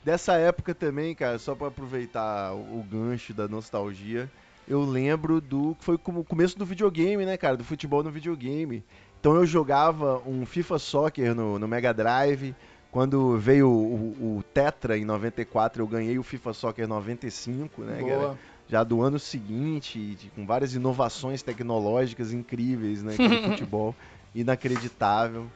Dessa 0.06 0.34
época 0.36 0.76
também, 0.76 1.16
cara, 1.16 1.40
só 1.40 1.56
pra 1.56 1.70
aproveitar 1.70 2.54
o 2.54 2.80
o 2.80 2.84
gancho 2.84 3.34
da 3.34 3.48
nostalgia, 3.48 4.30
eu 4.68 4.86
lembro 4.86 5.42
do 5.42 5.74
que 5.80 5.84
foi 5.84 5.98
como 5.98 6.20
o 6.20 6.24
começo 6.24 6.56
do 6.60 6.64
videogame, 6.64 7.26
né, 7.26 7.36
cara, 7.38 7.58
do 7.58 7.64
futebol 7.64 8.04
no 8.04 8.12
videogame. 8.12 8.84
Então 9.20 9.34
eu 9.36 9.48
jogava 9.48 10.22
um 10.24 10.46
FIFA 10.46 10.78
Soccer 10.78 11.34
no, 11.34 11.58
no 11.58 11.68
Mega 11.68 11.92
Drive. 11.92 12.54
Quando 12.92 13.36
veio 13.40 13.68
o, 13.68 14.38
o 14.38 14.44
Tetra 14.54 14.96
em 14.96 15.04
94, 15.04 15.82
eu 15.82 15.88
ganhei 15.88 16.20
o 16.20 16.24
FIFA 16.24 16.54
Soccer 16.54 16.88
95, 16.88 17.82
né, 17.82 17.98
Boa. 18.00 18.38
já 18.70 18.84
do 18.84 19.02
ano 19.02 19.18
seguinte, 19.18 20.16
de- 20.16 20.30
com 20.30 20.46
várias 20.46 20.76
inovações 20.76 21.42
tecnológicas 21.42 22.32
incríveis, 22.32 23.02
né, 23.02 23.16
do 23.18 23.18
futebol, 23.50 23.96
inacreditável. 24.36 25.48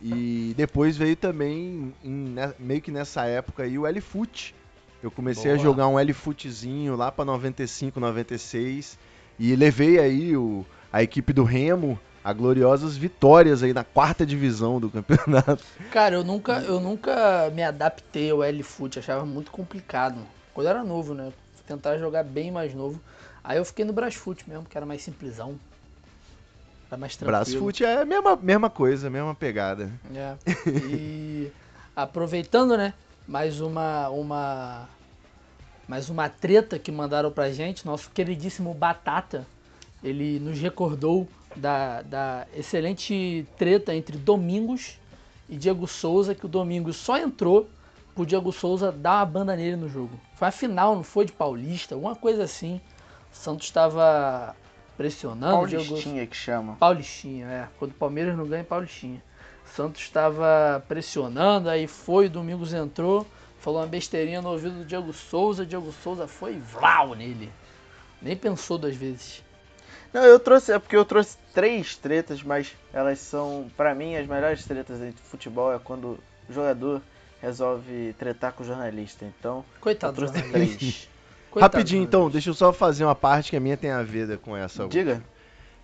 E 0.00 0.54
depois 0.56 0.96
veio 0.96 1.16
também, 1.16 1.92
em- 2.04 2.30
né, 2.30 2.54
meio 2.58 2.80
que 2.80 2.90
nessa 2.90 3.24
época 3.24 3.64
aí, 3.64 3.78
o 3.78 3.86
L-Foot. 3.86 4.54
Eu 5.02 5.10
comecei 5.10 5.50
a 5.52 5.54
Boa. 5.54 5.64
jogar 5.66 5.88
um 5.88 5.98
L-Footzinho 5.98 6.96
lá 6.96 7.10
pra 7.10 7.24
95, 7.24 8.00
96 8.00 8.98
e 9.38 9.54
levei 9.54 9.98
aí 9.98 10.36
o, 10.36 10.64
a 10.92 11.02
equipe 11.02 11.32
do 11.32 11.44
Remo 11.44 11.98
a 12.22 12.32
gloriosas 12.32 12.96
vitórias 12.96 13.62
aí 13.62 13.72
na 13.72 13.84
quarta 13.84 14.26
divisão 14.26 14.80
do 14.80 14.90
campeonato. 14.90 15.64
Cara, 15.90 16.16
eu 16.16 16.24
nunca, 16.24 16.60
eu 16.60 16.80
nunca 16.80 17.50
me 17.54 17.62
adaptei 17.62 18.30
ao 18.30 18.42
L-Foot, 18.42 18.98
achava 18.98 19.24
muito 19.24 19.50
complicado. 19.50 20.20
Quando 20.52 20.66
eu 20.66 20.70
era 20.70 20.84
novo, 20.84 21.14
né? 21.14 21.32
Tentar 21.66 21.96
jogar 21.98 22.24
bem 22.24 22.50
mais 22.50 22.74
novo. 22.74 23.00
Aí 23.42 23.56
eu 23.56 23.64
fiquei 23.64 23.84
no 23.84 23.92
Brasfoot 23.92 24.48
mesmo, 24.48 24.66
que 24.66 24.76
era 24.76 24.84
mais 24.84 25.02
simplesão. 25.02 25.58
Era 26.90 26.98
mais 26.98 27.16
tranquilo. 27.16 27.38
Brasfoot 27.38 27.84
é 27.84 28.02
a 28.02 28.04
mesma, 28.04 28.36
mesma 28.36 28.70
coisa, 28.70 29.10
mesma 29.10 29.34
pegada. 29.34 29.92
É. 30.14 30.36
E 30.90 31.52
aproveitando, 31.94 32.76
né? 32.76 32.94
Mais 33.26 33.60
uma, 33.60 34.08
uma 34.08 34.88
Mas 35.86 36.08
uma 36.08 36.28
treta 36.28 36.78
que 36.78 36.90
mandaram 36.90 37.30
pra 37.30 37.50
gente, 37.50 37.84
nosso 37.84 38.10
queridíssimo 38.10 38.72
Batata, 38.72 39.46
ele 40.02 40.38
nos 40.40 40.58
recordou 40.58 41.28
da, 41.54 42.02
da 42.02 42.46
excelente 42.56 43.46
treta 43.58 43.94
entre 43.94 44.16
Domingos 44.16 44.98
e 45.48 45.56
Diego 45.56 45.86
Souza, 45.86 46.34
que 46.34 46.46
o 46.46 46.48
Domingos 46.48 46.96
só 46.96 47.18
entrou 47.18 47.68
pro 48.14 48.26
Diego 48.26 48.52
Souza 48.52 48.90
dar 48.90 49.18
uma 49.18 49.26
banda 49.26 49.56
nele 49.56 49.76
no 49.76 49.88
jogo. 49.88 50.18
Foi 50.34 50.48
a 50.48 50.52
final, 50.52 50.94
não 50.94 51.02
foi 51.02 51.24
de 51.24 51.32
Paulista, 51.32 51.94
alguma 51.94 52.16
coisa 52.16 52.44
assim. 52.44 52.80
O 53.32 53.36
Santos 53.36 53.66
estava 53.66 54.54
pressionando. 54.98 55.54
Paulistinha 55.54 56.26
que 56.26 56.36
chama. 56.36 56.76
Paulistinha, 56.76 57.46
é. 57.46 57.68
Quando 57.78 57.92
o 57.92 57.94
Palmeiras 57.94 58.36
não 58.36 58.46
ganha, 58.46 58.60
é 58.62 58.64
Paulistinha. 58.64 59.22
O 59.64 59.68
Santos 59.74 60.02
estava 60.02 60.84
pressionando, 60.88 61.70
aí 61.70 61.86
foi, 61.86 62.26
o 62.26 62.30
Domingos 62.30 62.74
entrou, 62.74 63.24
falou 63.60 63.80
uma 63.80 63.86
besteirinha 63.86 64.42
no 64.42 64.50
ouvido 64.50 64.78
do 64.78 64.84
Diego 64.84 65.12
Souza, 65.12 65.64
Diego 65.64 65.92
Souza 66.02 66.26
foi 66.26 66.58
vlau 66.58 67.14
nele. 67.14 67.50
Nem 68.20 68.36
pensou 68.36 68.76
duas 68.76 68.96
vezes. 68.96 69.42
Não, 70.12 70.24
eu 70.24 70.40
trouxe, 70.40 70.72
é 70.72 70.78
porque 70.78 70.96
eu 70.96 71.04
trouxe 71.04 71.36
três 71.54 71.94
tretas, 71.94 72.42
mas 72.42 72.74
elas 72.92 73.20
são, 73.20 73.70
pra 73.76 73.94
mim, 73.94 74.16
as 74.16 74.26
melhores 74.26 74.64
tretas 74.64 75.00
entre 75.00 75.22
futebol 75.22 75.72
é 75.72 75.78
quando 75.78 76.18
o 76.48 76.52
jogador 76.52 77.00
resolve 77.40 78.14
tretar 78.18 78.52
com 78.52 78.64
o 78.64 78.66
jornalista. 78.66 79.24
Então, 79.24 79.64
Coitado 79.80 80.14
do 80.14 80.26
jornalista. 80.26 80.52
três. 80.52 81.08
Coitado 81.50 81.76
Rapidinho, 81.76 82.02
então, 82.02 82.20
jornalista. 82.22 82.32
deixa 82.32 82.50
eu 82.50 82.54
só 82.54 82.72
fazer 82.72 83.04
uma 83.04 83.14
parte 83.14 83.50
que 83.50 83.56
a 83.56 83.60
minha 83.60 83.76
tem 83.76 83.90
a 83.90 84.02
ver 84.02 84.38
com 84.38 84.56
essa. 84.56 84.86
Diga. 84.88 85.22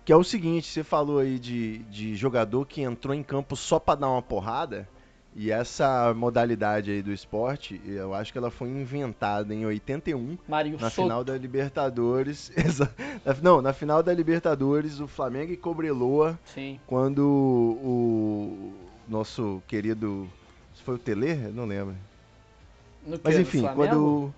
Que 0.03 0.13
é 0.13 0.15
o 0.15 0.23
seguinte, 0.23 0.67
você 0.67 0.83
falou 0.83 1.19
aí 1.19 1.39
de, 1.39 1.79
de 1.89 2.15
jogador 2.15 2.65
que 2.65 2.81
entrou 2.81 3.13
em 3.13 3.23
campo 3.23 3.55
só 3.55 3.79
pra 3.79 3.95
dar 3.95 4.09
uma 4.09 4.21
porrada. 4.21 4.87
E 5.37 5.51
essa 5.51 6.13
modalidade 6.13 6.89
aí 6.91 7.01
do 7.01 7.11
esporte, 7.11 7.81
eu 7.85 8.13
acho 8.13 8.31
que 8.31 8.37
ela 8.37 8.49
foi 8.49 8.69
inventada 8.69 9.53
em 9.53 9.65
81, 9.65 10.37
Mário 10.47 10.73
na 10.79 10.89
Soto. 10.89 11.03
final 11.03 11.25
da 11.25 11.37
Libertadores. 11.37 12.53
Não, 13.43 13.61
na 13.61 13.73
final 13.73 14.01
da 14.01 14.13
Libertadores, 14.13 15.01
o 15.01 15.07
Flamengo 15.07 15.51
e 15.51 15.57
Cobreloa, 15.57 16.39
Sim. 16.45 16.79
quando 16.87 17.19
o 17.19 18.73
nosso 19.09 19.61
querido. 19.67 20.29
Foi 20.85 20.95
o 20.95 20.99
Tele? 20.99 21.35
Não 21.51 21.65
lembro. 21.65 21.95
No 23.05 23.19
Mas 23.21 23.37
enfim, 23.37 23.67
quando. 23.75 24.33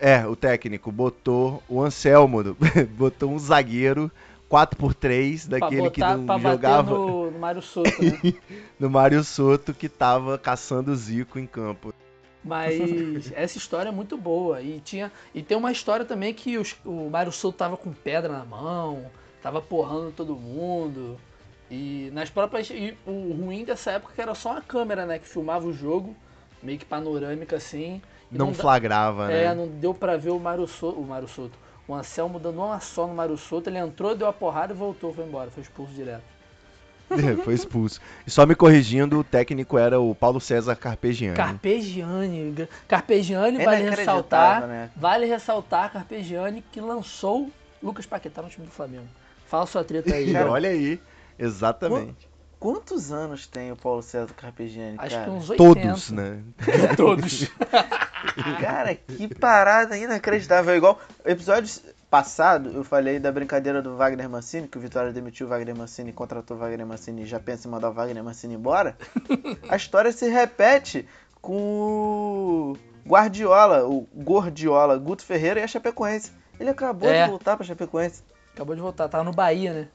É, 0.00 0.26
o 0.26 0.34
técnico 0.34 0.90
botou 0.90 1.62
o 1.68 1.80
Anselmo, 1.82 2.56
botou 2.96 3.30
um 3.30 3.38
zagueiro 3.38 4.10
4x3 4.48 5.46
Pra 5.58 5.70
daquele 5.70 5.82
botar, 5.82 5.92
que 5.92 6.02
não 6.02 6.38
jogava 6.38 6.82
no, 6.82 7.30
no 7.30 7.38
Mário 7.38 7.62
Soto, 7.62 8.02
né? 8.02 8.24
no 8.78 8.90
Mário 8.90 9.22
Soto, 9.22 9.74
que 9.74 9.88
tava 9.88 10.38
caçando 10.38 10.90
o 10.90 10.96
Zico 10.96 11.38
em 11.38 11.46
campo. 11.46 11.92
Mas 12.42 13.30
essa 13.32 13.58
história 13.58 13.90
é 13.90 13.92
muito 13.92 14.16
boa. 14.16 14.62
E, 14.62 14.80
tinha, 14.80 15.12
e 15.34 15.42
tem 15.42 15.56
uma 15.56 15.72
história 15.72 16.04
também 16.04 16.32
que 16.32 16.56
os- 16.58 16.76
o 16.84 17.10
Mário 17.10 17.32
Souto 17.32 17.58
tava 17.58 17.76
com 17.76 17.92
pedra 17.92 18.32
na 18.32 18.44
mão, 18.44 19.10
tava 19.42 19.60
porrando 19.60 20.12
todo 20.12 20.34
mundo. 20.36 21.20
E 21.70 22.10
nas 22.12 22.30
próprias. 22.30 22.70
E 22.70 22.96
o 23.06 23.32
ruim 23.32 23.64
dessa 23.64 23.92
época 23.92 24.12
é 24.12 24.16
que 24.16 24.22
era 24.22 24.34
só 24.34 24.52
uma 24.52 24.62
câmera, 24.62 25.06
né? 25.06 25.18
Que 25.18 25.28
filmava 25.28 25.66
o 25.66 25.72
jogo, 25.72 26.16
meio 26.62 26.78
que 26.78 26.84
panorâmica 26.84 27.56
assim. 27.56 28.02
Não, 28.30 28.48
dá- 28.52 28.54
flagrava, 28.54 29.30
É, 29.32 29.48
né? 29.48 29.54
não 29.54 29.66
deu 29.66 29.92
pra 29.92 30.16
ver 30.16 30.30
o 30.30 30.38
Mário 30.38 30.66
Soto. 30.66 31.00
O 31.00 31.06
Mário 31.06 31.26
Soto. 31.28 31.52
O 31.88 31.94
Anselmo 31.94 32.38
dando 32.38 32.60
uma 32.62 32.78
só 32.78 33.06
no 33.06 33.14
Mário 33.14 33.36
Soto, 33.36 33.68
ele 33.68 33.78
entrou, 33.78 34.14
deu 34.14 34.28
a 34.28 34.32
porrada 34.32 34.72
e 34.72 34.76
voltou, 34.76 35.12
foi 35.12 35.24
embora, 35.24 35.50
foi 35.50 35.62
expulso 35.62 35.92
direto. 35.92 36.22
Foi 37.44 37.54
expulso. 37.54 38.00
E 38.24 38.30
só 38.30 38.46
me 38.46 38.54
corrigindo, 38.54 39.18
o 39.18 39.24
técnico 39.24 39.76
era 39.76 39.98
o 39.98 40.14
Paulo 40.14 40.40
César 40.40 40.76
Carpegiani. 40.76 41.36
Carpegiani. 41.36 42.68
Carpegiani 42.86 43.60
É 43.60 43.64
vale 43.64 43.90
ressaltar. 43.90 44.64
né? 44.68 44.90
Vale 44.94 45.26
ressaltar 45.26 45.92
Carpegiani 45.92 46.62
que 46.70 46.80
lançou 46.80 47.50
Lucas 47.82 48.06
Paquetá 48.06 48.42
no 48.42 48.48
time 48.48 48.64
do 48.64 48.70
Flamengo. 48.72 49.08
Fala 49.48 49.66
sua 49.66 49.82
treta 49.82 50.14
aí. 50.14 50.32
Olha 50.38 50.70
aí, 50.70 51.00
exatamente. 51.36 52.28
Quantos 52.60 53.10
anos 53.10 53.46
tem 53.46 53.72
o 53.72 53.76
Paulo 53.76 54.02
César 54.02 54.34
Carpegiani, 54.36 54.96
Acho 54.98 55.16
cara? 55.16 55.24
que 55.24 55.30
uns 55.30 55.48
80. 55.50 55.80
Todos, 55.80 56.10
né? 56.10 56.42
Todos. 56.96 57.48
Cara, 58.60 58.94
que 58.94 59.34
parada 59.34 59.96
inacreditável. 59.96 60.76
Igual, 60.76 61.00
episódio 61.24 61.72
passado, 62.10 62.70
eu 62.74 62.84
falei 62.84 63.18
da 63.18 63.32
brincadeira 63.32 63.80
do 63.80 63.96
Wagner 63.96 64.28
Mancini, 64.28 64.68
que 64.68 64.76
o 64.76 64.80
Vitória 64.80 65.10
demitiu 65.10 65.46
o 65.46 65.48
Wagner 65.50 65.74
Mancini, 65.74 66.12
contratou 66.12 66.54
o 66.56 66.60
Wagner 66.60 66.86
Mancini 66.86 67.22
e 67.22 67.26
já 67.26 67.40
pensa 67.40 67.66
em 67.66 67.70
mandar 67.70 67.88
o 67.88 67.92
Wagner 67.94 68.22
Mancini 68.22 68.54
embora. 68.54 68.94
A 69.70 69.76
história 69.76 70.12
se 70.12 70.28
repete 70.28 71.08
com 71.40 71.56
o 71.56 72.76
Guardiola, 73.08 73.86
o 73.88 74.06
Gordiola, 74.14 74.98
Guto 74.98 75.24
Ferreira 75.24 75.60
e 75.60 75.62
a 75.62 75.66
Chapecoense. 75.66 76.30
Ele 76.58 76.68
acabou 76.68 77.08
É. 77.08 77.24
de 77.24 77.30
voltar 77.30 77.56
pra 77.56 77.64
Chapecoense. 77.64 78.22
Acabou 78.52 78.74
de 78.74 78.82
voltar, 78.82 79.08
tava 79.08 79.24
no 79.24 79.32
Bahia, 79.32 79.72
né? 79.72 79.88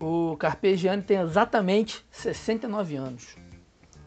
O 0.00 0.36
Carpegiani 0.36 1.02
tem 1.02 1.18
exatamente 1.18 2.04
69 2.10 2.96
anos. 2.96 3.36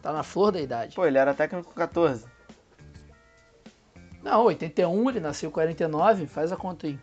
Tá 0.00 0.12
na 0.12 0.22
flor 0.22 0.52
da 0.52 0.60
idade. 0.60 0.94
Pô, 0.94 1.04
ele 1.04 1.18
era 1.18 1.34
técnico 1.34 1.68
com 1.68 1.74
14. 1.74 2.24
Não, 4.22 4.44
81, 4.44 5.10
ele 5.10 5.20
nasceu 5.20 5.48
em 5.48 5.52
49, 5.52 6.26
faz 6.26 6.52
a 6.52 6.56
conta 6.56 6.86
aí. 6.86 6.98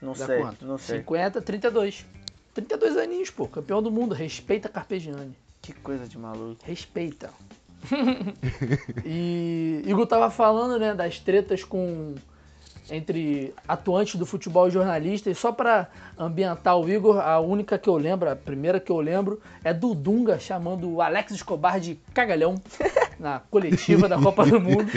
Não 0.00 0.12
Dá 0.12 0.26
sei, 0.26 0.40
quanto? 0.40 0.66
não 0.66 0.78
sei. 0.78 0.98
50, 0.98 1.42
32. 1.42 2.06
32 2.54 2.96
aninhos, 2.96 3.30
pô. 3.30 3.46
Campeão 3.46 3.82
do 3.82 3.90
mundo. 3.90 4.14
Respeita 4.14 4.68
Carpegiani. 4.68 5.36
Que 5.60 5.72
coisa 5.72 6.06
de 6.06 6.18
maluco. 6.18 6.62
Respeita. 6.64 7.30
e 9.04 9.82
Igor 9.86 10.06
tava 10.06 10.30
falando, 10.30 10.78
né, 10.78 10.94
das 10.94 11.18
tretas 11.18 11.64
com 11.64 12.14
entre 12.90 13.54
atuantes 13.66 14.16
do 14.16 14.26
futebol 14.26 14.68
e 14.68 14.70
jornalistas. 14.70 15.36
E 15.36 15.40
só 15.40 15.52
pra 15.52 15.88
ambientar 16.18 16.76
o 16.78 16.88
Igor, 16.88 17.18
a 17.18 17.38
única 17.40 17.78
que 17.78 17.88
eu 17.88 17.96
lembro, 17.96 18.28
a 18.28 18.36
primeira 18.36 18.80
que 18.80 18.90
eu 18.90 19.00
lembro, 19.00 19.40
é 19.62 19.72
do 19.72 19.94
Dunga 19.94 20.38
chamando 20.38 20.90
o 20.90 21.00
Alex 21.00 21.32
Escobar 21.32 21.78
de 21.78 21.98
cagalhão 22.12 22.56
na 23.18 23.40
coletiva 23.50 24.08
da 24.08 24.18
Copa 24.20 24.44
do 24.44 24.60
Mundo. 24.60 24.90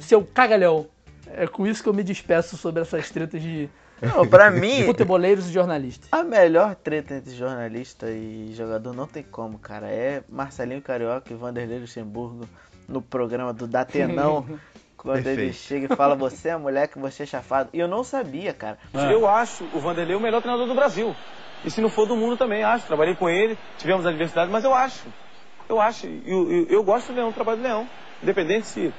Seu 0.00 0.24
cagalhão. 0.24 0.86
É 1.28 1.46
com 1.46 1.66
isso 1.66 1.82
que 1.82 1.88
eu 1.88 1.94
me 1.94 2.04
despeço 2.04 2.56
sobre 2.56 2.82
essas 2.82 3.10
tretas 3.10 3.42
de 3.42 3.68
Não, 4.00 4.26
pra 4.26 4.50
mim, 4.50 4.84
futeboleiros 4.84 5.48
e 5.48 5.52
jornalistas. 5.52 6.08
A 6.12 6.22
melhor 6.22 6.76
treta 6.76 7.14
entre 7.14 7.34
jornalista 7.34 8.08
e 8.10 8.52
jogador 8.54 8.94
não 8.94 9.06
tem 9.06 9.24
como, 9.24 9.58
cara. 9.58 9.88
É 9.88 10.22
Marcelinho 10.28 10.80
Carioca 10.80 11.32
e 11.32 11.36
Vanderlei 11.36 11.80
Luxemburgo 11.80 12.48
no 12.88 13.02
programa 13.02 13.52
do 13.52 13.66
Datenão. 13.66 14.46
quando 15.06 15.18
ele 15.18 15.36
Perfeito. 15.36 15.54
chega 15.54 15.92
e 15.92 15.96
fala, 15.96 16.16
você 16.16 16.48
é 16.48 16.56
moleque, 16.56 16.98
você 16.98 17.22
é 17.22 17.26
chafado. 17.26 17.70
E 17.72 17.78
eu 17.78 17.86
não 17.86 18.02
sabia, 18.02 18.52
cara. 18.52 18.76
Eu 18.92 19.28
acho 19.28 19.64
o 19.72 19.78
Vanderlei 19.78 20.16
o 20.16 20.20
melhor 20.20 20.40
treinador 20.42 20.66
do 20.66 20.74
Brasil. 20.74 21.14
E 21.64 21.70
se 21.70 21.80
não 21.80 21.88
for 21.88 22.06
do 22.06 22.16
mundo 22.16 22.36
também, 22.36 22.64
acho. 22.64 22.86
Trabalhei 22.86 23.14
com 23.14 23.28
ele, 23.28 23.56
tivemos 23.78 24.04
adversidade, 24.04 24.50
mas 24.50 24.64
eu 24.64 24.74
acho. 24.74 25.04
Eu 25.68 25.80
acho. 25.80 26.06
E 26.06 26.22
Eu, 26.26 26.50
eu, 26.50 26.66
eu 26.66 26.82
gosto 26.82 27.08
do 27.08 27.14
Leão, 27.14 27.28
do 27.30 27.34
trabalho 27.34 27.58
do 27.58 27.62
Leão. 27.62 27.86
Independente 28.22 28.66
se 28.66 28.92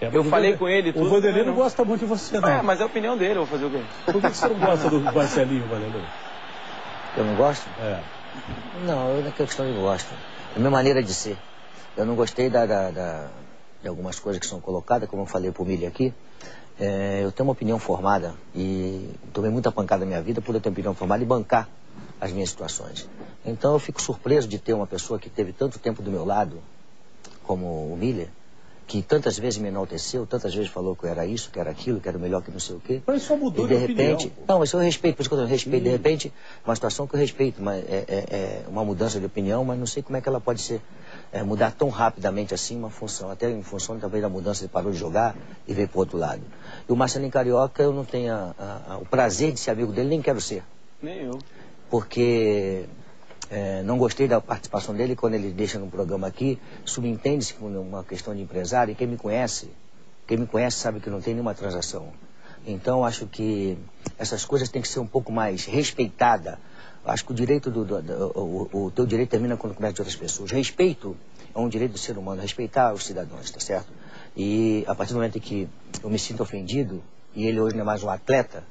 eu 0.00 0.24
falei 0.24 0.56
com 0.56 0.68
ele 0.68 0.92
tudo. 0.92 1.06
O 1.06 1.08
Vanderlei 1.10 1.42
mas 1.44 1.46
não 1.46 1.54
gosta 1.54 1.82
muito 1.84 2.00
de 2.00 2.06
você, 2.06 2.38
não. 2.38 2.48
É, 2.48 2.60
mas 2.62 2.80
é 2.80 2.82
a 2.82 2.86
opinião 2.86 3.16
dele, 3.16 3.38
eu 3.38 3.46
vou 3.46 3.58
fazer 3.58 3.64
o 3.64 3.70
quê? 3.70 3.80
Por 4.04 4.20
que 4.20 4.30
que 4.30 4.36
você 4.36 4.48
não 4.48 4.58
gosta 4.58 4.90
do 4.90 5.00
Marcelinho, 5.00 5.66
Vanderlei? 5.66 6.02
Eu 7.16 7.24
não 7.24 7.36
gosto? 7.36 7.66
É. 7.80 8.00
Não, 8.84 9.08
eu 9.16 9.22
não 9.22 9.28
é 9.28 9.32
questão 9.32 9.64
de 9.66 9.72
gosto. 9.72 10.12
É 10.54 10.56
a 10.56 10.58
minha 10.58 10.70
maneira 10.70 11.02
de 11.02 11.14
ser. 11.14 11.38
Eu 11.96 12.04
não 12.04 12.14
gostei 12.16 12.50
da, 12.50 12.66
da- 12.66 12.90
da- 12.90 13.28
de 13.84 13.88
algumas 13.88 14.18
coisas 14.18 14.40
que 14.40 14.46
são 14.46 14.60
colocadas, 14.60 15.08
como 15.08 15.22
eu 15.22 15.26
falei 15.26 15.52
pro 15.52 15.64
Milho 15.64 15.86
aqui. 15.86 16.12
É, 16.80 17.20
eu 17.22 17.30
tenho 17.30 17.46
uma 17.46 17.52
opinião 17.52 17.78
formada 17.78 18.34
e 18.54 19.08
tomei 19.32 19.50
muita 19.50 19.70
pancada 19.70 20.00
na 20.00 20.06
minha 20.06 20.22
vida 20.22 20.40
por 20.40 20.54
eu 20.54 20.60
ter 20.60 20.70
uma 20.70 20.72
opinião 20.72 20.94
formada 20.94 21.22
e 21.22 21.26
bancar 21.26 21.68
as 22.20 22.32
minhas 22.32 22.48
situações. 22.48 23.06
Então 23.44 23.74
eu 23.74 23.78
fico 23.78 24.00
surpreso 24.00 24.48
de 24.48 24.58
ter 24.58 24.72
uma 24.72 24.86
pessoa 24.86 25.18
que 25.20 25.28
teve 25.28 25.52
tanto 25.52 25.78
tempo 25.78 26.02
do 26.02 26.10
meu 26.10 26.24
lado, 26.24 26.60
como 27.44 27.92
o 27.92 27.96
Miller, 27.96 28.28
que 28.86 29.02
tantas 29.02 29.38
vezes 29.38 29.58
me 29.58 29.68
enalteceu, 29.68 30.26
tantas 30.26 30.54
vezes 30.54 30.70
falou 30.70 30.96
que 30.96 31.04
eu 31.04 31.10
era 31.10 31.26
isso, 31.26 31.50
que 31.50 31.60
era 31.60 31.70
aquilo, 31.70 32.00
que 32.00 32.08
era 32.08 32.16
o 32.16 32.20
melhor 32.20 32.42
que 32.42 32.50
não 32.50 32.58
sei 32.58 32.74
o 32.76 32.80
quê. 32.80 33.02
Mas 33.06 33.22
só 33.22 33.36
mudou 33.36 33.64
E 33.66 33.68
de 33.68 33.76
de 33.78 33.84
opinião, 33.84 34.08
repente. 34.16 34.30
pô. 34.34 34.42
Não, 34.48 34.58
mas 34.60 34.72
eu 34.72 34.80
respeito, 34.80 35.16
por 35.16 35.22
isso 35.22 35.28
que 35.30 35.36
eu 35.36 35.46
respeito. 35.46 35.82
De 35.84 35.90
repente, 35.90 36.32
uma 36.64 36.74
situação 36.74 37.06
que 37.06 37.14
eu 37.14 37.20
respeito, 37.20 37.62
mas 37.62 37.84
é, 37.84 38.04
é- 38.08 38.36
é 38.36 38.64
uma 38.68 38.84
mudança 38.84 39.20
de 39.20 39.26
opinião, 39.26 39.62
mas 39.64 39.78
não 39.78 39.86
sei 39.86 40.02
como 40.02 40.16
é 40.16 40.20
que 40.22 40.28
ela 40.28 40.40
pode 40.40 40.60
ser. 40.62 40.80
É, 41.34 41.42
mudar 41.42 41.72
tão 41.72 41.88
rapidamente 41.88 42.54
assim 42.54 42.78
uma 42.78 42.88
função, 42.90 43.28
até 43.28 43.50
em 43.50 43.62
função 43.62 43.98
talvez 43.98 44.22
da 44.22 44.28
mudança, 44.28 44.62
ele 44.62 44.70
parou 44.72 44.92
de 44.92 44.98
jogar 44.98 45.34
e 45.66 45.74
veio 45.74 45.88
para 45.88 45.98
outro 45.98 46.16
lado. 46.16 46.40
E 46.88 46.92
o 46.92 46.96
Marcelinho 46.96 47.30
Carioca, 47.32 47.82
eu 47.82 47.92
não 47.92 48.04
tenho 48.04 48.32
a- 48.32 48.54
a- 48.56 48.92
a- 48.94 48.98
o 48.98 49.04
prazer 49.04 49.50
de 49.52 49.58
ser 49.58 49.72
amigo 49.72 49.92
dele, 49.92 50.08
nem 50.10 50.22
quero 50.22 50.40
ser 50.40 50.62
Nem 51.02 51.24
eu. 51.24 51.38
porque 51.90 52.86
é, 53.50 53.82
não 53.82 53.98
gostei 53.98 54.26
da 54.26 54.40
participação 54.40 54.94
dele 54.94 55.14
quando 55.14 55.34
ele 55.34 55.50
deixa 55.52 55.78
no 55.78 55.88
programa 55.88 56.26
aqui. 56.26 56.58
Subentende-se 56.84 57.54
como 57.54 57.78
uma 57.80 58.02
questão 58.02 58.34
de 58.34 58.40
empresário. 58.40 58.92
E 58.92 58.94
quem 58.94 59.06
me 59.06 59.16
conhece, 59.16 59.70
quem 60.26 60.38
me 60.38 60.46
conhece 60.46 60.78
sabe 60.78 60.98
que 61.00 61.10
não 61.10 61.20
tem 61.20 61.34
nenhuma 61.34 61.54
transação. 61.54 62.08
Então 62.66 63.04
acho 63.04 63.26
que 63.26 63.76
essas 64.18 64.44
coisas 64.44 64.68
têm 64.70 64.80
que 64.80 64.88
ser 64.88 64.98
um 65.00 65.06
pouco 65.06 65.30
mais 65.30 65.66
respeitadas. 65.66 66.56
Acho 67.06 67.24
que 67.26 67.32
o 67.32 67.34
direito 67.34 67.70
do, 67.70 67.84
do- 67.84 68.00
do- 68.02 68.32
o, 68.72 68.84
o 68.86 68.90
teu 68.90 69.04
direito 69.04 69.30
termina 69.30 69.56
quando 69.56 69.74
começa 69.74 69.94
de 69.94 70.00
outras 70.00 70.16
pessoas. 70.16 70.50
Respeito 70.50 71.16
é 71.54 71.58
um 71.58 71.68
direito 71.68 71.92
do 71.92 71.98
ser 71.98 72.16
humano, 72.16 72.40
respeitar 72.40 72.92
os 72.94 73.04
cidadãos, 73.04 73.50
tá 73.50 73.60
certo? 73.60 73.88
E 74.36 74.84
a 74.86 74.94
partir 74.94 75.12
do 75.12 75.16
momento 75.16 75.36
em 75.36 75.40
que 75.40 75.68
eu 76.02 76.08
me 76.10 76.18
sinto 76.18 76.42
ofendido, 76.42 77.02
e 77.34 77.46
ele 77.46 77.60
hoje 77.60 77.74
não 77.76 77.82
é 77.82 77.84
mais 77.84 78.02
um 78.02 78.08
atleta, 78.08 78.64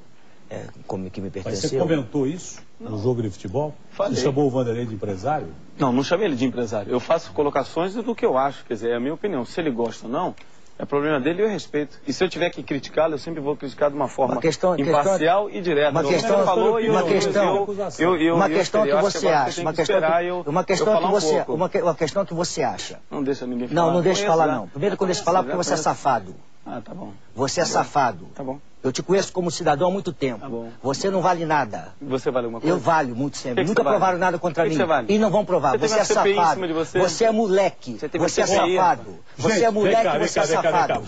é, 0.49 0.65
como 0.87 1.09
que 1.09 1.21
me 1.21 1.27
Mas 1.33 1.43
você 1.43 1.49
pertenceu. 1.51 1.79
comentou 1.79 2.27
isso 2.27 2.59
no 2.79 2.97
jogo 3.01 3.21
de 3.21 3.29
futebol? 3.29 3.73
Falei. 3.91 4.15
Você 4.15 4.23
chamou 4.23 4.47
o 4.47 4.49
Vanderlei 4.49 4.85
de 4.85 4.93
empresário? 4.95 5.47
Não, 5.77 5.91
não 5.93 6.03
chamei 6.03 6.25
ele 6.27 6.35
de 6.35 6.45
empresário. 6.45 6.91
Eu 6.91 6.99
faço 6.99 7.31
colocações 7.33 7.93
do 7.93 8.13
que 8.15 8.25
eu 8.25 8.37
acho, 8.37 8.65
quer 8.65 8.73
dizer, 8.73 8.89
é 8.91 8.95
a 8.95 8.99
minha 8.99 9.13
opinião. 9.13 9.45
Se 9.45 9.59
ele 9.61 9.71
gosta 9.71 10.05
ou 10.05 10.11
não, 10.11 10.35
é 10.77 10.85
problema 10.85 11.19
dele 11.19 11.41
e 11.41 11.45
eu 11.45 11.49
respeito. 11.49 11.99
E 12.07 12.11
se 12.13 12.23
eu 12.23 12.29
tiver 12.29 12.49
que 12.49 12.63
criticá-lo, 12.63 13.13
eu 13.13 13.17
sempre 13.19 13.39
vou 13.39 13.55
criticar 13.55 13.89
de 13.89 13.95
uma 13.95 14.07
forma 14.07 14.35
Uma 14.35 14.41
questão- 14.41 14.77
imparcial 14.77 15.49
e 15.49 15.61
direta. 15.61 15.91
uma 15.91 16.03
questão- 16.03 16.37
você 16.39 16.45
falou 16.45 16.79
e 16.79 16.85
eu, 16.87 16.91
uma 16.93 17.03
questão- 17.03 17.55
eu, 17.55 18.15
eu, 18.15 18.21
eu, 18.21 18.35
uma 18.35 18.49
questão 18.49 18.83
que 18.83 18.95
você 18.95 19.27
acha, 19.27 19.61
uma 19.61 19.71
que 19.71 19.77
questão 19.77 20.01
que, 20.01 20.25
eu- 20.25 20.43
uma 20.47 20.63
questão 20.63 20.97
que 21.01 21.07
você, 21.11 21.35
pouco. 21.35 21.53
uma, 21.53 21.69
que- 21.69 21.81
uma 21.81 21.95
questão 21.95 22.25
que 22.25 22.33
você 22.33 22.63
acha. 22.63 22.99
Não 23.09 23.23
deixa 23.23 23.45
ninguém 23.45 23.67
falar. 23.67 23.81
Não, 23.81 23.93
não 23.93 24.01
deixa 24.01 24.25
falar 24.25 24.47
não. 24.47 24.67
Primeiro 24.67 24.97
que 24.97 25.03
eu 25.03 25.07
deixo 25.07 25.23
falar 25.23 25.43
porque 25.43 25.55
você 25.57 25.73
é 25.73 25.77
safado. 25.77 26.35
Ah, 26.65 26.81
tá 26.83 26.93
bom. 26.93 27.11
Você 27.35 27.61
é 27.61 27.65
safado. 27.65 28.27
Tá 28.33 28.43
bom. 28.43 28.59
Eu 28.83 28.91
te 28.91 29.01
conheço 29.01 29.31
como 29.31 29.49
cidadão 29.49 29.87
há 29.87 29.91
muito 29.91 30.11
tempo. 30.11 30.41
Tá 30.41 30.49
bom. 30.49 30.67
Você 30.83 31.09
não 31.09 31.21
vale 31.21 31.45
nada. 31.45 31.93
Você 32.01 32.29
vale 32.29 32.47
alguma 32.47 32.59
coisa? 32.59 32.75
Eu 32.75 32.79
valho 32.79 33.15
muito 33.15 33.37
sempre. 33.37 33.63
Que 33.63 33.63
que 33.63 33.67
Nunca 33.69 33.81
você 33.81 33.83
vale? 33.85 33.97
provaram 33.97 34.19
nada 34.19 34.37
contra 34.37 34.63
Que 34.63 34.69
que 34.71 34.75
mim. 34.75 34.81
você 34.81 34.85
vale? 34.87 35.13
E 35.13 35.17
não 35.17 35.31
vão 35.31 35.45
provar. 35.45 35.77
Você 35.79 35.87
Você 35.87 35.93
é 35.93 35.97
uma 35.97 36.05
CPI 36.05 36.35
safado. 36.35 36.67
de 36.67 36.73
você? 36.73 37.23
é 37.25 37.31
moleque. 37.31 37.91
Você 37.93 38.09
teve 38.09 38.21
uma 38.23 38.27
Você 38.29 38.41
é 38.41 38.45
safado. 38.45 39.15
Você 39.37 39.53
Gente, 39.55 39.63
é 39.65 39.71
moleque, 39.71 40.03
cá, 40.03 40.19
você 40.19 40.39
cá, 40.39 40.43
é 40.43 40.47
safado. 40.47 41.03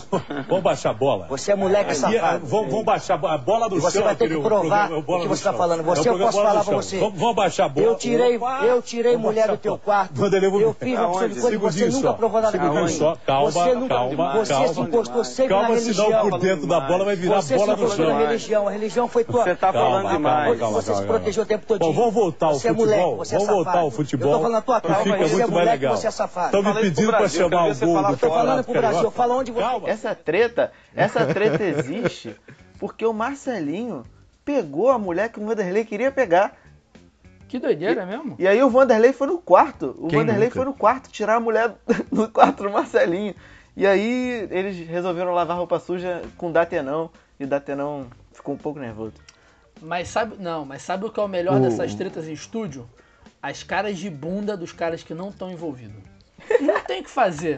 Vamos 0.48 0.64
baixar 0.64 0.90
a 0.92 0.94
bola. 0.94 1.28
Você 1.28 1.52
é 1.52 1.56
moleque 1.56 1.90
Aí, 1.90 1.96
safado. 1.98 2.46
Vamos, 2.46 2.70
vamos 2.72 2.86
baixar 2.86 3.20
a 3.26 3.38
bola 3.38 3.70
do 3.70 3.76
E 3.78 3.80
você 3.82 3.98
chão. 3.98 4.04
vai 4.06 4.16
ter 4.16 4.30
que 4.30 4.40
provar 4.40 4.92
o 4.94 5.02
bola 5.02 5.22
que 5.24 5.28
você 5.28 5.34
está 5.42 5.50
chão. 5.52 5.58
falando. 5.60 5.80
É 5.80 5.82
o 5.82 5.86
Você, 5.86 6.10
eu 6.10 6.18
posso 6.18 6.32
Bola 6.38 6.50
falar 6.50 6.64
Chão. 6.64 6.74
você. 6.76 7.00
Vamos, 7.00 7.36
baixar 7.36 7.66
a 7.66 7.70
bola. 7.70 7.88
Eu 7.88 7.96
tirei, 7.96 8.40
eu 8.70 8.82
tirei 8.82 9.18
mulher 9.18 9.50
do 9.50 9.58
teu 9.58 9.74
bola. 9.74 9.82
quarto. 9.84 10.26
Eu 10.26 10.74
fiz 10.80 10.98
uma 10.98 11.08
opção 11.10 11.28
de 11.28 11.40
coisa 11.42 11.52
que 11.52 11.58
você 11.58 11.90
nunca 11.90 12.14
provou 12.14 12.42
nada 12.42 12.58
contra 12.58 12.84
mim. 12.86 13.18
Calma, 13.26 13.52
você 13.52 13.76
nunca, 13.76 13.96
calma, 13.96 14.34
você 14.34 14.54
calma. 14.54 14.74
se 14.74 14.80
impostou 14.80 15.24
sempre 15.26 15.50
Calma, 15.54 15.70
na 15.70 15.78
senão 15.80 16.06
religião. 16.06 16.30
por 16.30 16.40
dentro 16.40 16.68
da 16.68 16.80
bola 16.80 17.04
vai 17.06 17.16
virar 17.18 17.42
você 17.42 17.65
bola 17.66 17.78
no 17.78 17.96
chão. 17.96 18.18
religião. 18.18 18.68
A 18.68 18.72
religião 18.72 19.08
foi 19.08 19.24
tua. 19.24 19.44
Você 19.44 19.56
tá 19.56 19.74
falando 19.74 20.10
demais. 20.10 20.60
calma, 20.60 20.82
Você 20.82 20.88
se 20.88 20.92
calma, 20.94 21.08
protegeu 21.08 21.44
o 21.44 21.46
tempo 21.46 21.66
todo. 21.66 21.80
Bom, 21.80 21.94
vamos 21.94 22.14
voltar 22.14 22.46
ao 22.48 22.54
você 22.54 22.68
é 22.68 22.74
futebol. 22.74 22.86
moleque, 22.88 23.18
você 23.18 23.36
é 23.36 23.40
vamos 23.40 23.54
voltar 23.54 23.78
ao 23.80 23.92
futebol. 23.92 24.28
Eu 24.28 24.34
tô 24.34 24.42
falando 24.44 24.54
na 24.54 24.62
tua 24.62 24.82
fica 24.82 24.94
você 25.04 25.10
muito 25.10 25.24
é 25.24 25.38
mais 25.38 25.50
moleque, 25.50 25.72
legal. 25.72 25.98
você 25.98 26.08
é 26.08 26.12
safado. 26.12 26.58
Estão 26.58 26.74
me 26.74 26.82
pedindo 26.82 27.08
pra 27.10 27.18
Brasil, 27.20 27.42
chamar 27.42 27.64
o 27.64 27.66
gol 27.66 27.74
do 27.74 27.78
fora. 27.78 28.18
Tô 28.18 28.30
falando 28.30 28.64
pro 28.64 28.74
Brasil, 28.74 29.12
fala 29.12 29.36
onde 29.36 29.52
você... 29.52 29.62
Calma. 29.62 29.90
Essa 29.90 30.16
treta, 30.16 30.72
essa 30.96 31.26
treta 31.26 31.64
existe 31.64 32.36
porque 32.80 33.06
o 33.06 33.14
Marcelinho 33.14 34.04
pegou 34.44 34.90
a 34.92 35.00
mulher 35.00 35.30
que 35.30 35.40
o 35.40 35.46
Vanderlei 35.46 35.86
queria 35.86 36.12
pegar. 36.12 36.56
Que 37.48 37.60
doideira 37.60 38.02
é 38.02 38.06
mesmo? 38.06 38.36
E 38.40 38.48
aí 38.48 38.62
o 38.62 38.70
Vanderlei 38.70 39.14
foi 39.14 39.28
no 39.28 39.38
quarto. 39.38 39.96
O 40.00 40.08
Quem 40.08 40.20
Vanderlei 40.20 40.46
nunca? 40.50 40.56
foi 40.56 40.66
no 40.66 40.74
quarto 40.74 41.10
tirar 41.10 41.36
a 41.36 41.40
mulher 41.40 41.74
no 42.12 42.28
quarto 42.28 42.64
do 42.64 42.70
Marcelinho. 42.70 43.36
E 43.78 43.86
aí 43.86 44.48
eles 44.52 44.88
resolveram 44.88 45.34
lavar 45.34 45.58
roupa 45.58 45.80
suja 45.80 46.22
com 46.38 46.52
Datenão. 46.52 47.10
E 47.40 47.44
o 47.44 47.48
Datenão 47.48 48.08
ficou 48.34 48.56
um 48.56 48.58
pouco 48.58 48.80
nervoso. 48.80 49.14
Mas 49.82 50.08
sabe, 50.08 50.36
não, 50.40 50.64
mas 50.66 50.82
sabe 50.82 51.06
o 51.06 51.10
que 51.10 51.20
é 51.20 51.24
o 51.24 51.28
melhor 51.28 51.58
O- 51.58 51.62
dessas 51.62 51.94
tretas 51.96 52.28
em 52.28 52.34
estúdio? 52.34 52.90
As 53.42 53.62
caras 53.62 53.98
de 53.98 54.10
bunda 54.10 54.56
dos 54.58 54.72
caras 54.72 55.04
que 55.04 55.14
não 55.14 55.30
estão 55.30 55.52
envolvidos. 55.52 56.02
Não 56.62 56.80
tem 56.82 57.02
o 57.02 57.04
que 57.04 57.10
fazer. 57.10 57.58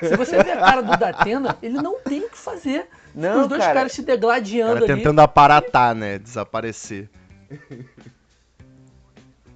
Se 0.00 0.16
você 0.16 0.42
ver 0.42 0.52
a 0.52 0.60
cara 0.60 0.82
do 0.82 0.96
Datena, 0.96 1.56
ele 1.62 1.74
não 1.80 2.00
tem 2.00 2.20
o 2.24 2.30
que 2.30 2.38
fazer. 2.38 2.86
Não, 3.14 3.42
Os 3.42 3.48
dois 3.48 3.60
cara. 3.62 3.74
caras 3.74 3.92
se 3.92 4.02
degladiando 4.02 4.74
cara 4.74 4.84
ali. 4.86 4.94
tentando 4.96 5.20
aparatar, 5.20 5.94
né? 5.94 6.18
Desaparecer. 6.18 7.08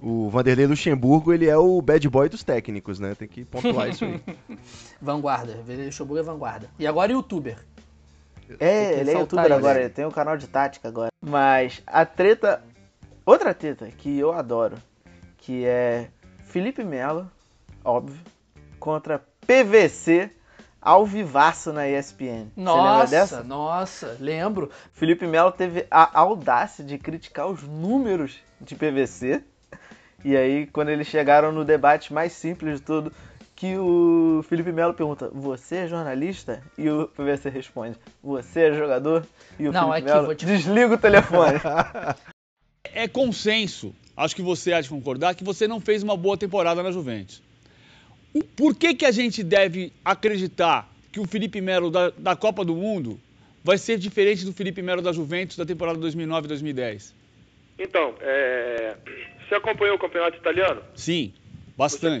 O 0.01 0.29
Vanderlei 0.29 0.65
Luxemburgo, 0.67 1.31
ele 1.33 1.47
é 1.47 1.57
o 1.57 1.81
bad 1.81 2.07
boy 2.09 2.27
dos 2.27 2.43
técnicos, 2.43 2.99
né? 2.99 3.15
Tem 3.15 3.27
que 3.27 3.45
pontuar 3.45 3.89
isso 3.89 4.03
aí. 4.03 4.21
Vanguarda, 5.01 5.57
Shoboga 5.91 6.19
é 6.19 6.23
vanguarda. 6.23 6.69
E 6.77 6.85
agora 6.85 7.11
youtuber. 7.13 7.57
É, 8.59 8.99
ele 8.99 9.11
é 9.11 9.13
youtuber 9.13 9.45
isso. 9.45 9.53
agora, 9.53 9.79
ele 9.79 9.89
tem 9.89 10.05
um 10.05 10.11
canal 10.11 10.37
de 10.37 10.47
tática 10.47 10.87
agora. 10.87 11.09
Mas 11.21 11.81
a 11.87 12.05
treta. 12.05 12.63
Outra 13.25 13.53
treta 13.53 13.87
que 13.87 14.19
eu 14.19 14.33
adoro, 14.33 14.75
que 15.37 15.65
é 15.65 16.09
Felipe 16.43 16.83
Melo, 16.83 17.31
óbvio, 17.83 18.19
contra 18.79 19.23
PVC 19.47 20.29
ao 20.81 21.05
vivaço 21.05 21.71
na 21.71 21.87
ESPN. 21.87 22.49
Você 22.53 22.59
lembra 22.61 22.73
Nossa, 22.73 23.07
dessa? 23.09 23.43
nossa, 23.43 24.17
lembro. 24.19 24.69
Felipe 24.91 25.25
Melo 25.25 25.51
teve 25.53 25.87
a 25.89 26.19
audácia 26.19 26.83
de 26.83 26.97
criticar 26.97 27.47
os 27.47 27.63
números 27.63 28.41
de 28.59 28.75
PVC. 28.75 29.41
E 30.25 30.35
aí, 30.35 30.67
quando 30.67 30.89
eles 30.89 31.07
chegaram 31.07 31.51
no 31.51 31.63
debate 31.63 32.13
mais 32.13 32.33
simples 32.33 32.79
de 32.79 32.85
tudo, 32.85 33.11
que 33.63 33.77
o 33.77 34.43
Felipe 34.49 34.73
Melo 34.73 34.93
pergunta: 34.93 35.29
Você 35.33 35.77
é 35.77 35.87
jornalista? 35.87 36.61
E 36.77 36.89
o 36.89 37.07
PVC 37.07 37.47
responde: 37.49 37.95
Você 38.21 38.63
é 38.63 38.73
jogador? 38.73 39.25
E 39.57 39.69
o 39.69 39.71
Não, 39.71 39.89
Felipe 39.89 39.97
aqui, 39.99 40.05
Melo 40.13 40.25
vou 40.25 40.35
te- 40.35 40.45
desliga 40.45 40.95
o 40.95 40.97
telefone. 40.97 41.61
é 42.83 43.07
consenso, 43.07 43.95
acho 44.17 44.35
que 44.35 44.41
você 44.41 44.73
há 44.73 44.81
de 44.81 44.89
concordar, 44.89 45.33
que 45.33 45.45
você 45.45 45.65
não 45.65 45.79
fez 45.79 46.03
uma 46.03 46.17
boa 46.17 46.35
temporada 46.37 46.83
na 46.83 46.91
Juventus. 46.91 47.41
O- 48.33 48.43
Por 48.43 48.75
que, 48.75 48.93
que 48.95 49.05
a 49.05 49.11
gente 49.11 49.41
deve 49.41 49.93
acreditar 50.03 50.89
que 51.09 51.21
o 51.21 51.25
Felipe 51.25 51.61
Melo 51.61 51.89
da, 51.89 52.09
da 52.09 52.35
Copa 52.35 52.65
do 52.65 52.75
Mundo 52.75 53.17
vai 53.63 53.77
ser 53.77 53.97
diferente 53.97 54.43
do 54.43 54.51
Felipe 54.51 54.81
Melo 54.81 55.01
da 55.01 55.13
Juventus 55.13 55.55
da 55.55 55.65
temporada 55.65 55.97
2009-2010? 55.99 57.13
Então, 57.79 58.13
é, 58.19 58.97
você 59.47 59.55
acompanhou 59.55 59.95
o 59.95 59.99
campeonato 59.99 60.35
italiano? 60.35 60.81
Sim, 60.95 61.33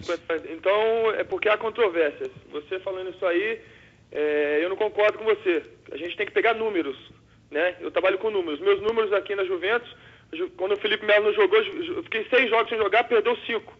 bastante. 0.07 0.51
Então, 0.51 1.11
é 1.11 1.23
porque 1.23 1.49
há 1.49 1.57
controvérsias. 1.57 2.29
Você 2.51 2.79
falando 2.79 3.09
isso 3.11 3.25
aí, 3.25 3.59
é, 4.11 4.59
eu 4.61 4.69
não 4.69 4.75
concordo 4.75 5.17
com 5.17 5.25
você. 5.25 5.63
A 5.91 5.97
gente 5.97 6.15
tem 6.17 6.25
que 6.25 6.31
pegar 6.31 6.53
números, 6.53 6.97
né? 7.51 7.75
Eu 7.79 7.91
trabalho 7.91 8.17
com 8.17 8.29
números. 8.31 8.59
Meus 8.59 8.81
números 8.81 9.13
aqui 9.13 9.35
na 9.35 9.43
Juventus, 9.45 9.89
ju- 10.33 10.49
quando 10.57 10.73
o 10.73 10.77
Felipe 10.77 11.05
Melo 11.05 11.25
não 11.25 11.33
jogou, 11.33 11.59
eu 11.59 12.03
fiquei 12.03 12.25
seis 12.29 12.49
jogos 12.49 12.69
sem 12.69 12.77
jogar, 12.77 13.03
perdeu 13.05 13.37
cinco. 13.45 13.73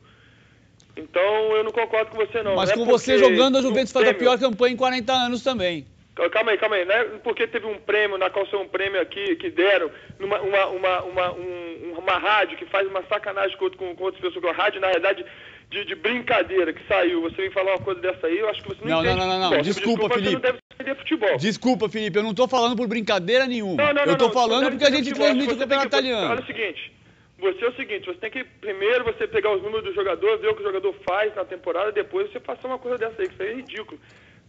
Então, 0.96 1.56
eu 1.56 1.64
não 1.64 1.72
concordo 1.72 2.12
com 2.12 2.18
você, 2.18 2.44
não. 2.44 2.56
Mas 2.56 2.70
Não 2.70 2.76
é 2.76 2.78
com 2.78 2.86
você 2.92 3.14
porque 3.18 3.24
jogando, 3.36 3.58
a 3.58 3.62
Juventus 3.62 3.92
faz 3.92 4.08
a 4.08 4.14
pior 4.14 4.38
campanha 4.40 4.74
em 4.74 4.78
40 4.78 5.12
anos 5.12 5.42
também. 5.44 5.88
Calma 6.32 6.52
aí, 6.52 6.58
calma 6.60 6.76
aí. 6.76 6.86
Não 6.86 6.94
é 6.94 7.04
porque 7.24 7.48
teve 7.48 7.66
um 7.66 7.80
prêmio, 7.80 8.20
na 8.20 8.30
qual 8.30 8.46
um 8.54 8.68
prêmio 8.68 9.02
aqui, 9.02 9.36
que 9.38 9.50
deram, 9.50 9.90
numa 10.20 10.40
uma, 10.42 10.68
uma, 10.68 11.02
uma, 11.04 11.32
um- 11.34 11.96
uma 11.98 12.18
rádio 12.20 12.58
que 12.58 12.66
faz 12.66 12.88
uma 12.88 13.02
sacanagem 13.04 13.58
com, 13.58 13.70
com, 13.72 14.04
outras 14.04 14.22
pessoas, 14.22 14.44
é 14.44 14.48
uma 14.48 14.54
rádio, 14.54 14.80
na 14.80 14.88
realidade, 14.88 15.26
de, 15.74 15.86
de 15.86 15.96
brincadeira 15.96 16.72
que 16.72 16.88
saiu. 16.88 17.22
Você 17.24 17.36
vem 17.36 17.52
falar 17.52 17.72
uma 17.76 17.80
coisa 17.84 18.00
dessa 18.00 18.28
aí, 18.28 18.38
eu 18.38 18.50
acho 18.50 18.62
que 18.62 18.70
você 18.70 18.80
não, 18.86 18.90
Não, 18.90 19.04
não, 19.04 19.12
entende 19.12 19.20
não, 19.20 19.28
não, 19.28 19.40
não. 19.40 19.50
futebol. 19.50 19.64
Desculpa, 19.74 20.04
Você 20.08 20.14
Felipe. 20.14 20.34
não 20.34 20.40
deve 20.42 20.58
entender 20.74 20.96
futebol. 20.96 21.38
Desculpa, 21.38 21.90
Felipe, 21.90 22.18
eu 22.20 22.24
não 22.24 22.34
tô 22.34 22.48
falando 22.48 22.76
por 22.76 22.88
brincadeira 22.88 23.46
nenhuma. 23.48 23.76
Não, 23.84 23.94
não, 23.94 24.06
não, 24.06 24.12
eu 24.14 24.18
tô 24.18 24.26
não, 24.28 24.34
falando 24.34 24.70
porque 24.70 24.86
a 24.86 24.90
gente 24.92 25.10
futebol. 25.10 25.26
transmite 25.28 25.54
o 25.54 25.58
campeonato 25.58 25.90
que- 25.90 25.96
Olha 25.96 26.08
italiano. 26.08 26.42
o 26.42 26.46
seguinte, 26.46 26.92
você 27.40 27.66
é 27.66 27.70
o 27.70 27.76
seguinte, 27.76 28.06
você 28.06 28.20
tem 28.20 28.32
que 28.32 28.44
primeiro 28.44 29.04
você 29.04 29.28
pegar 29.28 29.54
os 29.56 29.62
números 29.62 29.84
do 29.84 29.94
jogador, 29.94 30.38
ver 30.40 30.48
o 30.50 30.56
que 30.56 30.62
o 30.62 30.66
jogador 30.66 30.94
faz 31.06 31.36
na 31.36 31.44
temporada, 31.44 31.92
depois 31.92 32.32
você 32.32 32.40
passar 32.40 32.68
uma 32.70 32.80
coisa 32.80 32.98
dessa 32.98 33.22
aí, 33.22 33.28
que 33.28 33.34
isso 33.34 33.44
aí 33.44 33.50
é 33.50 33.56
ridículo. 33.56 34.00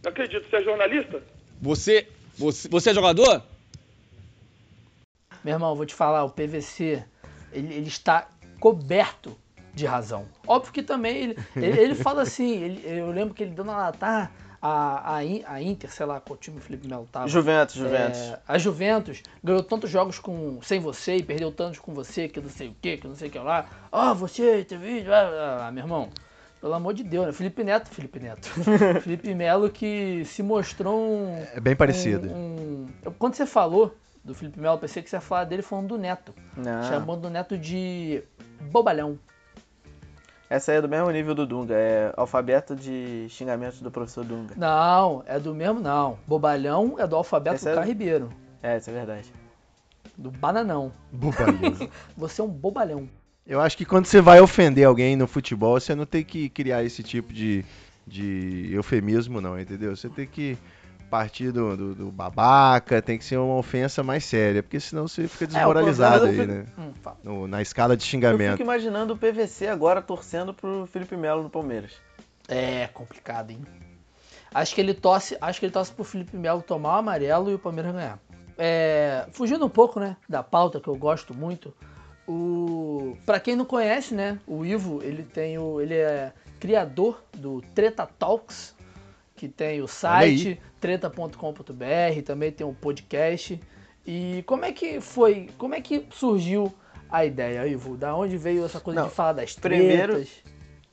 Não 0.03 0.11
acredito, 0.11 0.47
você 0.49 0.55
é 0.57 0.63
jornalista? 0.63 1.21
Você, 1.61 2.07
você, 2.37 2.69
você 2.69 2.91
é 2.91 2.93
jogador? 2.93 3.41
Meu 5.43 5.53
irmão, 5.53 5.75
vou 5.75 5.85
te 5.85 5.93
falar, 5.93 6.23
o 6.23 6.29
PVC, 6.29 7.03
ele, 7.51 7.73
ele 7.73 7.87
está 7.87 8.27
coberto 8.59 9.37
de 9.75 9.85
razão. 9.85 10.25
Óbvio 10.47 10.71
que 10.73 10.81
também 10.81 11.17
ele, 11.17 11.37
ele, 11.55 11.79
ele 11.79 11.95
fala 11.95 12.21
assim, 12.23 12.51
ele- 12.63 12.81
eu 12.85 13.11
lembro 13.11 13.33
que 13.33 13.43
ele 13.43 13.51
deu 13.51 13.65
na 13.65 13.75
lata, 13.77 14.05
ah, 14.07 14.29
a, 14.61 15.17
a, 15.17 15.53
a 15.53 15.61
Inter, 15.61 15.91
sei 15.91 16.05
lá 16.05 16.19
qual 16.19 16.37
time 16.37 16.57
o 16.57 16.61
Felipe 16.61 16.87
Melo 16.87 17.07
tava. 17.11 17.27
Juventus, 17.27 17.75
Juventus. 17.75 18.19
É, 18.19 18.39
a 18.47 18.57
Juventus 18.57 19.21
ganhou 19.43 19.61
tantos 19.61 19.89
jogos 19.91 20.17
com, 20.17 20.59
sem 20.63 20.79
você 20.79 21.17
e 21.17 21.23
perdeu 21.23 21.51
tantos 21.51 21.77
com 21.79 21.93
você, 21.93 22.27
que 22.27 22.39
não 22.41 22.49
sei 22.49 22.69
o 22.69 22.75
que, 22.81 22.97
que 22.97 23.07
não 23.07 23.15
sei 23.15 23.27
o 23.27 23.31
que 23.31 23.37
lá. 23.37 23.65
Ah, 23.91 24.13
você, 24.13 24.63
teve 24.63 24.87
vídeo, 24.95 25.13
ah, 25.13 25.67
ah, 25.67 25.71
meu 25.71 25.83
irmão. 25.83 26.09
Pelo 26.61 26.73
amor 26.73 26.95
de 26.95 27.03
Deus, 27.03 27.27
né? 27.27 27.31
Felipe 27.31 27.63
Neto, 27.63 27.89
Felipe 27.91 28.19
Neto. 28.19 28.47
Felipe 29.03 29.35
Melo 29.35 29.69
que 29.69 30.23
se 30.25 30.41
mostrou 30.41 30.99
um. 30.99 31.45
É 31.53 31.59
bem 31.59 31.75
parecido. 31.75 32.27
um- 32.31 32.87
um- 33.05 33.11
Quando 33.19 33.35
você 33.35 33.45
falou 33.45 33.95
do 34.23 34.33
Felipe 34.33 34.59
Melo, 34.59 34.73
eu 34.75 34.79
pensei 34.79 35.03
que 35.03 35.09
você 35.11 35.17
ia 35.17 35.21
falar 35.21 35.43
dele 35.43 35.61
falando 35.61 35.89
do 35.89 35.97
Neto. 35.99 36.33
Não. 36.57 36.81
Chamando 36.89 37.25
o 37.25 37.29
Neto 37.29 37.55
de 37.55 38.23
bobalhão. 38.71 39.19
Essa 40.49 40.71
aí 40.71 40.77
é 40.77 40.81
do 40.81 40.87
mesmo 40.87 41.09
nível 41.09 41.33
do 41.33 41.45
Dunga, 41.45 41.73
é 41.73 42.13
alfabeto 42.15 42.75
de 42.75 43.25
xingamentos 43.29 43.81
do 43.81 43.89
professor 43.89 44.23
Dunga. 44.23 44.53
Não, 44.55 45.23
é 45.25 45.39
do 45.39 45.55
mesmo 45.55 45.79
não. 45.79 46.19
Bobalhão 46.27 46.95
é 46.99 47.07
do 47.07 47.15
alfabeto 47.15 47.55
Esse 47.55 47.69
é- 47.69 47.75
do 47.75 47.81
Ribeiro. 47.81 48.29
É, 48.61 48.77
isso 48.77 48.89
é 48.89 48.93
verdade. 48.93 49.33
Do 50.17 50.31
bananão. 50.31 50.91
Bobalhão. 51.11 51.89
Você 52.15 52.41
é 52.41 52.43
um 52.43 52.47
bobalhão. 52.47 53.09
Eu 53.45 53.59
acho 53.61 53.77
que 53.77 53.85
quando 53.85 54.05
você 54.07 54.21
vai 54.21 54.39
ofender 54.41 54.87
alguém 54.87 55.15
no 55.15 55.27
futebol, 55.27 55.79
você 55.79 55.93
não 55.93 56.05
tem 56.05 56.23
que 56.23 56.49
criar 56.49 56.83
esse 56.83 57.03
tipo 57.03 57.31
de, 57.31 57.63
de 58.07 58.69
eufemismo, 58.71 59.39
não, 59.39 59.59
entendeu? 59.59 59.95
Você 59.95 60.09
tem 60.09 60.25
que 60.25 60.57
partir 61.09 61.51
do, 61.51 61.75
do- 61.77 61.95
do 61.95 62.11
babaca, 62.11 63.01
tem 63.01 63.17
que 63.17 63.23
ser 63.25 63.37
uma 63.37 63.55
ofensa 63.55 64.03
mais 64.03 64.25
séria, 64.25 64.61
porque 64.63 64.79
senão 64.79 65.07
você 65.07 65.27
fica 65.27 65.47
desmoralizado 65.47 66.27
É, 66.27 66.29
aí, 66.29 66.45
né? 66.47 66.65
Hum. 66.77 66.91
No- 67.23 67.47
na 67.47 67.61
escala 67.61 67.95
de 67.95 68.03
Eu 68.03 68.07
xingamento. 68.07 68.51
fico 68.57 68.63
imaginando 68.63 69.13
o 69.13 69.17
PVC 69.17 69.67
agora 69.67 70.01
torcendo 70.01 70.53
pro 70.53 70.85
Felipe 70.87 71.15
Melo 71.15 71.43
no 71.43 71.49
Palmeiras. 71.49 71.91
É 72.47 72.87
complicado, 72.93 73.51
hein? 73.51 73.61
Acho 74.53 74.73
que 74.75 74.81
ele 74.81 74.93
torce, 74.93 75.37
acho 75.41 75.59
que 75.59 75.65
ele 75.65 75.73
torce 75.73 75.91
pro 75.91 76.03
Felipe 76.03 76.35
Melo 76.37 76.61
tomar 76.61 76.95
o 76.95 76.99
amarelo 76.99 77.51
e 77.51 77.55
o 77.55 77.59
Palmeiras 77.59 77.93
ganhar. 77.93 78.19
É, 78.57 79.25
fugindo 79.31 79.65
um 79.65 79.69
pouco, 79.69 79.99
né, 79.99 80.15
da 80.29 80.41
pauta 80.41 80.79
que 80.79 80.87
eu 80.87 80.95
gosto 80.95 81.33
muito, 81.33 81.73
o 82.27 83.17
para 83.25 83.39
quem 83.39 83.55
não 83.55 83.65
conhece, 83.65 84.13
né, 84.15 84.39
o 84.47 84.65
Ivo, 84.65 85.01
ele 85.03 85.23
tem 85.23 85.57
o 85.57 85.81
ele 85.81 85.93
é 85.95 86.31
criador 86.59 87.21
do 87.35 87.61
Treta 87.73 88.07
Talks, 88.17 88.73
que 89.35 89.47
tem 89.49 89.81
o 89.81 89.87
site 89.87 90.59
treta.com.br, 90.85 92.21
também 92.23 92.51
tem 92.51 92.65
um 92.65 92.73
podcast. 92.73 93.59
E 94.05 94.43
como 94.45 94.65
é 94.65 94.71
que 94.71 95.01
foi, 95.01 95.49
como 95.57 95.73
é 95.73 95.81
que 95.81 96.05
surgiu 96.11 96.71
a 97.09 97.25
ideia, 97.25 97.65
Ivo? 97.67 97.97
Da 97.97 98.15
onde 98.15 98.37
veio 98.37 98.63
essa 98.65 98.79
coisa 98.79 99.01
Não, 99.01 99.07
de 99.07 99.13
falar 99.15 99.33
das 99.33 99.55
primeiro- 99.55 100.13
tretas? 100.13 100.29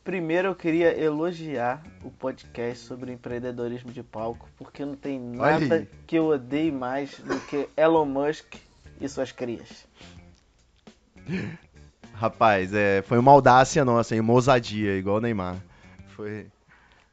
Primeiro 0.03 0.49
eu 0.49 0.55
queria 0.57 0.99
elogiar 1.01 1.81
o 2.03 2.11
podcast 2.11 2.85
sobre 2.87 3.13
empreendedorismo 3.13 3.93
de 3.93 4.03
palco, 4.03 4.49
porque 4.59 4.85
não 4.85 4.97
tem 4.97 5.21
nada 5.21 5.77
aí. 5.77 5.89
que 6.09 6.17
eu 6.19 6.27
odeie 6.27 6.73
mais 6.73 7.19
do 7.21 7.39
que 7.43 7.69
Elon 7.77 8.05
Musk 8.07 8.55
e 9.01 9.09
suas 9.09 9.31
crias. 9.31 9.87
Rapaz, 12.15 12.75
é, 12.75 13.03
foi 13.03 13.17
uma 13.19 13.31
audácia 13.31 13.85
nossa, 13.85 14.15
hein? 14.15 14.21
Uma 14.21 14.33
ousadia, 14.33 14.97
igual 14.97 15.19
o 15.19 15.21
Neymar. 15.21 15.57
Foi. 16.17 16.47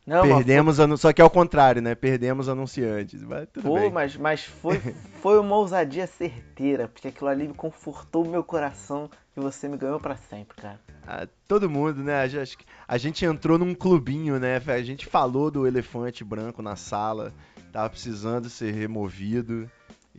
Não, 0.10 0.24
Perdemos, 0.24 0.80
anu- 0.80 0.98
só 0.98 1.14
que 1.14 1.22
é 1.22 1.24
o 1.26 1.30
contrário, 1.30 1.84
né? 1.84 1.94
Perdemos 1.94 2.50
anunciantes. 2.50 3.22
Mas 3.22 3.48
tudo 3.54 3.70
Pô, 3.70 3.76
bem. 3.76 3.92
mas, 3.92 4.18
mas 4.18 4.44
foi, 4.44 4.80
foi 5.22 5.40
uma 5.40 5.56
ousadia 5.56 6.08
certeira, 6.08 6.88
porque 6.88 7.10
aquilo 7.10 7.30
ali 7.30 7.48
me 7.48 7.54
confortou 7.54 8.26
o 8.26 8.28
meu 8.30 8.44
coração 8.44 9.08
e 9.38 9.40
você 9.40 9.68
me 9.68 9.78
ganhou 9.78 10.00
pra 10.00 10.16
sempre, 10.16 10.58
cara. 10.60 10.80
Ah, 11.06 11.28
todo 11.48 11.70
mundo, 11.70 12.04
né? 12.04 12.24
Acho 12.24 12.58
que 12.58 12.66
a 12.88 12.98
gente 12.98 13.24
entrou 13.24 13.60
num 13.60 13.76
clubinho, 13.76 14.40
né? 14.40 14.60
A 14.66 14.82
gente 14.82 15.06
falou 15.06 15.52
do 15.52 15.68
elefante 15.68 16.24
branco 16.24 16.64
na 16.64 16.76
sala, 16.76 17.32
tava 17.72 17.90
precisando 17.92 18.50
ser 18.50 18.72
removido 18.74 19.70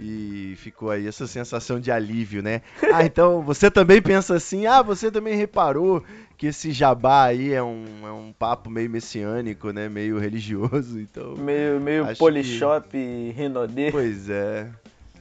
e 0.03 0.55
ficou 0.57 0.91
aí 0.91 1.07
essa 1.07 1.27
sensação 1.27 1.79
de 1.79 1.91
alívio, 1.93 2.43
né? 2.43 2.63
Ah, 2.93 3.05
então 3.05 3.43
você 3.43 3.71
também 3.71 4.01
pensa 4.01 4.35
assim, 4.35 4.67
ah, 4.67 4.81
você 4.81 5.11
também 5.11 5.37
reparou 5.37 6.03
que 6.39 6.47
esse 6.47 6.73
jabá 6.73 7.25
aí 7.25 7.53
é 7.53 7.63
um, 7.63 7.85
é 8.05 8.11
um 8.11 8.33
papo 8.33 8.71
meio 8.71 8.89
messiânico, 8.89 9.71
né? 9.73 9.91
Meio 9.91 10.19
religioso, 10.19 10.99
então... 10.99 11.35
Meio, 11.37 11.79
meio 11.79 12.17
Polishop 12.17 12.97
e 12.97 13.31
Rinodê. 13.33 13.91
Pois 13.93 14.31
é. 14.31 14.71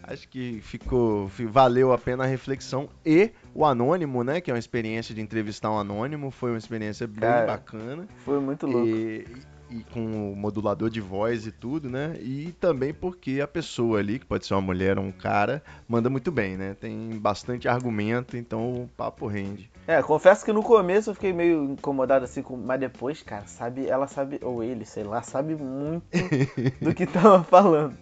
Acho 0.02 0.28
que 0.30 0.60
ficou, 0.62 1.28
fi- 1.28 1.46
valeu 1.46 1.92
a 1.92 1.98
pena 1.98 2.24
a 2.24 2.28
reflexão 2.28 2.90
e 3.06 3.30
o 3.54 3.64
anônimo, 3.66 4.24
né, 4.24 4.42
que 4.42 4.50
é 4.50 4.54
uma 4.54 4.60
experiência 4.60 5.14
de 5.14 5.22
entrevistar 5.22 5.70
um 5.70 5.78
anônimo, 5.78 6.32
foi 6.32 6.50
uma 6.52 6.58
experiência 6.58 7.06
bem 7.06 7.20
Cara, 7.20 7.46
bacana 7.46 8.08
Foi 8.26 8.40
muito 8.40 8.66
louco. 8.66 8.88
e, 8.88 9.28
e 9.70 9.84
com 9.94 10.32
o 10.32 10.36
modulador 10.36 10.90
de 10.90 11.00
voz 11.00 11.46
e 11.46 11.52
tudo, 11.52 11.90
né? 11.90 12.18
E 12.22 12.54
também 12.60 12.94
porque 12.94 13.40
a 13.42 13.48
pessoa 13.48 14.00
ali, 14.00 14.20
que 14.20 14.26
pode 14.26 14.46
ser 14.46 14.54
uma 14.56 14.62
mulher 14.62 14.98
ou 14.98 15.06
um 15.06 15.12
cara, 15.12 15.64
manda 15.88 16.10
muito 16.10 16.32
bem, 16.32 16.58
né? 16.58 16.76
Tem 16.80 17.18
bastante 17.20 17.68
argumento, 17.68 18.36
então 18.36 18.84
o 18.84 18.90
papo 18.98 19.28
rende. 19.28 19.70
É, 19.88 20.02
confesso 20.02 20.44
que 20.44 20.52
no 20.52 20.64
começo 20.64 21.10
eu 21.10 21.14
fiquei 21.14 21.34
meio 21.34 21.64
incomodado 21.64 22.26
assim, 22.26 22.42
com... 22.42 22.58
mas 22.58 22.80
depois, 22.80 23.22
cara, 23.22 23.46
sabe, 23.46 23.88
ela 23.88 24.08
sabe, 24.08 24.40
ou 24.42 24.64
ele, 24.64 24.86
sei 24.86 25.04
lá, 25.04 25.22
sabe 25.22 25.56
muito 25.56 26.06
do 26.82 26.94
que 26.94 27.06
tava 27.06 27.44
falando. 27.44 27.96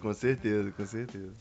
Com 0.00 0.12
certeza, 0.12 0.70
com 0.70 0.84
certeza. 0.84 1.32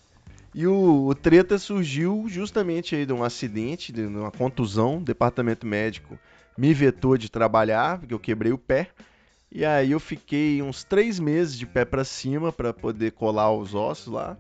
E 0.56 0.68
o, 0.68 1.08
o 1.08 1.16
treta 1.16 1.58
surgiu 1.58 2.26
justamente 2.28 2.96
aí 2.96 3.06
de 3.06 3.12
um 3.12 3.24
acidente, 3.24 3.92
de 3.92 4.06
uma 4.06 4.32
contusão. 4.32 4.98
O 4.98 5.02
departamento 5.02 5.66
médico 5.66 6.18
me 6.58 6.74
vetou 6.74 7.18
de 7.18 7.30
trabalhar, 7.30 8.00
porque 8.00 8.14
eu 8.14 8.20
quebrei 8.20 8.52
o 8.52 8.58
pé. 8.58 8.90
E 9.56 9.64
aí 9.64 9.92
eu 9.92 10.00
fiquei 10.00 10.64
uns 10.64 10.84
três 10.84 11.20
meses 11.20 11.56
de 11.56 11.68
pé 11.68 11.86
pra 11.86 12.04
cima 12.04 12.52
para 12.52 12.74
poder 12.74 13.12
colar 13.12 13.52
os 13.52 13.76
ossos 13.76 14.12
lá. 14.12 14.36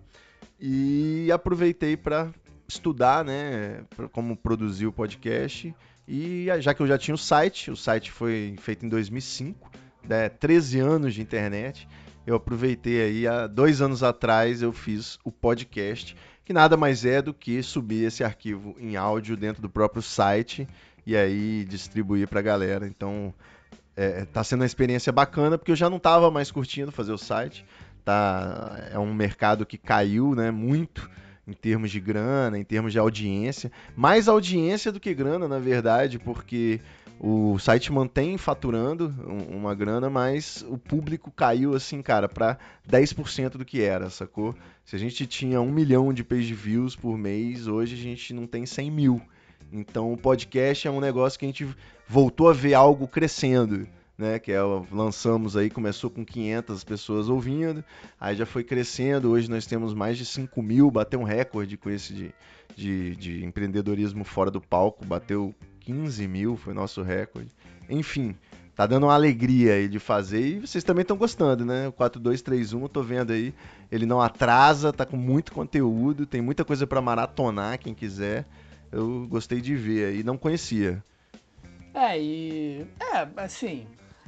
E 0.59 1.31
aproveitei 1.31 1.95
para 1.95 2.31
estudar, 2.67 3.23
né, 3.23 3.83
como 4.11 4.35
produzir 4.35 4.87
o 4.87 4.91
podcast. 4.91 5.73
E 6.07 6.47
já 6.59 6.73
que 6.73 6.81
eu 6.81 6.87
já 6.87 6.97
tinha 6.97 7.13
o 7.13 7.17
site, 7.17 7.69
o 7.69 7.75
site 7.75 8.11
foi 8.11 8.55
feito 8.59 8.87
em 8.87 8.89
2005, 8.89 9.69
né, 10.09 10.29
13 10.29 10.79
anos 10.79 11.13
de 11.13 11.21
internet. 11.21 11.87
Eu 12.25 12.35
aproveitei 12.35 13.03
aí, 13.03 13.27
há 13.27 13.45
dois 13.45 13.81
anos 13.81 14.01
atrás 14.01 14.63
eu 14.63 14.73
fiz 14.73 15.19
o 15.23 15.31
podcast, 15.31 16.15
que 16.43 16.53
nada 16.53 16.75
mais 16.75 17.05
é 17.05 17.21
do 17.21 17.35
que 17.35 17.61
subir 17.61 18.05
esse 18.05 18.23
arquivo 18.23 18.75
em 18.79 18.95
áudio 18.95 19.37
dentro 19.37 19.61
do 19.61 19.69
próprio 19.69 20.01
site 20.01 20.67
e 21.05 21.15
aí 21.15 21.65
distribuir 21.65 22.27
pra 22.27 22.41
galera. 22.41 22.87
Então, 22.87 23.31
é, 23.95 24.25
tá 24.25 24.43
sendo 24.43 24.61
uma 24.61 24.65
experiência 24.65 25.11
bacana, 25.11 25.57
porque 25.57 25.71
eu 25.71 25.75
já 25.75 25.89
não 25.89 25.99
tava 25.99 26.29
mais 26.31 26.51
curtindo 26.51 26.91
fazer 26.91 27.11
o 27.11 27.17
site. 27.17 27.65
Tá, 28.03 28.89
é 28.91 28.99
um 28.99 29.13
mercado 29.13 29.65
que 29.65 29.77
caiu, 29.77 30.35
né, 30.35 30.51
muito 30.51 31.09
em 31.47 31.53
termos 31.53 31.91
de 31.91 31.99
grana, 31.99 32.57
em 32.57 32.63
termos 32.63 32.91
de 32.91 32.99
audiência. 32.99 33.71
Mais 33.95 34.27
audiência 34.27 34.91
do 34.91 34.99
que 34.99 35.13
grana, 35.13 35.47
na 35.47 35.59
verdade, 35.59 36.19
porque 36.19 36.79
o 37.19 37.57
site 37.59 37.91
mantém 37.91 38.37
faturando 38.37 39.13
um- 39.25 39.57
uma 39.57 39.73
grana, 39.73 40.09
mas 40.09 40.65
o 40.67 40.77
público 40.77 41.31
caiu 41.31 41.73
assim, 41.73 42.01
cara, 42.01 42.27
para 42.27 42.57
10% 42.85 43.57
do 43.57 43.65
que 43.65 43.81
era, 43.81 44.09
sacou? 44.09 44.55
Se 44.83 44.95
a 44.95 44.99
gente 44.99 45.25
tinha 45.25 45.61
um 45.61 45.71
milhão 45.71 46.13
de 46.13 46.23
page 46.23 46.53
views 46.53 46.95
por 46.95 47.17
mês, 47.17 47.67
hoje 47.67 47.93
a 47.95 47.97
gente 47.97 48.33
não 48.33 48.45
tem 48.45 48.65
100 48.65 48.91
mil. 48.91 49.21
Então 49.73 50.13
o 50.13 50.17
podcast 50.17 50.87
é 50.87 50.91
um 50.91 50.99
negócio 50.99 51.39
que 51.39 51.45
a 51.45 51.47
gente 51.47 51.67
voltou 52.07 52.47
a 52.47 52.53
ver 52.53 52.75
algo 52.75 53.07
crescendo, 53.07 53.87
né? 54.15 54.37
Que 54.37 54.51
é, 54.51 54.61
lançamos 54.91 55.57
aí, 55.57 55.67
começou 55.67 56.11
com 56.11 56.23
500 56.23 56.83
pessoas 56.83 57.27
ouvindo, 57.27 57.83
aí 58.19 58.35
já 58.35 58.45
foi 58.45 58.63
crescendo, 58.63 59.31
hoje 59.31 59.49
nós 59.49 59.65
temos 59.65 59.95
mais 59.95 60.15
de 60.15 60.27
5 60.27 60.61
mil, 60.61 60.91
bateu 60.91 61.19
um 61.19 61.23
recorde 61.23 61.75
com 61.75 61.89
esse 61.89 62.13
de, 62.13 62.33
de, 62.75 63.15
de 63.15 63.43
empreendedorismo 63.43 64.23
fora 64.23 64.51
do 64.51 64.61
palco, 64.61 65.03
bateu 65.03 65.55
15 65.79 66.27
mil, 66.27 66.55
foi 66.55 66.75
nosso 66.75 67.01
recorde. 67.01 67.49
Enfim, 67.89 68.35
tá 68.75 68.85
dando 68.85 69.07
uma 69.07 69.15
alegria 69.15 69.73
aí 69.73 69.87
de 69.87 69.97
fazer 69.97 70.45
e 70.45 70.59
vocês 70.59 70.83
também 70.83 71.01
estão 71.01 71.17
gostando, 71.17 71.65
né? 71.65 71.87
O 71.87 71.91
4231, 71.91 72.83
eu 72.83 72.89
tô 72.89 73.01
vendo 73.01 73.33
aí, 73.33 73.55
ele 73.91 74.05
não 74.05 74.21
atrasa, 74.21 74.93
tá 74.93 75.03
com 75.03 75.17
muito 75.17 75.51
conteúdo, 75.51 76.27
tem 76.27 76.43
muita 76.43 76.63
coisa 76.63 76.85
para 76.85 77.01
maratonar, 77.01 77.79
quem 77.79 77.95
quiser. 77.95 78.45
Eu 78.93 79.27
gostei 79.27 79.59
de 79.59 79.75
ver 79.75 80.05
aí, 80.05 80.23
não 80.23 80.37
conhecia. 80.37 81.03
É, 81.93 82.19
e. 82.19 82.85
É, 82.99 83.27
assim. 83.37 83.85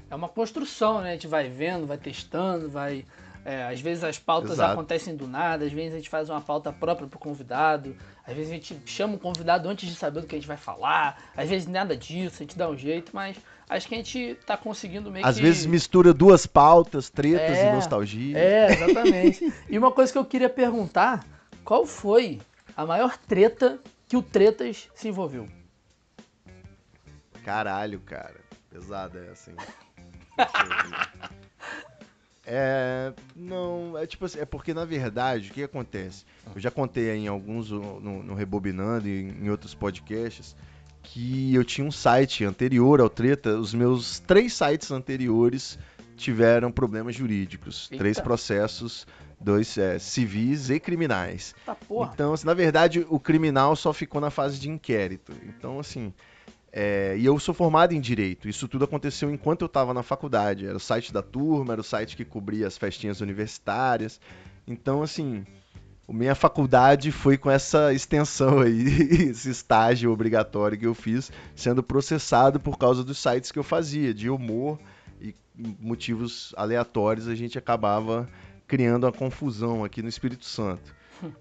É 0.09 0.15
uma 0.15 0.29
construção, 0.29 1.01
né? 1.01 1.09
A 1.09 1.13
gente 1.13 1.27
vai 1.27 1.49
vendo, 1.49 1.87
vai 1.87 1.97
testando, 1.97 2.69
vai. 2.69 3.03
é, 3.43 3.63
às 3.65 3.79
vezes 3.81 4.03
as 4.03 4.17
pautas 4.19 4.51
Exato. 4.53 4.73
acontecem 4.73 5.15
do 5.15 5.27
nada, 5.27 5.65
às 5.65 5.71
vezes 5.71 5.93
a 5.93 5.97
gente 5.97 6.09
faz 6.09 6.29
uma 6.29 6.41
pauta 6.41 6.71
própria 6.71 7.07
pro 7.07 7.17
convidado, 7.19 7.95
às 8.25 8.33
vezes 8.35 8.51
a 8.51 8.55
gente 8.55 8.79
chama 8.85 9.15
o 9.15 9.19
convidado 9.19 9.67
antes 9.69 9.87
de 9.89 9.95
saber 9.95 10.21
do 10.21 10.27
que 10.27 10.35
a 10.35 10.37
gente 10.37 10.47
vai 10.47 10.57
falar, 10.57 11.17
às 11.35 11.49
vezes 11.49 11.67
nada 11.67 11.95
disso, 11.97 12.37
a 12.37 12.39
gente 12.43 12.57
dá 12.57 12.69
um 12.69 12.77
jeito, 12.77 13.11
mas 13.13 13.35
acho 13.69 13.87
que 13.87 13.93
a 13.95 13.97
gente 13.97 14.35
tá 14.45 14.55
conseguindo 14.57 15.11
meio 15.11 15.25
Às 15.25 15.35
que. 15.37 15.41
vezes 15.41 15.65
mistura 15.65 16.13
duas 16.13 16.45
pautas, 16.47 17.09
tretas 17.09 17.57
É, 17.57 17.69
e 17.71 17.75
nostalgia. 17.75 18.37
É, 18.37 18.71
exatamente. 18.71 19.53
e 19.69 19.77
uma 19.77 19.91
coisa 19.91 20.11
que 20.11 20.17
eu 20.19 20.25
queria 20.25 20.49
perguntar: 20.49 21.25
qual 21.63 21.85
foi 21.85 22.39
a 22.77 22.85
maior 22.85 23.17
treta 23.17 23.79
que 24.15 24.17
o 24.17 24.21
Tretas 24.21 24.89
se 24.95 25.09
envolveu? 25.09 25.49
Caralho, 27.43 27.99
cara. 27.99 28.39
Pesada 28.69 29.19
essa, 29.31 29.51
hein? 29.51 29.57
É. 32.47 33.11
Não, 33.35 33.97
é 33.97 34.05
tipo 34.05 34.25
assim, 34.25 34.39
é 34.39 34.45
porque 34.45 34.71
na 34.71 34.85
verdade, 34.85 35.49
o 35.49 35.51
que 35.51 35.63
acontece? 35.63 36.23
Eu 36.53 36.61
já 36.61 36.69
contei 36.69 37.09
em 37.09 37.27
alguns 37.27 37.71
no, 37.71 38.21
no 38.21 38.35
Rebobinando 38.35 39.07
e 39.07 39.21
em 39.21 39.49
outros 39.49 39.73
podcasts 39.73 40.55
que 41.01 41.55
eu 41.55 41.63
tinha 41.63 41.87
um 41.87 41.91
site 41.91 42.45
anterior 42.45 43.01
ao 43.01 43.09
Treta, 43.09 43.57
os 43.57 43.73
meus 43.73 44.19
três 44.19 44.53
sites 44.53 44.91
anteriores 44.91 45.79
tiveram 46.15 46.71
problemas 46.71 47.15
jurídicos. 47.15 47.89
Eita. 47.89 48.03
Três 48.03 48.19
processos, 48.19 49.07
dois 49.39 49.77
é, 49.77 49.99
civis 49.99 50.69
e 50.69 50.79
criminais. 50.79 51.55
Tá 51.65 51.75
porra. 51.75 52.11
Então, 52.13 52.33
assim, 52.33 52.45
na 52.45 52.53
verdade, 52.53 53.05
o 53.09 53.19
criminal 53.19 53.75
só 53.75 53.93
ficou 53.93 54.21
na 54.21 54.29
fase 54.29 54.59
de 54.59 54.69
inquérito. 54.69 55.33
Então, 55.43 55.79
assim, 55.79 56.13
é, 56.71 57.15
e 57.17 57.25
eu 57.25 57.39
sou 57.39 57.53
formado 57.53 57.93
em 57.93 58.01
Direito. 58.01 58.49
Isso 58.49 58.67
tudo 58.67 58.83
aconteceu 58.83 59.31
enquanto 59.31 59.61
eu 59.61 59.67
estava 59.67 59.93
na 59.93 60.03
faculdade. 60.03 60.67
Era 60.67 60.75
o 60.75 60.79
site 60.79 61.13
da 61.13 61.21
turma, 61.21 61.73
era 61.73 61.81
o 61.81 61.83
site 61.83 62.17
que 62.17 62.25
cobria 62.25 62.67
as 62.67 62.77
festinhas 62.77 63.21
universitárias. 63.21 64.19
Então, 64.67 65.01
assim, 65.01 65.45
minha 66.07 66.35
faculdade 66.35 67.11
foi 67.11 67.37
com 67.37 67.49
essa 67.49 67.93
extensão 67.93 68.59
aí, 68.59 68.83
esse 69.29 69.49
estágio 69.49 70.11
obrigatório 70.11 70.77
que 70.77 70.85
eu 70.85 70.93
fiz, 70.93 71.31
sendo 71.55 71.81
processado 71.81 72.59
por 72.59 72.77
causa 72.77 73.03
dos 73.03 73.17
sites 73.17 73.51
que 73.51 73.59
eu 73.59 73.63
fazia, 73.63 74.13
de 74.13 74.29
humor 74.29 74.77
e 75.21 75.33
motivos 75.79 76.53
aleatórios, 76.57 77.27
a 77.27 77.35
gente 77.35 77.57
acabava 77.57 78.29
criando 78.67 79.05
uma 79.05 79.11
confusão 79.11 79.83
aqui 79.83 80.01
no 80.01 80.09
Espírito 80.09 80.45
Santo. 80.45 80.93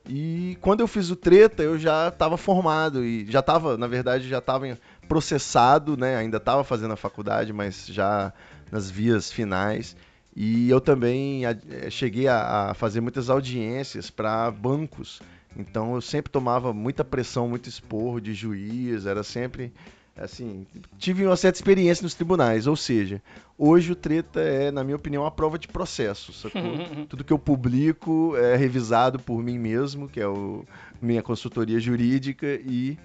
E 0.09 0.57
quando 0.61 0.81
eu 0.81 0.87
fiz 0.87 1.11
o 1.11 1.17
treta, 1.17 1.63
eu 1.63 1.79
já 1.79 2.09
estava 2.09 2.37
formado 2.37 3.05
e 3.05 3.27
já 3.31 3.41
estava, 3.41 3.77
na 3.77 3.87
verdade, 3.89 4.29
já 4.29 4.39
estava 4.39 4.79
processado, 5.09 5.97
né? 5.97 6.17
Ainda 6.17 6.37
estava 6.37 6.63
fazendo 6.63 6.93
a 6.93 6.97
faculdade, 6.97 7.53
mas 7.53 7.87
já 7.87 8.33
nas 8.71 8.91
vias 8.91 9.33
finais. 9.33 9.97
E 10.37 10.69
eu 10.71 10.81
também 10.81 11.45
a- 11.47 11.57
eh, 11.71 11.91
cheguei 11.91 12.29
a, 12.29 12.71
a 12.71 12.75
fazer 12.75 13.01
muitas 13.01 13.29
audiências 13.31 14.11
para 14.11 14.51
bancos. 14.51 15.21
Então 15.57 15.95
eu 15.95 16.01
sempre 16.01 16.31
tomava 16.31 16.73
muita 16.73 17.05
pressão, 17.05 17.49
muito 17.49 17.69
esporro 17.69 18.21
de 18.21 18.35
juiz, 18.35 19.07
era 19.07 19.23
sempre 19.23 19.73
assim, 20.17 20.67
tive 20.99 21.27
uma 21.27 21.37
certa 21.37 21.59
experiência 21.59 22.03
nos 22.03 22.15
tribunais, 22.15 22.67
ou 22.67 22.77
seja, 22.77 23.21
hoje 23.59 23.93
o 23.93 23.97
treta 23.97 24.41
é, 24.41 24.71
na 24.71 24.85
minha 24.85 24.97
opinião, 24.97 25.23
uma 25.25 25.31
prova 25.31 25.59
de 25.59 25.69
processo, 25.69 26.33
sacou? 26.33 26.63
Tudo 27.09 27.25
que 27.25 27.33
eu 27.33 27.39
publico 27.39 28.37
é 28.37 28.57
revisado 28.57 29.19
por 29.19 29.43
mim 29.43 29.59
mesmo, 29.59 30.09
que 30.09 30.21
é 30.21 30.27
o 30.27 30.65
minha 31.03 31.23
consultoria 31.23 31.79
jurídica 31.79 32.47
e 32.47 32.97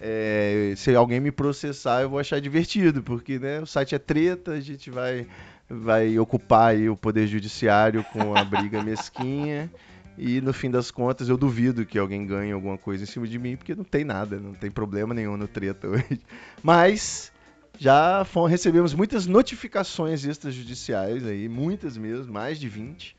é, 0.00 0.74
se 0.76 0.94
alguém 0.94 1.20
me 1.20 1.30
processar, 1.30 2.02
eu 2.02 2.10
vou 2.10 2.18
achar 2.18 2.40
divertido, 2.40 3.02
porque 3.02 3.38
né, 3.38 3.60
o 3.60 3.66
site 3.66 3.94
é 3.94 3.98
treta, 3.98 4.52
a 4.52 4.60
gente 4.60 4.90
vai, 4.90 5.26
vai 5.68 6.18
ocupar 6.18 6.76
o 6.76 6.96
poder 6.96 7.26
judiciário 7.26 8.04
com 8.12 8.34
a 8.34 8.44
briga 8.44 8.82
mesquinha. 8.82 9.70
E 10.18 10.40
no 10.40 10.52
fim 10.52 10.70
das 10.70 10.90
contas, 10.90 11.28
eu 11.28 11.36
duvido 11.36 11.84
que 11.84 11.98
alguém 11.98 12.26
ganhe 12.26 12.52
alguma 12.52 12.78
coisa 12.78 13.04
em 13.04 13.06
cima 13.06 13.26
de 13.26 13.38
mim, 13.38 13.56
porque 13.56 13.74
não 13.74 13.84
tem 13.84 14.04
nada, 14.04 14.38
não 14.38 14.54
tem 14.54 14.70
problema 14.70 15.12
nenhum 15.12 15.36
no 15.36 15.46
treta 15.46 15.86
hoje. 15.88 16.20
Mas 16.62 17.30
já 17.78 18.24
recebemos 18.48 18.94
muitas 18.94 19.26
notificações 19.26 20.24
extrajudiciais 20.24 21.26
aí, 21.26 21.48
muitas 21.48 21.96
mesmo, 21.96 22.32
mais 22.32 22.58
de 22.58 22.68
20, 22.68 23.14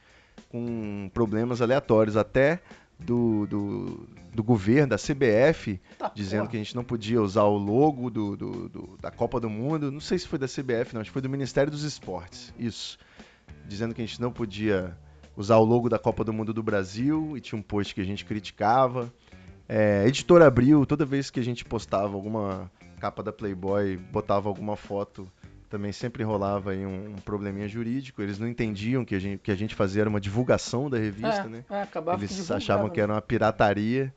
com 0.50 1.10
problemas 1.14 1.62
aleatórios, 1.62 2.18
até 2.18 2.60
do, 3.00 3.46
do, 3.46 4.10
do 4.34 4.44
governo, 4.44 4.88
da 4.90 4.98
CBF, 4.98 5.80
Tá, 6.00 6.12
dizendo 6.16 6.40
porra. 6.42 6.52
que 6.52 6.58
a 6.58 6.60
gente 6.60 6.76
não 6.76 6.84
podia 6.84 7.22
usar 7.22 7.44
o 7.44 7.58
logo 7.58 8.10
do, 8.10 8.36
do- 8.36 8.70
do- 8.70 8.98
da 9.00 9.12
Copa 9.12 9.40
do 9.40 9.50
Mundo. 9.50 9.92
Não 9.92 10.00
sei 10.00 10.18
se 10.18 10.28
foi 10.28 10.40
da 10.40 10.48
CBF, 10.48 10.94
não, 10.96 11.02
acho 11.02 11.12
que 11.12 11.14
foi 11.14 11.22
do 11.22 11.30
Ministério 11.30 11.70
dos 11.72 11.84
Esportes. 11.84 12.52
Isso. 12.58 12.98
Dizendo 13.68 13.94
que 13.94 14.02
a 14.02 14.06
gente 14.06 14.20
não 14.20 14.32
podia 14.32 14.98
usar 15.38 15.58
o 15.58 15.64
logo 15.64 15.88
da 15.88 16.00
Copa 16.00 16.24
do 16.24 16.34
Mundo 16.34 16.52
do 16.52 16.64
Brasil 16.64 17.38
e 17.38 17.40
tinha 17.40 17.58
um 17.58 17.62
post 17.62 17.94
que 17.94 18.02
a 18.02 18.04
gente 18.04 18.26
criticava. 18.26 19.14
É, 19.70 20.06
Editor 20.08 20.42
Abril, 20.42 20.86
toda 20.86 21.06
vez 21.06 21.30
que 21.30 21.40
a 21.40 21.44
gente 21.44 21.64
postava 21.64 22.16
alguma 22.16 22.72
capa 23.00 23.22
da 23.22 23.32
Playboy, 23.32 23.98
botava 23.98 24.50
alguma 24.50 24.76
foto, 24.76 25.32
também 25.70 25.92
sempre 25.92 26.24
rolava 26.24 26.72
aí 26.72 26.84
um, 26.84 27.12
um 27.12 27.16
probleminha 27.16 27.68
jurídico. 27.68 28.22
Eles 28.22 28.40
não 28.40 28.48
entendiam 28.48 29.06
que 29.06 29.14
a 29.14 29.20
gente, 29.20 29.40
que 29.40 29.52
a 29.52 29.56
gente 29.56 29.76
fazia 29.76 30.02
era 30.02 30.10
uma 30.10 30.20
divulgação 30.20 30.90
da 30.90 30.98
revista, 30.98 31.44
é, 31.44 31.48
né? 31.48 31.66
é, 31.70 31.88
Eles 32.16 32.50
achavam 32.50 32.90
que 32.90 32.98
né? 32.98 33.04
era 33.04 33.14
uma 33.14 33.22
pirataria 33.22 34.12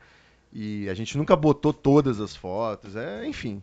e 0.51 0.89
a 0.89 0.95
gente 0.95 1.19
nunca 1.19 1.37
botou 1.37 1.73
todas 1.73 2.19
as 2.19 2.35
fotos, 2.35 2.97
é, 2.97 3.27
enfim. 3.27 3.63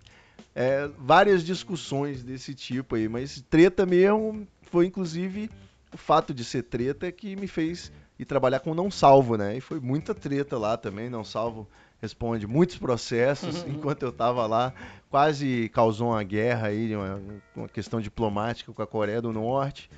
É, 0.53 0.89
várias 0.97 1.43
discussões 1.43 2.21
desse 2.21 2.53
tipo 2.53 2.95
aí, 2.95 3.09
mas 3.09 3.43
treta 3.49 3.85
mesmo 3.85 4.47
foi 4.63 4.85
inclusive 4.85 5.49
o 5.93 5.97
fato 5.97 6.33
de 6.33 6.43
ser 6.43 6.63
treta 6.63 7.11
que 7.11 7.35
me 7.35 7.47
fez 7.47 7.91
ir 8.19 8.25
trabalhar 8.25 8.59
com 8.59 8.73
Não 8.73 8.89
Salvo, 8.91 9.37
né? 9.37 9.57
E 9.57 9.61
foi 9.61 9.79
muita 9.79 10.13
treta 10.13 10.57
lá 10.57 10.75
também, 10.77 11.09
Não 11.09 11.23
Salvo 11.23 11.67
responde 12.01 12.45
muitos 12.45 12.77
processos, 12.77 13.65
enquanto 13.67 14.03
eu 14.03 14.11
tava 14.11 14.45
lá, 14.45 14.73
quase 15.09 15.69
causou 15.73 16.09
uma 16.09 16.23
guerra 16.23 16.67
aí, 16.67 16.95
uma, 16.95 17.19
uma 17.55 17.67
questão 17.67 17.99
diplomática 18.01 18.71
com 18.71 18.81
a 18.81 18.87
Coreia 18.87 19.21
do 19.21 19.31
Norte, 19.33 19.89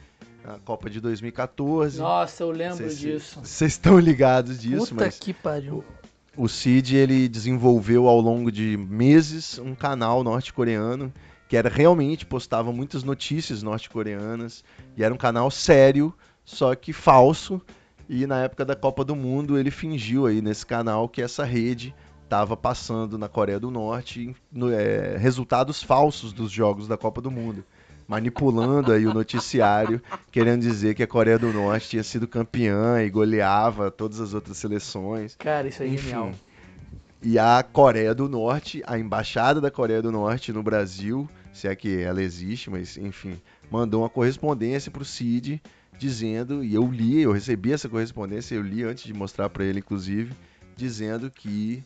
na 0.45 0.57
Copa 0.59 0.89
de 0.89 1.01
2014. 1.01 1.99
Nossa, 1.99 2.43
eu 2.43 2.51
lembro 2.51 2.77
Vocês- 2.77 2.99
disso. 2.99 3.39
Vocês 3.43 3.71
estão 3.73 3.99
ligados 3.99 4.59
disso, 4.61 4.89
Puta 4.93 5.05
mas 5.05 5.19
que 5.19 5.33
pariu. 5.33 5.83
o 6.37 6.47
Cid 6.47 6.95
ele 6.95 7.27
desenvolveu 7.27 8.07
ao 8.07 8.19
longo 8.21 8.49
de 8.51 8.77
meses 8.77 9.59
um 9.59 9.75
canal 9.75 10.23
norte-coreano 10.23 11.11
que 11.49 11.57
era 11.57 11.67
realmente 11.67 12.25
postava 12.27 12.71
muitas 12.71 13.03
notícias 13.03 13.63
norte-coreanas 13.63 14.63
e 14.99 15.03
era 15.03 15.13
um 15.13 15.17
canal 15.17 15.49
sério, 15.49 16.13
só 16.43 16.75
que 16.75 16.91
falso. 16.93 17.59
E 18.07 18.27
na 18.27 18.43
época 18.43 18.65
da 18.65 18.75
Copa 18.75 19.03
do 19.05 19.15
Mundo 19.15 19.57
ele 19.57 19.71
fingiu 19.71 20.25
aí 20.25 20.41
nesse 20.41 20.65
canal 20.65 21.07
que 21.07 21.21
essa 21.21 21.43
rede 21.45 21.95
estava 22.23 22.57
passando 22.57 23.17
na 23.17 23.27
Coreia 23.29 23.59
do 23.59 23.71
Norte 23.71 24.35
no- 24.51 24.71
é, 24.71 25.15
resultados 25.17 25.81
falsos 25.81 26.33
dos 26.33 26.51
jogos 26.51 26.87
da 26.87 26.97
Copa 26.97 27.21
do 27.21 27.31
Mundo. 27.31 27.63
Manipulando 28.07 28.91
aí 28.91 29.05
o 29.05 29.13
noticiário, 29.13 30.01
querendo 30.31 30.61
dizer 30.61 30.95
que 30.95 31.03
a 31.03 31.07
Coreia 31.07 31.37
do 31.37 31.53
Norte 31.53 31.89
tinha 31.89 32.03
sido 32.03 32.27
campeã 32.27 33.01
e 33.03 33.09
goleava 33.09 33.91
todas 33.91 34.19
as 34.19 34.33
outras 34.33 34.57
seleções. 34.57 35.35
Cara, 35.37 35.67
isso 35.67 35.83
aí 35.83 35.89
é 35.89 35.93
Enfim. 35.93 36.03
genial. 36.09 36.31
E 37.21 37.37
a 37.37 37.61
Coreia 37.61 38.15
do 38.15 38.27
Norte, 38.27 38.81
a 38.87 38.97
embaixada 38.97 39.61
da 39.61 39.69
Coreia 39.69 40.01
do 40.01 40.11
Norte 40.11 40.51
no 40.51 40.63
Brasil, 40.63 41.29
se 41.53 41.67
é 41.67 41.75
que 41.75 42.01
ela 42.01 42.21
existe, 42.23 42.69
mas 42.69 42.97
enfim, 42.97 43.39
mandou 43.71 44.01
uma 44.01 44.09
correspondência 44.09 44.91
pro 44.91 45.05
Cid 45.05 45.61
dizendo, 45.97 46.63
e 46.63 46.73
eu 46.73 46.87
li, 46.87 47.21
eu 47.21 47.31
recebi 47.31 47.73
essa 47.73 47.89
correspondência, 47.89 48.55
eu 48.55 48.61
li 48.61 48.83
antes 48.83 49.03
de 49.03 49.13
mostrar 49.13 49.49
para 49.49 49.65
ele, 49.65 49.79
inclusive, 49.79 50.33
dizendo 50.75 51.29
que 51.29 51.83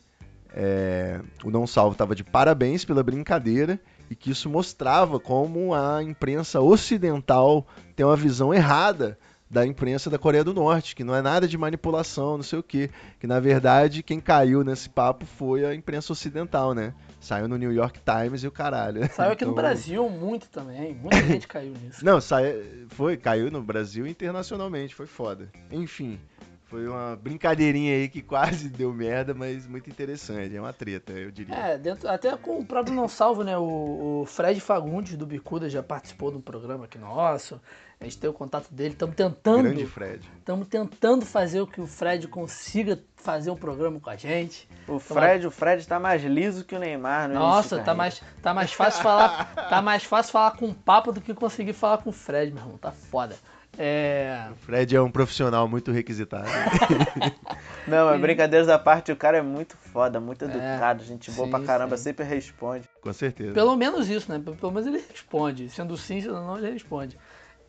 é, 0.53 1.19
o 1.43 1.49
Não 1.49 1.65
Salvo 1.65 1.93
estava 1.93 2.15
de 2.15 2.23
parabéns 2.23 2.85
pela 2.85 3.01
brincadeira 3.01 3.79
e 4.09 4.15
que 4.15 4.29
isso 4.29 4.49
mostrava 4.49 5.19
como 5.19 5.73
a 5.73 6.03
imprensa 6.03 6.61
ocidental 6.61 7.65
tem 7.95 8.05
uma 8.05 8.15
visão 8.15 8.53
errada 8.53 9.17
da 9.53 9.65
imprensa 9.65 10.09
da 10.09 10.17
Coreia 10.17 10.43
do 10.43 10.53
Norte, 10.53 10.95
que 10.95 11.03
não 11.03 11.13
é 11.15 11.21
nada 11.21 11.47
de 11.47 11.55
manipulação, 11.57 12.37
não 12.37 12.43
sei 12.43 12.57
o 12.59 12.63
quê. 12.63 12.89
Que 13.19 13.27
na 13.27 13.39
verdade 13.39 14.01
quem 14.01 14.19
caiu 14.19 14.63
nesse 14.63 14.89
papo 14.89 15.25
foi 15.25 15.63
a 15.63 15.75
imprensa 15.75 16.11
ocidental, 16.11 16.73
né? 16.73 16.93
Saiu 17.19 17.47
no 17.47 17.55
New 17.55 17.71
York 17.71 17.99
Times 18.01 18.43
e 18.43 18.47
o 18.47 18.51
caralho. 18.51 19.07
Saiu 19.13 19.31
aqui 19.31 19.45
no 19.45 19.51
Então- 19.51 19.63
Brasil 19.63 20.09
muito 20.09 20.49
também. 20.49 20.95
Muita 20.95 21.21
gente 21.23 21.47
caiu 21.47 21.71
nisso. 21.81 22.03
Não, 22.03 22.19
sai... 22.19 22.61
foi, 22.89 23.15
caiu 23.15 23.51
no 23.51 23.61
Brasil 23.61 24.05
internacionalmente, 24.07 24.95
foi 24.95 25.05
foda. 25.07 25.47
Enfim, 25.71 26.19
foi 26.65 26.87
uma 26.87 27.15
brincadeirinha 27.15 27.93
aí 27.95 28.09
que 28.09 28.19
quase 28.25 28.67
deu 28.69 28.91
merda, 28.91 29.33
mas 29.35 29.67
muito 29.67 29.89
interessante. 29.89 30.55
É 30.55 30.59
uma 30.59 30.73
treta, 30.73 31.13
eu 31.13 31.29
diria. 31.31 31.55
É, 31.55 31.77
dentro, 31.77 32.09
até 32.09 32.35
com 32.35 32.57
o 32.59 32.65
próprio 32.65 32.95
Não 32.95 33.07
Salvo, 33.07 33.43
né? 33.43 33.55
O, 33.57 34.23
o 34.23 34.25
Fred 34.25 34.59
Fagundes 34.59 35.15
do 35.15 35.27
Bicuda 35.27 35.69
já 35.69 35.83
participou 35.83 36.31
de 36.31 36.37
um 36.37 36.41
programa 36.41 36.85
aqui 36.85 36.97
nosso. 36.97 37.61
A 37.99 38.03
gente 38.03 38.17
tem 38.17 38.29
o 38.29 38.33
contato 38.33 38.73
dele. 38.73 38.93
Estamos 38.93 39.15
tentando. 39.15 39.63
Grande 39.63 39.85
Fred. 39.85 40.29
Estamos 40.39 40.67
tentando 40.67 41.25
fazer 41.25 41.61
o 41.61 41.67
que 41.67 41.79
o 41.79 41.87
Fred 41.87 42.27
consiga 42.27 42.99
fazer 43.15 43.49
um 43.49 43.55
programa 43.55 43.99
com 43.99 44.09
a 44.09 44.15
gente. 44.15 44.67
O 44.87 44.99
Fred, 44.99 45.47
o 45.47 45.51
Fred 45.51 45.87
tá 45.87 45.99
mais 45.99 46.21
liso 46.23 46.65
que 46.65 46.75
o 46.75 46.79
Neymar, 46.79 47.29
no 47.29 47.35
início 47.35 47.47
Nossa, 47.47 47.79
tá 47.79 47.93
mais, 47.95 48.21
tá 48.41 48.53
mais 48.53 48.73
fácil 48.73 49.01
falar. 49.01 49.55
Tá 49.55 49.81
mais 49.81 50.03
fácil 50.03 50.31
falar 50.33 50.51
com 50.51 50.67
o 50.69 50.73
papo 50.73 51.13
do 51.13 51.21
que 51.21 51.33
conseguir 51.33 51.73
falar 51.73 51.99
com 51.99 52.09
o 52.09 52.13
Fred, 52.13 52.51
meu 52.51 52.61
irmão. 52.61 52.77
Tá 52.77 52.91
foda. 52.91 53.35
É. 53.77 54.49
O 54.51 54.55
Fred 54.55 54.95
é 54.95 55.01
um 55.01 55.09
profissional 55.09 55.67
muito 55.67 55.91
requisitado. 55.91 56.45
Não, 57.87 58.05
mas 58.05 58.21
brincadeiras 58.21 58.69
à 58.69 58.77
parte, 58.77 59.11
o 59.11 59.15
cara 59.15 59.37
é 59.37 59.41
muito 59.41 59.75
foda, 59.77 60.19
muito 60.19 60.45
É, 60.45 60.47
educado, 60.47 61.03
gente 61.03 61.31
boa 61.31 61.47
sim, 61.47 61.51
pra 61.51 61.59
caramba, 61.61 61.97
sim. 61.97 62.03
sempre 62.03 62.23
responde. 62.23 62.87
Com 63.01 63.11
certeza. 63.11 63.53
Pelo 63.53 63.75
menos 63.75 64.09
isso, 64.09 64.31
né? 64.31 64.39
Pelo 64.39 64.71
menos 64.71 64.87
ele 64.87 65.03
responde. 65.09 65.69
Sendo 65.69 65.97
sim, 65.97 66.21
sendo 66.21 66.35
não, 66.35 66.57
ele 66.57 66.71
responde. 66.71 67.17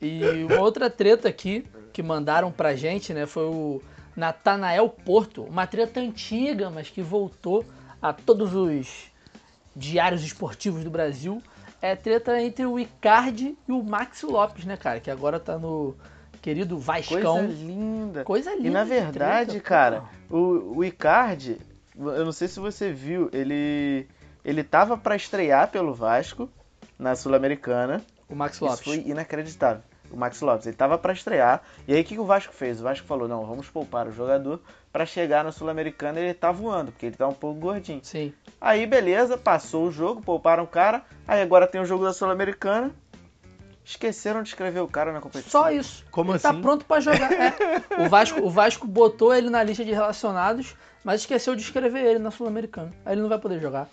E 0.01 0.45
uma 0.45 0.61
outra 0.61 0.91
treta 0.91 1.29
aqui 1.29 1.65
que 1.93 2.03
mandaram 2.03 2.51
pra 2.51 2.75
gente, 2.75 3.15
né? 3.15 3.27
Foi 3.27 3.45
o 3.45 3.83
Natanael 4.17 4.89
Porto. 4.89 5.43
Uma 5.43 5.67
treta 5.67 6.01
antiga, 6.01 6.71
mas 6.71 6.91
que 6.91 7.03
voltou 7.03 7.65
a 8.01 8.13
todos 8.13 8.55
os 8.55 9.11
diários 9.75 10.25
esportivos 10.25 10.85
do 10.85 10.91
Brasil. 10.91 11.43
É 11.81 11.95
treta 11.95 12.41
entre 12.41 12.65
o 12.65 12.79
Icardi 12.79 13.57
e 13.69 13.73
o 13.73 13.83
Max 13.83 14.23
Lopes, 14.23 14.65
né, 14.65 14.77
cara? 14.77 15.01
Que 15.01 15.11
agora 15.11 15.39
tá 15.39 15.59
no 15.59 15.95
querido 16.41 16.79
Vascão. 16.79 17.39
Coisa 17.39 17.41
linda. 17.41 18.25
Coisa 18.25 18.55
linda. 18.55 18.69
E 18.69 18.71
na 18.71 18.83
de 18.83 18.89
verdade, 18.89 19.51
treta, 19.53 19.65
cara, 19.65 20.05
o, 20.31 20.77
o 20.77 20.85
Icardi, 20.85 21.59
eu 21.97 22.25
não 22.25 22.33
sei 22.33 22.49
se 22.49 22.61
você 22.61 22.93
viu, 22.93 23.29
ele 23.33 24.07
ele 24.45 24.63
tava 24.63 24.99
pra 24.99 25.17
estrear 25.17 25.71
pelo 25.71 25.95
Vasco 25.95 26.51
na 26.99 27.17
Sul-Americana. 27.17 28.03
O 28.35 28.37
Max 28.37 28.57
Isso 28.57 28.65
Lopes. 28.65 28.81
foi 28.81 28.97
inacreditável. 29.07 29.81
O 30.11 30.17
Max 30.17 30.41
Lopes, 30.41 30.67
ele 30.67 30.77
tava 30.77 30.99
pra 30.99 31.13
estrear. 31.13 31.63
E 31.87 31.95
aí 31.95 32.01
o 32.01 32.05
que, 32.05 32.15
que 32.15 32.21
o 32.21 32.25
Vasco 32.25 32.53
fez? 32.53 32.81
O 32.81 32.83
Vasco 32.83 33.07
falou: 33.07 33.29
"Não, 33.29 33.47
vamos 33.47 33.69
poupar 33.69 34.09
o 34.09 34.13
jogador 34.13 34.61
pra 34.93 35.07
chegar 35.07 35.45
na 35.45 35.53
Sul-Americana, 35.53 36.19
ele 36.19 36.35
tá 36.35 36.51
voando, 36.51 36.91
porque 36.91 37.07
ele 37.07 37.17
tá 37.17 37.29
um 37.29 37.33
pouco 37.33 37.61
gordinho". 37.61 38.01
Sim. 38.03 38.35
Aí 38.61 38.87
beleza, 38.87 39.39
passou 39.39 39.87
o 39.87 39.93
jogo, 39.93 40.21
pouparam 40.21 40.65
o 40.65 40.67
cara. 40.67 41.05
Aí 41.29 41.41
agora 41.41 41.65
tem 41.69 41.81
o 41.81 41.85
jogo 41.85 42.05
da 42.05 42.13
Sul-Americana. 42.13 42.91
Esqueceram 43.85 44.43
de 44.43 44.49
escrever 44.49 44.81
o 44.81 44.89
cara 44.89 45.13
na 45.13 45.21
competição. 45.21 45.63
Só 45.63 45.71
isso. 45.71 46.05
Como 46.11 46.33
ele 46.33 46.39
assim? 46.39 46.49
tá 46.49 46.55
pronto 46.55 46.85
pra 46.85 46.99
jogar. 46.99 47.33
É. 47.33 47.55
O, 48.05 48.09
Vasco, 48.09 48.41
o 48.41 48.51
Vasco 48.51 48.87
botou 48.89 49.33
ele 49.33 49.49
na 49.49 49.63
lista 49.63 49.85
de 49.85 49.93
relacionados, 49.93 50.75
mas 51.05 51.21
esqueceu 51.21 51.55
de 51.55 51.63
escrever 51.63 52.05
ele 52.05 52.19
na 52.19 52.33
Sul-Americana. 52.33 52.93
Aí 53.07 53.15
ele 53.15 53.23
não 53.23 53.29
vai 53.29 53.39
poder 53.39 53.61
jogar. 53.61 53.89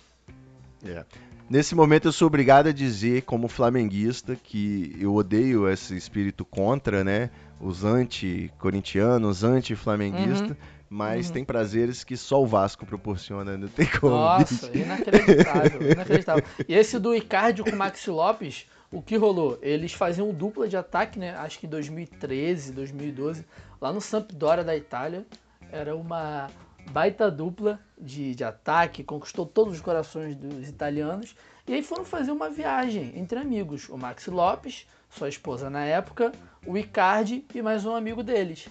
É. 0.84 1.06
Nesse 1.52 1.76
momento 1.76 2.08
eu 2.08 2.14
sou 2.14 2.28
obrigado 2.28 2.68
a 2.68 2.72
dizer, 2.72 3.24
como 3.24 3.50
flamenguista, 3.50 4.38
que 4.42 4.96
eu 4.98 5.14
odeio 5.14 5.68
esse 5.68 5.98
espírito 5.98 6.46
contra, 6.46 7.04
né? 7.04 7.30
Os 7.60 7.84
anti-corintianos, 7.84 9.44
anti-flamenguistas, 9.44 10.56
mas 10.90 11.28
Uhum. 11.28 11.34
tem 11.34 11.44
prazeres 11.44 12.06
que 12.06 12.16
só 12.16 12.42
o 12.42 12.48
Vasco 12.48 12.86
proporciona, 12.86 13.58
não 13.58 13.68
tem 13.68 13.86
como. 13.86 14.16
Nossa, 14.16 14.72
inacreditável, 14.74 15.92
inacreditável. 15.92 16.44
E 16.70 16.74
esse 16.74 16.98
do 16.98 17.14
Icardi 17.14 17.64
com 17.64 17.72
o 17.72 17.76
Maxi 17.76 18.10
Lopes, 18.10 18.66
o 18.90 19.02
que 19.02 19.18
rolou? 19.18 19.60
Eles 19.62 19.92
faziam 19.92 20.34
dupla 20.34 20.70
de 20.70 20.78
ataque, 20.78 21.20
né? 21.20 21.36
Acho 21.36 21.60
que 21.60 21.66
em 21.66 21.70
2013, 21.70 22.72
2012, 22.72 23.46
lá 23.82 23.92
no 23.92 24.00
Sampdoria 24.00 24.64
da 24.64 24.74
Itália. 24.74 25.26
Era 25.70 25.96
uma 25.98 26.50
baita 26.90 27.30
dupla 27.30 27.80
de, 27.98 28.34
de 28.34 28.44
ataque, 28.44 29.04
conquistou 29.04 29.46
todos 29.46 29.76
os 29.76 29.82
corações 29.82 30.36
dos 30.36 30.68
italianos. 30.68 31.36
E 31.68 31.74
aí 31.74 31.84
foram 31.84 32.04
fazer 32.04 32.32
uma 32.32 32.50
viagem 32.50 33.14
entre 33.16 33.38
amigos. 33.40 33.88
O 33.90 33.98
Maxi 33.98 34.30
Lopes, 34.30 34.88
sua 35.10 35.30
esposa 35.30 35.70
na 35.70 35.84
época, 35.84 36.32
o 36.66 36.78
Icardi 36.78 37.46
e 37.54 37.62
mais 37.62 37.86
um 37.86 37.96
amigo 37.96 38.24
deles. 38.24 38.68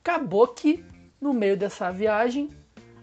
Acabou 0.00 0.48
que, 0.48 0.84
no 1.20 1.32
meio 1.32 1.56
dessa 1.56 1.90
viagem, 1.90 2.50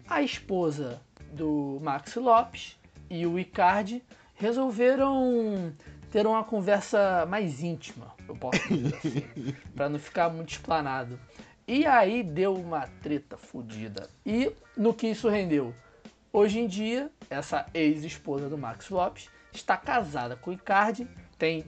a 0.07 0.21
esposa 0.21 1.01
do 1.31 1.79
Maxi 1.81 2.19
Lopes 2.19 2.79
e 3.09 3.25
o 3.25 3.37
Icardi 3.37 4.03
resolveram 4.35 5.73
ter 6.11 6.25
uma 6.25 6.43
conversa 6.43 7.25
mais 7.27 7.61
íntima, 7.61 8.13
eu 8.27 8.35
posso 8.35 8.67
dizer 8.67 8.95
assim, 8.95 9.55
para 9.75 9.89
não 9.89 9.99
ficar 9.99 10.29
muito 10.29 10.49
explanado. 10.49 11.19
E 11.69 11.85
aí 11.85 12.23
deu 12.23 12.55
uma 12.55 12.89
treta 13.03 13.37
fodida. 13.37 14.09
E 14.25 14.51
no 14.75 14.91
que 14.91 15.05
isso 15.05 15.29
rendeu? 15.29 15.71
Hoje 16.33 16.59
em 16.59 16.65
dia, 16.65 17.11
essa 17.29 17.67
ex-esposa 17.75 18.49
do 18.49 18.57
Max 18.57 18.89
Lopes 18.89 19.29
está 19.53 19.77
casada 19.77 20.35
com 20.35 20.49
o 20.49 20.53
Icardi, 20.53 21.07
tem 21.37 21.63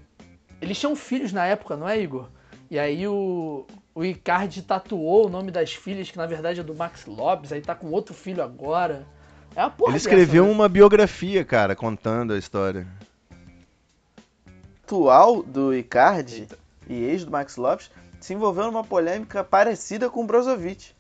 eles 0.59 0.79
tinham 0.79 0.95
filhos 0.95 1.31
na 1.31 1.45
época, 1.45 1.77
não 1.77 1.87
é, 1.87 2.01
Igor? 2.01 2.29
E 2.67 2.79
aí 2.79 3.07
o, 3.07 3.67
o 3.93 4.03
Icardi 4.03 4.63
tatuou 4.63 5.27
o 5.27 5.29
nome 5.29 5.51
das 5.51 5.71
filhas, 5.71 6.09
que 6.09 6.17
na 6.17 6.25
verdade 6.25 6.61
é 6.61 6.63
do 6.63 6.73
Max 6.73 7.05
Lopes, 7.05 7.51
aí 7.51 7.61
tá 7.61 7.75
com 7.75 7.91
outro 7.91 8.15
filho 8.15 8.41
agora. 8.41 9.05
É 9.55 9.61
uma 9.61 9.69
porra 9.69 9.91
Ele 9.91 9.99
dessa, 9.99 10.09
escreveu 10.09 10.47
né? 10.47 10.51
uma 10.51 10.67
biografia, 10.67 11.45
cara, 11.45 11.75
contando 11.75 12.33
a 12.33 12.39
história. 12.39 12.87
atual 14.83 15.43
do 15.43 15.75
Icardi 15.75 16.47
e 16.89 17.03
ex 17.03 17.23
do 17.23 17.29
Max 17.29 17.55
Lopes 17.55 17.91
se 18.21 18.33
envolveu 18.33 18.65
numa 18.65 18.83
polêmica 18.83 19.43
parecida 19.43 20.09
com 20.09 20.23
o 20.23 20.25
Brozovic. 20.25 20.93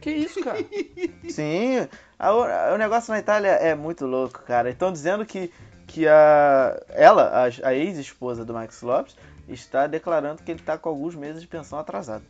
Que 0.00 0.10
isso, 0.10 0.42
cara? 0.42 0.58
Sim, 1.30 1.86
a- 2.18 2.74
o 2.74 2.76
negócio 2.78 3.12
na 3.12 3.18
Itália 3.20 3.50
é 3.50 3.74
muito 3.74 4.06
louco, 4.06 4.42
cara. 4.42 4.70
Estão 4.70 4.92
dizendo 4.92 5.24
que, 5.24 5.52
que 5.86 6.06
a, 6.08 6.78
ela, 6.90 7.30
a, 7.46 7.68
a 7.68 7.74
ex-esposa 7.74 8.44
do 8.44 8.52
Max 8.52 8.82
Lopes, 8.82 9.16
está 9.48 9.86
declarando 9.86 10.42
que 10.42 10.50
ele 10.50 10.60
está 10.60 10.76
com 10.76 10.88
alguns 10.88 11.14
meses 11.14 11.40
de 11.42 11.46
pensão 11.48 11.78
atrasada. 11.78 12.24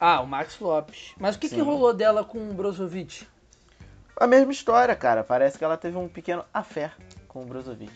Ah, 0.00 0.20
o 0.20 0.26
Max 0.26 0.58
Lopes. 0.60 1.12
Mas 1.18 1.34
o 1.34 1.38
que, 1.38 1.48
que 1.48 1.60
rolou 1.60 1.92
dela 1.92 2.24
com 2.24 2.38
o 2.50 2.54
Brozovic? 2.54 3.26
A 4.16 4.26
mesma 4.26 4.52
história, 4.52 4.94
cara. 4.94 5.24
Parece 5.24 5.58
que 5.58 5.64
ela 5.64 5.76
teve 5.76 5.96
um 5.96 6.08
pequeno 6.08 6.44
afé 6.54 6.92
com 7.26 7.42
o 7.42 7.46
Brozovic. 7.46 7.92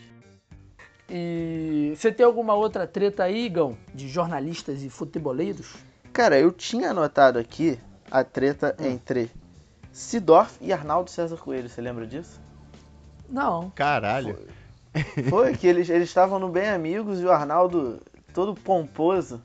E 1.09 1.93
você 1.95 2.11
tem 2.11 2.25
alguma 2.25 2.53
outra 2.53 2.87
treta 2.87 3.23
aí, 3.23 3.45
Igão, 3.45 3.77
de 3.93 4.07
jornalistas 4.07 4.83
e 4.83 4.89
futeboleiros? 4.89 5.75
Cara, 6.11 6.39
eu 6.39 6.51
tinha 6.51 6.91
anotado 6.91 7.39
aqui 7.39 7.79
a 8.09 8.23
treta 8.23 8.75
entre 8.79 9.31
Sidorf 9.91 10.57
e 10.61 10.71
Arnaldo 10.71 11.09
César 11.09 11.37
Coelho. 11.37 11.69
Você 11.69 11.81
lembra 11.81 12.05
disso? 12.05 12.39
Não. 13.29 13.71
Caralho. 13.71 14.37
Foi 15.29 15.53
que 15.55 15.65
eles 15.65 15.89
eles 15.89 16.09
estavam 16.09 16.39
no 16.39 16.49
Bem 16.49 16.69
Amigos 16.69 17.19
e 17.19 17.25
o 17.25 17.31
Arnaldo, 17.31 17.99
todo 18.33 18.53
pomposo, 18.53 19.41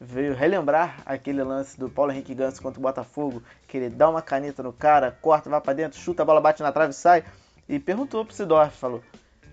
veio 0.00 0.34
relembrar 0.34 1.02
aquele 1.04 1.42
lance 1.42 1.78
do 1.78 1.88
Paulo 1.88 2.12
Henrique 2.12 2.34
Ganso 2.34 2.62
contra 2.62 2.78
o 2.78 2.82
Botafogo, 2.82 3.42
que 3.66 3.76
ele 3.76 3.88
dá 3.88 4.08
uma 4.08 4.22
caneta 4.22 4.62
no 4.62 4.72
cara, 4.72 5.16
corta, 5.20 5.50
vai 5.50 5.60
pra 5.60 5.72
dentro, 5.72 5.98
chuta, 5.98 6.22
a 6.22 6.24
bola 6.24 6.40
bate 6.40 6.62
na 6.62 6.72
trave 6.72 6.90
e 6.90 6.94
sai. 6.94 7.24
E 7.68 7.78
perguntou 7.78 8.24
pro 8.24 8.34
Sidorf, 8.34 8.76
falou: 8.76 9.02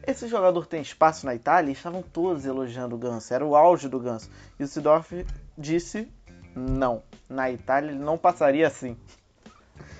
Esse 0.10 0.28
jogador 0.28 0.66
tem 0.66 0.82
espaço 0.82 1.26
na 1.26 1.36
Itália? 1.36 1.70
E 1.70 1.74
estavam 1.74 2.01
todos 2.01 2.45
elogiando 2.45 2.95
o 2.95 2.97
Ganso, 2.97 3.34
era 3.34 3.45
o 3.45 3.55
auge 3.55 3.88
do 3.88 3.99
Ganso. 3.99 4.30
E 4.60 4.64
o 4.64 4.68
Sidorf 4.68 5.26
disse: 5.57 6.07
Não, 6.55 7.03
na 7.30 7.51
Itália 7.51 7.91
ele 7.91 7.99
não 7.99 8.18
passaria 8.18 8.68
assim. 8.68 8.97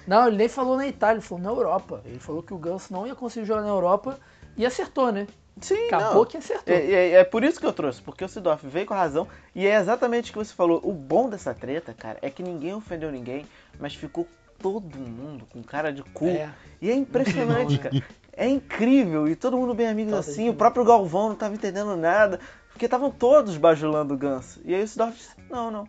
Não, 0.08 0.28
ele 0.28 0.38
nem 0.38 0.48
falou 0.50 0.76
na 0.76 0.88
Itália, 0.88 1.20
ele 1.20 1.22
falou 1.26 1.44
na 1.44 1.50
Europa. 1.50 2.02
Ele 2.06 2.20
falou 2.20 2.42
que 2.42 2.54
o 2.54 2.58
Ganso 2.58 2.92
não 2.92 3.06
ia 3.06 3.14
conseguir 3.16 3.46
jogar 3.46 3.62
na 3.62 3.68
Europa 3.70 4.20
e 4.58 4.66
acertou, 4.66 5.12
né? 5.12 5.28
Sim, 5.62 5.88
Acabou 5.88 6.16
não. 6.20 6.26
que 6.26 6.38
acertou. 6.38 6.74
É, 6.74 6.78
é- 6.80 7.12
é 7.16 7.24
por 7.24 7.44
isso 7.44 7.60
que 7.60 7.66
eu 7.66 7.74
trouxe, 7.74 8.02
porque 8.02 8.24
o 8.24 8.30
Sidorf 8.30 8.66
veio 8.66 8.86
com 8.86 8.94
a 8.94 8.98
razão 8.98 9.28
e 9.54 9.68
é 9.68 9.76
exatamente 9.76 10.30
o 10.32 10.34
que 10.34 10.40
você 10.40 10.54
falou. 10.54 10.80
O 10.84 10.92
bom 10.94 11.30
dessa 11.30 11.54
treta, 11.54 11.94
cara, 11.94 12.18
é 12.22 12.30
que 12.30 12.42
ninguém 12.42 12.74
ofendeu 12.74 13.12
ninguém, 13.12 13.46
mas 13.78 13.94
ficou 13.94 14.26
todo 14.58 14.98
mundo 14.98 15.46
com 15.52 15.62
cara 15.62 15.92
de 15.92 16.02
cu. 16.02 16.28
É. 16.28 16.50
E 16.82 16.90
é 16.90 16.96
impressionante, 16.96 17.78
cara. 17.78 18.02
É 18.40 18.48
incrível. 18.48 19.28
E 19.28 19.36
todo 19.36 19.58
mundo 19.58 19.74
bem 19.74 19.88
amigo 19.88 20.16
assim. 20.16 20.48
O 20.48 20.54
próprio 20.54 20.86
Galvão 20.86 21.28
não 21.28 21.36
tava 21.36 21.54
entendendo 21.54 21.98
nada. 21.98 22.40
Porque 22.72 22.86
estavam 22.86 23.12
todos 23.12 23.58
bajulando 23.58 24.14
o 24.14 24.18
Ganso. 24.18 24.62
E 24.64 24.74
aí 24.74 24.82
o 24.82 24.88
Sidorf 24.88 25.18
disse, 25.18 25.36
não, 25.50 25.70
não. 25.70 25.86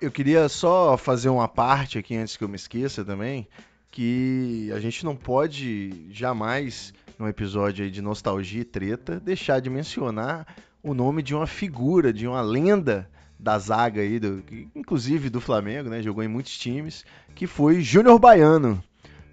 Eu 0.00 0.10
queria 0.10 0.48
só 0.48 0.96
fazer 0.96 1.28
uma 1.28 1.46
parte 1.46 1.96
aqui 1.96 2.16
antes 2.16 2.36
que 2.36 2.42
eu 2.42 2.48
me 2.48 2.56
esqueça 2.56 3.04
também, 3.04 3.46
que 3.92 4.68
a 4.74 4.80
gente 4.80 5.04
não 5.04 5.14
pode 5.14 6.08
jamais, 6.10 6.92
num 7.16 7.28
episódio 7.28 7.84
aí 7.84 7.90
de 7.90 8.02
nostalgia 8.02 8.62
e 8.62 8.64
treta, 8.64 9.20
deixar 9.20 9.60
de 9.60 9.70
mencionar 9.70 10.44
o 10.82 10.92
nome 10.92 11.22
de 11.22 11.36
uma 11.36 11.46
figura, 11.46 12.12
de 12.12 12.26
uma 12.26 12.40
lenda 12.40 13.08
da 13.38 13.56
zaga 13.60 14.00
aí, 14.00 14.18
do, 14.18 14.42
inclusive 14.74 15.30
do 15.30 15.40
Flamengo, 15.40 15.88
né? 15.88 16.02
Jogou 16.02 16.24
em 16.24 16.28
muitos 16.28 16.58
times, 16.58 17.04
que 17.34 17.46
foi 17.46 17.80
Júnior 17.80 18.18
Baiano. 18.18 18.82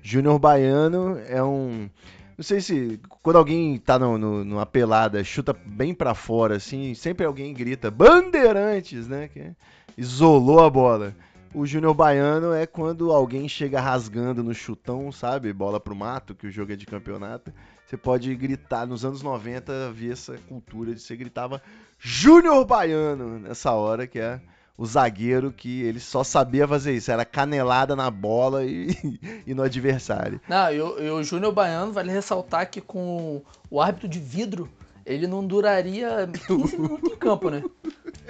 Júnior 0.03 0.37
Baiano 0.37 1.17
é 1.27 1.41
um. 1.41 1.89
Não 2.37 2.43
sei 2.43 2.59
se 2.61 2.99
quando 3.21 3.37
alguém 3.37 3.77
tá 3.77 3.97
no, 3.97 4.17
no- 4.17 4.43
numa 4.43 4.65
pelada, 4.65 5.23
chuta 5.23 5.53
bem 5.53 5.93
pra 5.93 6.13
fora, 6.13 6.57
assim, 6.57 6.93
sempre 6.93 7.25
alguém 7.25 7.53
grita 7.53 7.89
Bandeirantes, 7.89 9.07
né? 9.07 9.27
Que 9.29 9.51
isolou 9.97 10.63
a 10.63 10.69
bola. 10.69 11.15
O 11.53 11.65
Júnior 11.67 11.93
Baiano 11.93 12.51
é 12.51 12.65
quando 12.65 13.11
alguém 13.11 13.47
chega 13.47 13.79
rasgando 13.79 14.43
no 14.43 14.53
chutão, 14.55 15.11
sabe? 15.11 15.53
Bola 15.53 15.79
pro 15.79 15.95
mato, 15.95 16.33
que 16.33 16.47
o 16.47 16.51
jogo 16.51 16.73
é 16.73 16.75
de 16.75 16.85
campeonato. 16.87 17.53
Você 17.85 17.95
pode 17.95 18.33
gritar. 18.35 18.87
Nos 18.87 19.05
anos 19.05 19.21
90 19.21 19.87
havia 19.89 20.13
essa 20.13 20.35
cultura 20.49 20.93
de 20.95 20.99
você 20.99 21.15
gritava 21.15 21.61
Júnior 21.99 22.65
Baiano 22.65 23.37
nessa 23.39 23.71
hora, 23.71 24.07
que 24.07 24.17
é 24.19 24.41
o 24.77 24.85
zagueiro 24.85 25.51
que 25.51 25.81
ele 25.83 25.99
só 25.99 26.23
sabia 26.23 26.67
fazer 26.67 26.93
isso. 26.93 27.11
Era 27.11 27.23
canelada 27.25 27.95
na 27.95 28.09
bola 28.09 28.63
e, 28.65 28.87
e 29.45 29.53
no 29.53 29.63
adversário. 29.63 30.39
Não, 30.47 30.71
e 30.73 30.81
o- 31.11 31.23
Júnior 31.23 31.51
Baiano, 31.53 31.91
vale 31.93 32.11
ressaltar 32.11 32.69
que 32.69 32.81
com 32.81 33.41
o 33.69 33.79
árbitro 33.81 34.07
de 34.07 34.19
vidro, 34.19 34.67
ele 35.05 35.27
não 35.27 35.45
duraria 35.45 36.29
15 36.47 36.77
minutos 36.79 37.11
em 37.11 37.15
campo, 37.15 37.49
né? 37.49 37.63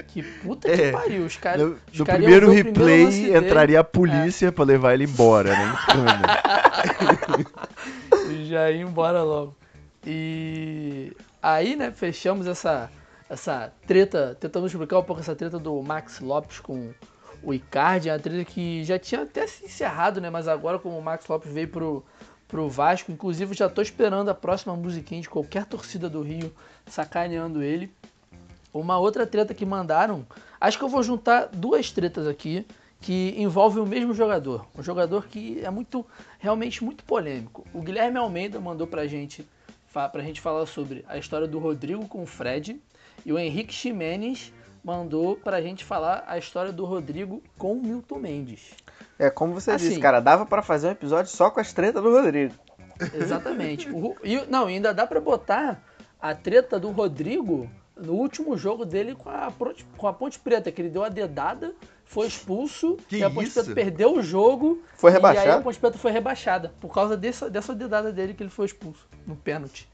Que 0.08 0.22
puta 0.24 0.68
que 0.70 0.82
É. 0.82 0.92
pariu. 0.92 1.26
Os 1.26 1.38
caras. 1.38 1.62
No, 1.62 1.78
os 1.92 2.00
no 2.00 2.06
caras 2.06 2.22
iam 2.22 2.30
primeiro 2.32 2.48
primeiro 2.48 2.70
replay 2.70 3.06
dele 3.32 3.38
entraria 3.38 3.80
a 3.80 3.84
polícia 3.84 4.52
pra 4.52 4.64
levar 4.66 4.94
ele 4.96 5.04
embora, 5.06 5.52
né? 5.56 5.74
E 8.30 8.46
já 8.50 8.70
ia 8.72 8.82
embora 8.82 9.22
logo. 9.24 9.56
E 10.06 11.14
aí, 11.42 11.76
né, 11.76 11.92
fechamos 11.92 12.48
essa, 12.48 12.90
essa 13.30 13.74
treta, 13.88 14.38
tentamos 14.40 14.72
explicar 14.72 15.00
um 15.00 15.04
pouco 15.04 15.22
essa 15.22 15.36
treta 15.36 15.58
do 15.58 15.82
Max 15.82 16.20
Lopes 16.20 16.60
com 16.60 16.94
o 17.42 17.54
Icardi, 17.54 18.10
é 18.10 18.14
uma 18.14 18.20
treta 18.20 18.46
que 18.46 18.84
já 18.84 18.98
tinha 18.98 19.24
até 19.24 19.46
se 19.48 19.66
encerrado, 19.66 20.22
né, 20.22 20.30
mas 20.30 20.48
agora 20.48 20.80
como 20.80 20.98
o 20.98 21.02
Max 21.02 21.28
Lopes 21.28 21.52
veio 21.52 21.68
pro, 21.68 22.04
pro 22.48 22.70
Vasco, 22.70 23.12
inclusive 23.12 23.54
já 23.54 23.70
tô 23.70 23.82
esperando 23.82 24.30
a 24.30 24.34
próxima 24.34 24.76
musiquinha 24.76 25.22
de 25.22 25.30
qualquer 25.30 25.66
torcida 25.66 26.10
do 26.10 26.22
Rio 26.22 26.54
sacaneando 26.86 27.62
ele. 27.62 27.92
Uma 28.74 28.98
outra 28.98 29.28
treta 29.28 29.54
que 29.54 29.66
mandaram, 29.66 30.26
acho 30.60 30.78
que 30.78 30.84
eu 30.84 30.90
vou 30.90 31.04
juntar 31.04 31.48
duas 31.48 31.92
tretas 31.92 32.28
aqui 32.28 32.66
que 33.00 33.36
envolvem 33.38 33.84
o 33.84 33.86
mesmo 33.86 34.14
jogador, 34.14 34.66
um 34.78 34.82
jogador 34.82 35.26
que 35.26 35.60
é 35.64 35.70
muito, 35.70 36.06
realmente 36.40 36.84
muito 36.84 37.04
polêmico. 37.04 37.68
O 37.74 37.82
Guilherme 37.82 38.18
Almeida 38.18 38.60
mandou 38.60 38.88
pra 38.88 39.06
gente, 39.06 39.46
pra 39.92 40.22
gente 40.22 40.40
falar 40.40 40.66
sobre 40.66 41.04
a 41.08 41.18
história 41.18 41.46
do 41.46 41.60
Rodrigo 41.60 42.08
com 42.08 42.24
o 42.24 42.26
Fred 42.26 42.80
e 43.26 43.32
o 43.34 43.40
Henrique 43.40 43.74
Ximenes 43.74 44.54
mandou 44.84 45.36
pra 45.38 45.62
gente 45.62 45.84
falar 45.86 46.24
a 46.28 46.38
história 46.38 46.72
do 46.72 46.84
Rodrigo 46.86 47.42
com 47.58 47.74
o 47.74 47.82
Milton 47.82 48.20
Mendes. 48.20 48.72
É 49.18 49.30
como 49.30 49.54
você 49.54 49.72
Assim. 49.72 49.88
disse, 49.90 50.00
cara, 50.02 50.20
dava 50.20 50.46
pra 50.46 50.62
fazer 50.62 50.88
um 50.88 50.92
episódio 50.92 51.32
só 51.32 51.50
com 51.50 51.60
as 51.60 51.72
tretas 51.72 52.04
do 52.04 52.12
Rodrigo. 52.12 52.54
Exatamente. 53.14 53.90
O 53.90 54.16
e, 54.24 54.38
não, 54.48 54.70
e 54.70 54.74
ainda 54.76 54.94
dá 54.94 55.06
pra 55.08 55.20
botar 55.20 55.82
a 56.22 56.34
treta 56.36 56.80
do 56.80 56.92
Rodrigo 56.92 57.70
no 57.96 58.14
último 58.14 58.58
jogo 58.58 58.86
dele 58.86 59.16
com 59.16 59.30
a, 59.30 59.52
Ponte- 59.52 59.86
com 59.98 60.08
a 60.08 60.14
Ponte 60.14 60.40
Preta, 60.40 60.72
que 60.72 60.82
ele 60.82 60.90
deu 60.90 61.04
a 61.04 61.10
dedada, 61.10 61.74
foi 62.06 62.28
expulso, 62.28 62.98
Que 63.08 63.18
e 63.18 63.24
a 63.24 63.30
Ponte 63.30 63.48
isso? 63.48 63.60
Preta 63.64 63.76
perdeu 63.76 64.16
o 64.18 64.22
jogo. 64.22 64.82
Foi 64.96 65.12
E 65.12 65.16
aí 65.16 65.50
a 65.50 65.62
Ponte 65.62 65.80
Preta 65.80 65.98
foi 65.98 66.12
rebaixada, 66.12 66.74
por 66.80 66.94
causa 66.94 67.16
dessa, 67.16 67.50
dessa 67.50 67.74
dedada 67.76 68.12
dele 68.12 68.34
que 68.34 68.42
ele 68.44 68.50
foi 68.50 68.66
expulso, 68.66 69.08
no 69.28 69.36
pênalti. 69.36 69.88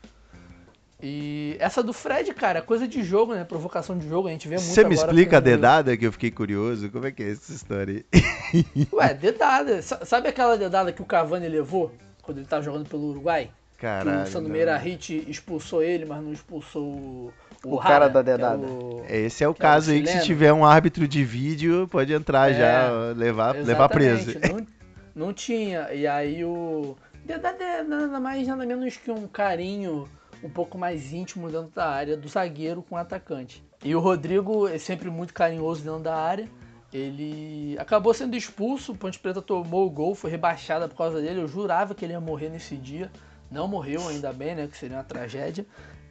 E 1.01 1.55
essa 1.59 1.81
do 1.81 1.93
Fred, 1.93 2.33
cara, 2.33 2.59
é 2.59 2.61
coisa 2.61 2.87
de 2.87 3.01
jogo, 3.03 3.33
né? 3.33 3.43
Provocação 3.45 3.97
de 3.97 4.07
jogo, 4.07 4.27
a 4.27 4.31
gente 4.31 4.47
vê 4.49 4.55
muito 4.55 4.67
Você 4.67 4.83
me 4.83 4.93
agora 4.95 5.07
explica 5.11 5.37
a 5.37 5.41
com- 5.41 5.45
dedada 5.45 5.95
que 5.95 6.05
eu 6.05 6.11
fiquei 6.11 6.29
curioso? 6.29 6.89
Como 6.91 7.05
é 7.07 7.11
que 7.11 7.23
é 7.23 7.31
essa 7.31 7.53
história 7.53 8.03
aí? 8.13 8.87
Ué, 8.91 9.13
dedada. 9.13 9.81
Sa- 9.81 10.03
Sabe 10.05 10.27
aquela 10.27 10.57
dedada 10.57 10.91
que 10.91 11.01
o 11.01 11.05
Cavani 11.05 11.47
levou 11.47 11.91
quando 12.21 12.39
ele 12.39 12.47
tava 12.47 12.61
jogando 12.63 12.87
pelo 12.89 13.09
Uruguai? 13.11 13.49
Caralho. 13.77 14.23
que 14.23 14.29
o 14.29 14.31
Sandro. 14.33 14.51
Meira 14.51 14.77
Hit 14.77 15.23
expulsou 15.29 15.81
ele, 15.81 16.03
mas 16.03 16.21
não 16.21 16.33
expulsou 16.33 16.83
o, 16.83 17.33
O 17.63 17.79
Hara, 17.79 17.87
cara 17.89 18.07
da 18.09 18.21
que 18.23 18.29
era 18.31 18.37
dedada. 18.37 18.67
o- 18.67 19.05
Esse 19.07 19.41
é 19.41 19.47
o 19.47 19.53
que 19.53 19.61
era 19.61 19.71
caso 19.75 19.91
aí 19.91 20.01
que 20.03 20.09
se 20.09 20.23
tiver 20.25 20.51
um 20.51 20.65
árbitro 20.65 21.07
de 21.07 21.23
vídeo, 21.23 21.87
pode 21.89 22.11
entrar 22.11 22.51
É, 22.51 22.55
já, 22.55 22.91
levar, 23.15 23.55
levar 23.55 23.87
preso. 23.87 24.31
Não, 24.49 24.67
não 25.27 25.33
tinha. 25.33 25.93
E 25.93 26.05
aí 26.05 26.43
o. 26.43 26.97
Dedada 27.23 27.63
é 27.63 27.83
nada 27.83 28.19
mais, 28.19 28.45
nada 28.45 28.65
menos 28.65 28.97
que 28.97 29.09
um 29.11 29.27
carinho 29.27 30.09
um 30.43 30.49
pouco 30.49 30.77
mais 30.77 31.11
íntimo 31.13 31.49
dentro 31.49 31.71
da 31.73 31.89
área 31.89 32.15
do 32.15 32.27
zagueiro 32.27 32.81
com 32.81 32.95
o 32.95 32.97
atacante. 32.97 33.63
E 33.83 33.95
o 33.95 33.99
Rodrigo 33.99 34.67
é 34.67 34.77
sempre 34.77 35.09
muito 35.09 35.33
carinhoso 35.33 35.83
dentro 35.83 35.99
da 35.99 36.15
área. 36.15 36.49
Ele 36.91 37.77
acabou 37.77 38.13
sendo 38.13 38.35
expulso, 38.35 38.93
o 38.93 38.97
Ponte 38.97 39.19
Preta 39.19 39.41
tomou 39.41 39.85
o 39.85 39.89
gol, 39.89 40.15
foi 40.15 40.31
rebaixada 40.31 40.87
por 40.87 40.97
causa 40.97 41.21
dele. 41.21 41.41
Eu 41.41 41.47
jurava 41.47 41.93
que 41.93 42.03
ele 42.03 42.13
ia 42.13 42.19
morrer 42.19 42.49
nesse 42.49 42.75
dia. 42.75 43.11
Não 43.51 43.67
morreu, 43.67 44.07
ainda 44.07 44.33
bem, 44.33 44.55
né? 44.55 44.67
Que 44.67 44.77
seria 44.77 44.97
uma 44.97 45.03
tragédia. 45.03 45.65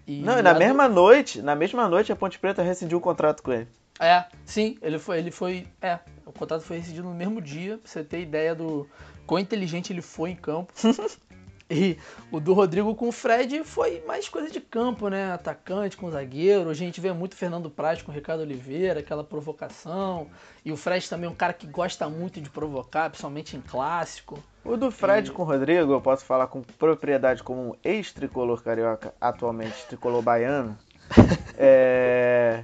E 0.06 0.22
Não, 0.22 0.38
e 0.38 0.42
na 0.42 0.54
mesma 0.54 0.88
noite, 0.88 1.42
na 1.42 1.54
mesma 1.54 1.88
noite 1.88 2.12
a 2.12 2.16
Ponte 2.16 2.38
Preta 2.38 2.62
rescindiu 2.62 2.98
o 2.98 3.00
contrato 3.00 3.42
com 3.42 3.52
ele. 3.52 3.68
É, 4.00 4.24
sim, 4.44 4.78
ele 4.80 4.98
foi, 4.98 5.18
ele 5.18 5.30
foi. 5.30 5.66
É, 5.82 5.98
o 6.24 6.32
contrato 6.32 6.62
foi 6.62 6.78
rescindido 6.78 7.08
no 7.08 7.14
mesmo 7.14 7.42
dia, 7.42 7.78
pra 7.78 7.90
você 7.90 8.04
ter 8.04 8.20
ideia 8.20 8.54
do 8.54 8.88
quão 9.26 9.40
inteligente 9.40 9.92
ele 9.92 10.00
foi 10.00 10.30
em 10.30 10.36
campo. 10.36 10.72
e 11.70 11.98
o 12.32 12.40
do 12.40 12.54
Rodrigo 12.54 12.94
com 12.94 13.08
o 13.08 13.12
Fred 13.12 13.62
foi 13.62 14.02
mais 14.06 14.28
coisa 14.28 14.50
de 14.50 14.60
campo, 14.60 15.08
né? 15.08 15.32
Atacante 15.32 15.96
com 15.96 16.10
zagueiro. 16.10 16.70
A 16.70 16.74
gente 16.74 17.00
vê 17.00 17.12
muito 17.12 17.36
Fernando 17.36 17.68
Praz 17.68 18.00
com 18.00 18.10
o 18.10 18.14
Ricardo 18.14 18.40
Oliveira, 18.40 19.00
aquela 19.00 19.22
provocação. 19.22 20.28
E 20.64 20.72
o 20.72 20.76
Fred 20.76 21.08
também 21.08 21.28
é 21.28 21.30
um 21.30 21.34
cara 21.34 21.52
que 21.52 21.66
gosta 21.66 22.08
muito 22.08 22.40
de 22.40 22.48
provocar, 22.48 23.10
principalmente 23.10 23.56
em 23.56 23.60
clássico. 23.60 24.42
O 24.64 24.76
do 24.76 24.90
Fred 24.90 25.30
com 25.30 25.42
o 25.42 25.44
Rodrigo, 25.44 25.92
eu 25.92 26.00
posso 26.00 26.24
falar 26.24 26.46
com 26.46 26.62
propriedade 26.62 27.42
como 27.42 27.70
um 27.70 27.74
ex-tricolor 27.84 28.62
carioca, 28.62 29.14
atualmente 29.20 29.86
tricolor 29.86 30.22
baiano. 30.22 30.76
É... 31.60 32.62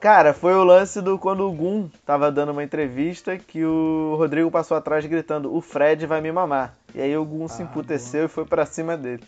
Cara, 0.00 0.32
foi 0.32 0.54
o 0.54 0.64
lance 0.64 1.02
do 1.02 1.18
quando 1.18 1.46
o 1.46 1.52
Gum 1.52 1.90
tava 2.06 2.32
dando 2.32 2.52
uma 2.52 2.64
entrevista 2.64 3.36
que 3.36 3.62
o 3.62 4.14
Rodrigo 4.16 4.50
passou 4.50 4.74
atrás 4.74 5.04
gritando: 5.04 5.54
O 5.54 5.60
Fred 5.60 6.06
vai 6.06 6.22
me 6.22 6.32
mamar. 6.32 6.74
E 6.94 7.02
aí 7.02 7.14
o 7.14 7.24
Gum 7.24 7.46
se 7.46 7.60
Ah, 7.60 7.66
emputeceu 7.66 8.24
e 8.24 8.28
foi 8.28 8.46
pra 8.46 8.64
cima 8.64 8.96
dele. 8.96 9.22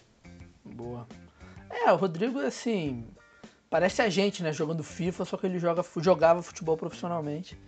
Boa. 0.64 1.06
É, 1.68 1.92
o 1.92 1.96
Rodrigo, 1.96 2.38
assim, 2.40 3.04
parece 3.68 4.00
a 4.00 4.08
gente, 4.08 4.42
né? 4.42 4.50
Jogando 4.50 4.82
FIFA, 4.82 5.26
só 5.26 5.36
que 5.36 5.44
ele 5.44 5.58
joga, 5.58 5.84
jogava 5.98 6.42
futebol 6.42 6.76
profissionalmente. 6.76 7.60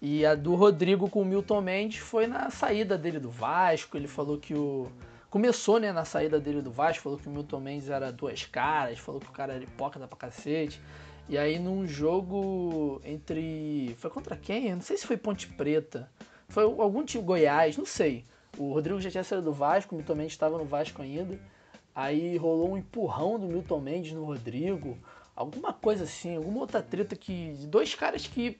E 0.00 0.26
a 0.26 0.34
do 0.34 0.54
Rodrigo 0.54 1.08
com 1.08 1.22
o 1.22 1.24
Milton 1.24 1.62
Mendes 1.62 2.00
foi 2.00 2.26
na 2.26 2.50
saída 2.50 2.98
dele 2.98 3.18
do 3.18 3.30
Vasco. 3.30 3.96
Ele 3.96 4.08
falou 4.08 4.36
que 4.36 4.54
o. 4.54 4.92
Começou, 5.30 5.80
né, 5.80 5.90
na 5.90 6.04
saída 6.04 6.38
dele 6.38 6.60
do 6.60 6.70
Vasco, 6.70 7.02
falou 7.02 7.18
que 7.18 7.28
o 7.28 7.30
Milton 7.30 7.60
Mendes 7.60 7.88
era 7.88 8.12
duas 8.12 8.44
caras, 8.44 8.98
falou 8.98 9.18
que 9.18 9.28
o 9.28 9.32
cara 9.32 9.54
era 9.54 9.64
hipócrita 9.64 10.06
pra 10.06 10.18
cacete. 10.18 10.78
E 11.28 11.38
aí 11.38 11.58
num 11.58 11.86
jogo 11.86 13.00
entre. 13.04 13.94
Foi 13.98 14.10
contra 14.10 14.36
quem? 14.36 14.68
Eu 14.68 14.76
não 14.76 14.82
sei 14.82 14.96
se 14.96 15.06
foi 15.06 15.16
Ponte 15.16 15.46
Preta. 15.48 16.10
Foi 16.48 16.64
algum 16.64 17.04
time 17.04 17.24
Goiás, 17.24 17.76
não 17.76 17.86
sei. 17.86 18.24
O 18.58 18.72
Rodrigo 18.72 19.00
já 19.00 19.10
tinha 19.10 19.24
saído 19.24 19.46
do 19.46 19.52
Vasco, 19.52 19.94
o 19.94 19.98
Milton 19.98 20.14
Mendes 20.14 20.32
estava 20.32 20.58
no 20.58 20.64
Vasco 20.64 21.00
ainda. 21.00 21.38
Aí 21.94 22.36
rolou 22.36 22.72
um 22.72 22.78
empurrão 22.78 23.38
do 23.38 23.46
Milton 23.46 23.80
Mendes 23.80 24.12
no 24.12 24.24
Rodrigo. 24.24 24.98
Alguma 25.34 25.72
coisa 25.72 26.04
assim, 26.04 26.36
alguma 26.36 26.60
outra 26.60 26.82
treta 26.82 27.16
que. 27.16 27.54
Dois 27.66 27.94
caras 27.94 28.26
que. 28.26 28.58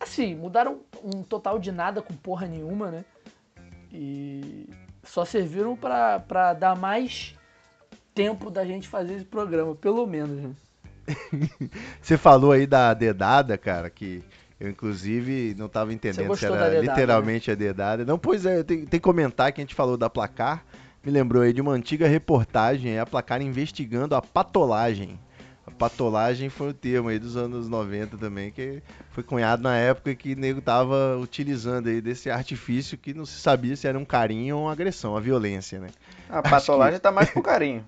Assim, 0.00 0.34
mudaram 0.34 0.80
um 1.04 1.22
total 1.22 1.58
de 1.58 1.70
nada 1.70 2.02
com 2.02 2.14
porra 2.16 2.46
nenhuma, 2.46 2.90
né? 2.90 3.04
E 3.92 4.68
só 5.04 5.24
serviram 5.24 5.76
pra 5.76 6.54
dar 6.54 6.76
mais 6.76 7.36
tempo 8.14 8.50
da 8.50 8.64
gente 8.64 8.88
fazer 8.88 9.14
esse 9.14 9.24
programa, 9.24 9.76
pelo 9.76 10.06
menos, 10.06 10.42
né? 10.42 10.54
Você 12.00 12.16
falou 12.16 12.52
aí 12.52 12.66
da 12.66 12.94
dedada, 12.94 13.56
cara, 13.56 13.90
que 13.90 14.22
eu 14.58 14.68
inclusive 14.68 15.54
não 15.56 15.68
tava 15.68 15.92
entendendo 15.92 16.36
se 16.36 16.44
era 16.44 16.56
da 16.56 16.68
dedada, 16.68 16.86
né? 16.86 16.92
literalmente 16.92 17.50
a 17.50 17.54
dedada. 17.54 18.04
Não, 18.04 18.18
pois 18.18 18.44
é, 18.44 18.62
tem, 18.62 18.78
tem 18.80 18.86
que 18.86 19.00
comentar 19.00 19.52
que 19.52 19.60
a 19.60 19.64
gente 19.64 19.74
falou 19.74 19.96
da 19.96 20.10
placar. 20.10 20.64
Me 21.02 21.10
lembrou 21.10 21.42
aí 21.42 21.52
de 21.52 21.62
uma 21.62 21.72
antiga 21.72 22.06
reportagem, 22.06 22.98
a 22.98 23.06
placar 23.06 23.40
investigando 23.40 24.14
a 24.14 24.20
patolagem. 24.20 25.18
A 25.66 25.70
patolagem 25.70 26.50
foi 26.50 26.70
o 26.70 26.74
termo 26.74 27.08
aí 27.08 27.18
dos 27.18 27.36
anos 27.36 27.68
90 27.68 28.18
também, 28.18 28.50
que 28.50 28.82
foi 29.12 29.22
cunhado 29.22 29.62
na 29.62 29.76
época 29.76 30.14
que 30.14 30.34
o 30.34 30.36
nego 30.36 30.60
tava 30.60 31.16
utilizando 31.16 31.88
aí 31.88 32.02
desse 32.02 32.28
artifício 32.28 32.98
que 32.98 33.14
não 33.14 33.24
se 33.24 33.40
sabia 33.40 33.74
se 33.76 33.86
era 33.86 33.98
um 33.98 34.04
carinho 34.04 34.56
ou 34.56 34.64
uma 34.64 34.72
agressão, 34.72 35.16
a 35.16 35.20
violência, 35.20 35.78
né? 35.78 35.88
A 36.30 36.42
patolagem 36.42 37.00
tá 37.00 37.10
mais 37.10 37.30
pro 37.30 37.42
carinho. 37.42 37.84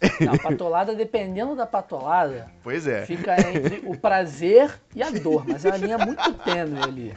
Não, 0.20 0.34
a 0.34 0.38
patolada, 0.38 0.94
dependendo 0.94 1.54
da 1.54 1.66
patolada, 1.66 2.50
Pois 2.62 2.86
é. 2.86 3.06
fica 3.06 3.34
entre 3.40 3.82
o 3.86 3.96
prazer 3.96 4.78
e 4.94 5.02
a 5.02 5.10
dor, 5.10 5.46
mas 5.46 5.64
é 5.64 5.68
uma 5.70 5.76
linha 5.76 5.98
muito 5.98 6.34
tênue 6.44 6.82
ali. 6.82 7.14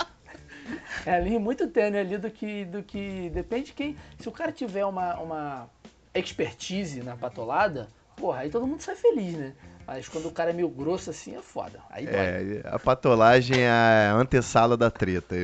É 1.06 1.16
a 1.16 1.20
linha 1.20 1.40
muito 1.40 1.68
tênue 1.68 2.00
ali 2.00 2.18
do 2.18 2.30
que. 2.30 2.66
do 2.66 2.84
que. 2.84 3.30
Depende 3.34 3.66
de 3.68 3.74
quem. 3.74 3.98
Se 4.20 4.30
o 4.30 4.32
cara 4.32 4.52
tiver 4.52 4.86
uma, 4.86 5.16
uma 5.20 5.70
expertise 6.14 7.02
na 7.02 7.16
patolada, 7.16 7.88
porra, 8.16 8.42
aí 8.42 8.50
todo 8.50 8.68
mundo 8.68 8.82
sai 8.82 8.96
feliz, 8.96 9.36
né? 9.36 9.54
Mas 9.92 10.08
quando 10.08 10.28
o 10.28 10.32
cara 10.32 10.52
é 10.52 10.54
meio 10.54 10.70
grosso 10.70 11.10
assim, 11.10 11.36
é 11.36 11.42
foda. 11.42 11.80
Aí 11.90 12.06
dói. 12.06 12.16
É, 12.16 12.62
a 12.66 12.78
patolagem 12.78 13.60
é 13.60 13.68
a 13.68 14.14
antessala 14.14 14.78
da 14.78 14.92
treta. 14.92 15.36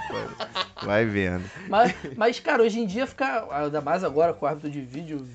Vai 0.82 1.04
vendo. 1.04 1.44
Mas, 1.68 1.94
mas, 2.16 2.40
cara, 2.40 2.62
hoje 2.62 2.80
em 2.80 2.86
dia 2.86 3.06
fica. 3.06 3.46
Ainda 3.50 3.82
mais 3.82 4.02
agora 4.02 4.32
com 4.32 4.46
o 4.46 4.48
árbitro 4.48 4.70
de 4.70 4.80
vídeo 4.80 5.26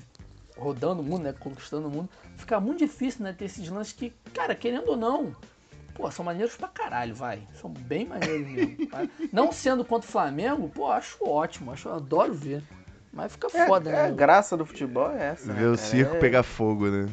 rodando 0.58 1.00
o 1.00 1.04
mundo, 1.04 1.22
né? 1.22 1.32
Conquistando 1.38 1.86
o 1.86 1.90
mundo. 1.90 2.08
Fica 2.36 2.58
muito 2.58 2.80
difícil, 2.80 3.22
né? 3.22 3.32
Ter 3.32 3.44
esses 3.44 3.68
lances 3.68 3.92
que, 3.92 4.12
cara, 4.34 4.52
querendo 4.52 4.88
ou 4.88 4.96
não, 4.96 5.32
pô, 5.94 6.10
são 6.10 6.24
maneiros 6.24 6.56
pra 6.56 6.66
caralho, 6.66 7.14
vai. 7.14 7.40
São 7.60 7.70
bem 7.70 8.04
maneiros 8.04 8.48
mesmo. 8.48 8.84
tá? 8.88 9.06
Não 9.32 9.52
sendo 9.52 9.84
contra 9.84 10.08
o 10.08 10.12
Flamengo, 10.12 10.68
pô, 10.68 10.90
acho 10.90 11.24
ótimo. 11.24 11.70
Acho, 11.70 11.88
adoro 11.88 12.34
ver. 12.34 12.64
Mas 13.12 13.32
fica 13.32 13.48
É, 13.52 13.66
foda, 13.66 13.90
é, 13.90 14.04
a 14.04 14.08
né? 14.08 14.12
graça 14.12 14.56
do 14.56 14.64
futebol 14.64 15.10
é 15.10 15.30
essa. 15.30 15.52
Ver 15.52 15.62
né, 15.62 15.68
o 15.70 15.76
cara? 15.76 15.88
circo 15.88 16.16
É- 16.16 16.18
pegar 16.20 16.42
fogo, 16.44 16.86
né? 16.88 17.08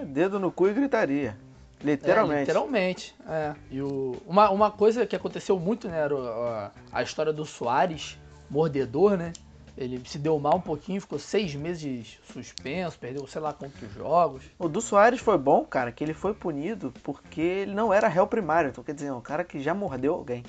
É, 0.00 0.04
dedo 0.04 0.38
no 0.38 0.50
cu 0.50 0.68
e 0.68 0.72
gritaria. 0.72 1.36
Literalmente. 1.82 2.36
É, 2.36 2.40
literalmente. 2.40 3.14
É. 3.26 3.54
E 3.70 3.80
o, 3.80 4.16
uma, 4.26 4.50
uma 4.50 4.70
coisa 4.70 5.06
que 5.06 5.16
aconteceu 5.16 5.58
muito, 5.58 5.88
né, 5.88 5.98
era 5.98 6.14
a, 6.14 6.70
a 6.92 7.02
história 7.02 7.32
do 7.32 7.44
Soares, 7.44 8.18
mordedor, 8.48 9.16
né? 9.16 9.32
Ele 9.78 10.02
se 10.04 10.18
deu 10.18 10.38
mal 10.38 10.56
um 10.56 10.60
pouquinho, 10.60 11.00
ficou 11.00 11.18
seis 11.18 11.54
meses 11.54 12.18
suspenso, 12.30 12.98
perdeu 12.98 13.26
sei 13.26 13.40
lá 13.40 13.52
quantos 13.52 13.90
jogos. 13.94 14.42
O 14.58 14.68
do 14.68 14.80
Soares 14.80 15.20
foi 15.20 15.38
bom, 15.38 15.64
cara, 15.64 15.90
que 15.90 16.04
ele 16.04 16.12
foi 16.12 16.34
punido 16.34 16.92
porque 17.02 17.40
ele 17.40 17.72
não 17.72 17.92
era 17.92 18.08
réu 18.08 18.26
primário. 18.26 18.68
Então, 18.68 18.84
quer 18.84 18.92
dizer, 18.92 19.06
é 19.06 19.12
um 19.12 19.22
cara 19.22 19.42
que 19.42 19.60
já 19.60 19.72
mordeu 19.72 20.12
alguém. 20.12 20.44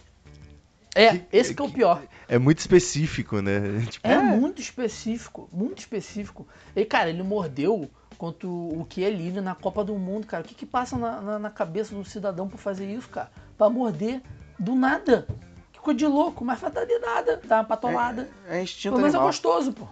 É, 0.94 1.22
esse 1.32 1.54
que 1.54 1.62
é 1.62 1.66
o 1.66 1.72
pior. 1.72 2.04
É 2.28 2.38
muito 2.38 2.60
específico, 2.60 3.42
né? 3.42 3.62
Tipo, 3.90 4.06
É, 4.06 4.22
muito 4.22 4.62
específico, 4.62 5.48
muito 5.54 5.80
específico. 5.80 6.46
E, 6.76 6.84
cara, 6.84 7.10
ele 7.10 7.24
mordeu 7.24 7.90
contra 8.22 8.48
o 8.48 8.86
Chiellini 8.88 9.42
na 9.42 9.56
Copa 9.56 9.84
do 9.84 9.96
Mundo, 9.96 10.28
cara. 10.28 10.44
O 10.44 10.48
que 10.48 10.54
que 10.54 10.64
passa 10.64 10.96
na, 10.96 11.20
na, 11.22 11.40
na 11.40 11.50
cabeça 11.50 11.96
do 11.96 12.06
cidadão 12.06 12.48
pra 12.48 12.56
fazer 12.56 12.86
isso, 12.86 13.10
cara? 13.10 13.32
Pra 13.58 13.68
morder 13.68 14.22
do 14.60 14.76
nada. 14.76 15.26
Que 15.74 15.80
coisa 15.80 15.98
de 15.98 16.06
louco, 16.06 16.46
mas 16.46 16.60
faz 16.60 16.72
de 16.72 17.00
nada, 17.00 17.42
dá 17.44 17.56
uma 17.56 17.64
patolada. 17.64 18.30
É, 18.48 18.60
é 18.60 18.62
instinto 18.62 18.92
Pelo 18.92 18.98
menos 18.98 19.16
é 19.16 19.18
animal. 19.18 19.28
gostoso, 19.28 19.74
pô. 19.74 19.88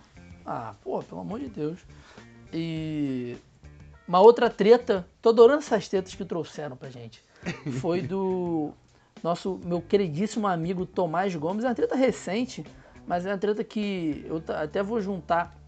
Ah, 0.46 0.76
pô, 0.84 1.02
pelo 1.02 1.22
amor 1.22 1.40
de 1.40 1.48
Deus. 1.48 1.80
E 2.54 3.36
uma 4.08 4.20
outra 4.20 4.48
treta, 4.48 5.08
tô 5.24 5.30
adorando 5.30 5.64
essas 5.64 5.88
tretas 5.88 6.14
que 6.14 6.24
trouxeram 6.24 6.78
pra 6.78 6.92
gente. 6.92 7.26
Foi 7.82 8.00
do 8.00 8.72
nosso, 9.24 9.60
meu 9.64 9.82
queridíssimo 9.82 10.48
amigo 10.48 10.86
Tomás 10.86 11.36
Gomes. 11.36 11.64
É 11.64 11.68
uma 11.68 11.74
treta 11.74 11.96
recente, 11.96 12.64
mas 13.08 13.26
é 13.26 13.32
uma 13.32 13.40
treta 13.40 13.64
que 13.64 14.24
eu 14.28 14.40
até 14.54 14.84
vou 14.84 15.02
juntar 15.02 15.59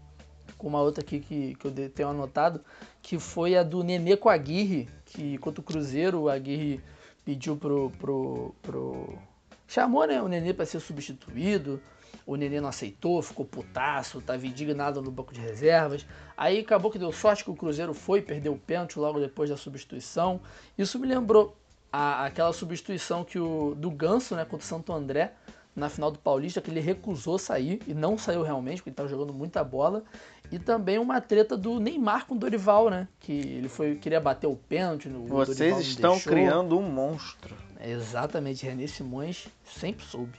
com 0.62 0.68
uma 0.68 0.80
outra 0.80 1.02
aqui 1.02 1.18
que, 1.18 1.56
que 1.56 1.64
eu 1.66 1.72
tenho 1.90 2.08
anotado, 2.10 2.60
que 3.02 3.18
foi 3.18 3.56
a 3.56 3.64
do 3.64 3.82
Nenê 3.82 4.16
com 4.16 4.28
a 4.28 4.34
Aguirre, 4.34 4.88
que 5.04 5.36
contra 5.38 5.60
o 5.60 5.64
Cruzeiro, 5.64 6.20
o 6.20 6.28
Aguirre 6.28 6.80
pediu 7.24 7.56
pro, 7.56 7.90
pro, 7.98 8.54
pro... 8.62 9.18
Chamou, 9.66 10.06
né, 10.06 10.22
o 10.22 10.28
Nenê 10.28 10.54
para 10.54 10.64
ser 10.64 10.78
substituído, 10.78 11.80
o 12.24 12.36
Nenê 12.36 12.60
não 12.60 12.68
aceitou, 12.68 13.20
ficou 13.22 13.44
putaço, 13.44 14.20
tava 14.20 14.46
indignado 14.46 15.02
no 15.02 15.10
banco 15.10 15.34
de 15.34 15.40
reservas. 15.40 16.06
Aí 16.36 16.60
acabou 16.60 16.92
que 16.92 16.98
deu 16.98 17.10
sorte 17.10 17.42
que 17.42 17.50
o 17.50 17.56
Cruzeiro 17.56 17.92
foi, 17.92 18.22
perdeu 18.22 18.52
o 18.52 18.58
pênalti 18.58 19.00
logo 19.00 19.18
depois 19.18 19.50
da 19.50 19.56
substituição. 19.56 20.40
Isso 20.78 20.96
me 20.96 21.08
lembrou 21.08 21.56
a- 21.92 22.24
aquela 22.24 22.52
substituição 22.52 23.24
que 23.24 23.38
o 23.38 23.74
do 23.76 23.90
Ganso, 23.90 24.36
né, 24.36 24.44
contra 24.44 24.64
o 24.64 24.68
Santo 24.68 24.92
André, 24.92 25.32
na 25.74 25.88
final 25.88 26.10
do 26.10 26.18
Paulista, 26.18 26.60
que 26.60 26.70
ele 26.70 26.80
recusou 26.80 27.38
sair 27.38 27.80
e 27.86 27.94
não 27.94 28.18
saiu 28.18 28.42
realmente, 28.42 28.76
porque 28.76 28.90
ele 28.90 28.92
estava 28.92 29.08
jogando 29.08 29.32
muita 29.32 29.64
bola. 29.64 30.04
E 30.52 30.58
também 30.58 30.98
uma 30.98 31.18
treta 31.18 31.56
do 31.56 31.80
Neymar 31.80 32.26
com 32.26 32.34
o 32.34 32.38
Dorival, 32.38 32.90
né? 32.90 33.08
Que 33.18 33.32
ele 33.32 33.68
foi 33.70 33.96
queria 33.96 34.20
bater 34.20 34.46
o 34.46 34.54
pênalti 34.54 35.08
no 35.08 35.26
Vocês 35.26 35.56
Dorival 35.58 35.80
estão 35.80 36.12
deixou. 36.12 36.32
criando 36.32 36.78
um 36.78 36.82
monstro. 36.82 37.56
Exatamente, 37.80 38.64
René 38.66 38.86
Simões 38.86 39.48
sempre 39.64 40.04
soube. 40.04 40.38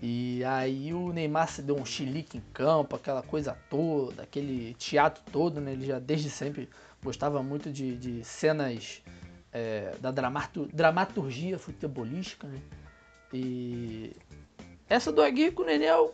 E 0.00 0.44
aí 0.44 0.94
o 0.94 1.12
Neymar 1.12 1.48
se 1.48 1.62
deu 1.62 1.76
um 1.76 1.84
chilique 1.84 2.38
em 2.38 2.42
campo, 2.52 2.94
aquela 2.94 3.22
coisa 3.22 3.56
toda, 3.68 4.22
aquele 4.22 4.74
teatro 4.74 5.22
todo, 5.32 5.60
né? 5.60 5.72
Ele 5.72 5.86
já 5.86 5.98
desde 5.98 6.30
sempre 6.30 6.68
gostava 7.02 7.42
muito 7.42 7.72
de, 7.72 7.96
de 7.96 8.22
cenas 8.24 9.02
é, 9.52 9.94
da 10.00 10.10
dramatur- 10.10 10.68
dramaturgia 10.72 11.58
futebolística, 11.58 12.46
né? 12.46 12.60
E 13.32 14.14
essa 14.88 15.10
do 15.12 15.22
Aguirre 15.22 15.52
com 15.52 15.62
o 15.62 15.66
Nenê 15.66 15.86
é, 15.86 15.96
o- 15.98 16.10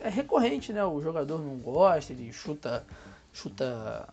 é- 0.00 0.08
recorrente, 0.08 0.72
né? 0.72 0.84
O 0.84 1.00
jogador 1.00 1.38
não 1.42 1.56
gosta, 1.56 2.12
ele 2.12 2.32
chuta, 2.32 2.84
chuta 3.32 4.08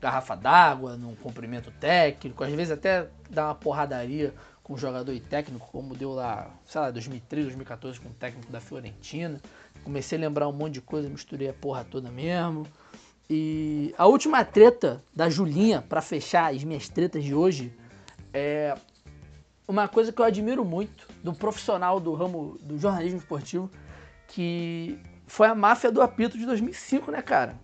garrafa 0.00 0.34
d'água, 0.36 0.96
não 0.96 1.14
cumprimento 1.14 1.70
técnico, 1.80 2.42
às 2.42 2.52
vezes 2.52 2.72
até 2.72 3.08
dá 3.30 3.46
uma 3.46 3.54
porradaria 3.54 4.34
com 4.62 4.76
jogador 4.76 5.12
e 5.12 5.20
técnico, 5.20 5.66
como 5.72 5.94
deu 5.94 6.12
lá, 6.12 6.50
sei 6.66 6.80
lá, 6.80 6.90
2013, 6.90 7.46
2014 7.46 7.98
com 8.00 8.08
o 8.08 8.12
técnico 8.12 8.50
da 8.52 8.60
Fiorentina. 8.60 9.40
Comecei 9.84 10.18
a 10.18 10.20
lembrar 10.20 10.46
um 10.48 10.52
monte 10.52 10.74
de 10.74 10.80
coisa, 10.82 11.08
misturei 11.08 11.48
a 11.48 11.54
porra 11.54 11.84
toda 11.84 12.10
mesmo. 12.10 12.66
E 13.30 13.94
a 13.96 14.06
última 14.06 14.44
treta 14.44 15.02
da 15.14 15.30
Julinha, 15.30 15.80
pra 15.88 16.02
fechar 16.02 16.52
as 16.52 16.64
minhas 16.64 16.88
tretas 16.88 17.22
de 17.24 17.34
hoje, 17.34 17.72
é 18.32 18.74
uma 19.68 19.86
coisa 19.86 20.10
que 20.10 20.20
eu 20.20 20.24
admiro 20.24 20.64
muito 20.64 21.06
do 21.22 21.34
profissional 21.34 22.00
do 22.00 22.14
ramo 22.14 22.56
do 22.62 22.78
jornalismo 22.78 23.18
esportivo, 23.18 23.70
que 24.26 24.98
foi 25.26 25.46
a 25.46 25.54
máfia 25.54 25.92
do 25.92 26.00
apito 26.00 26.38
de 26.38 26.46
2005, 26.46 27.10
né, 27.10 27.20
cara? 27.20 27.54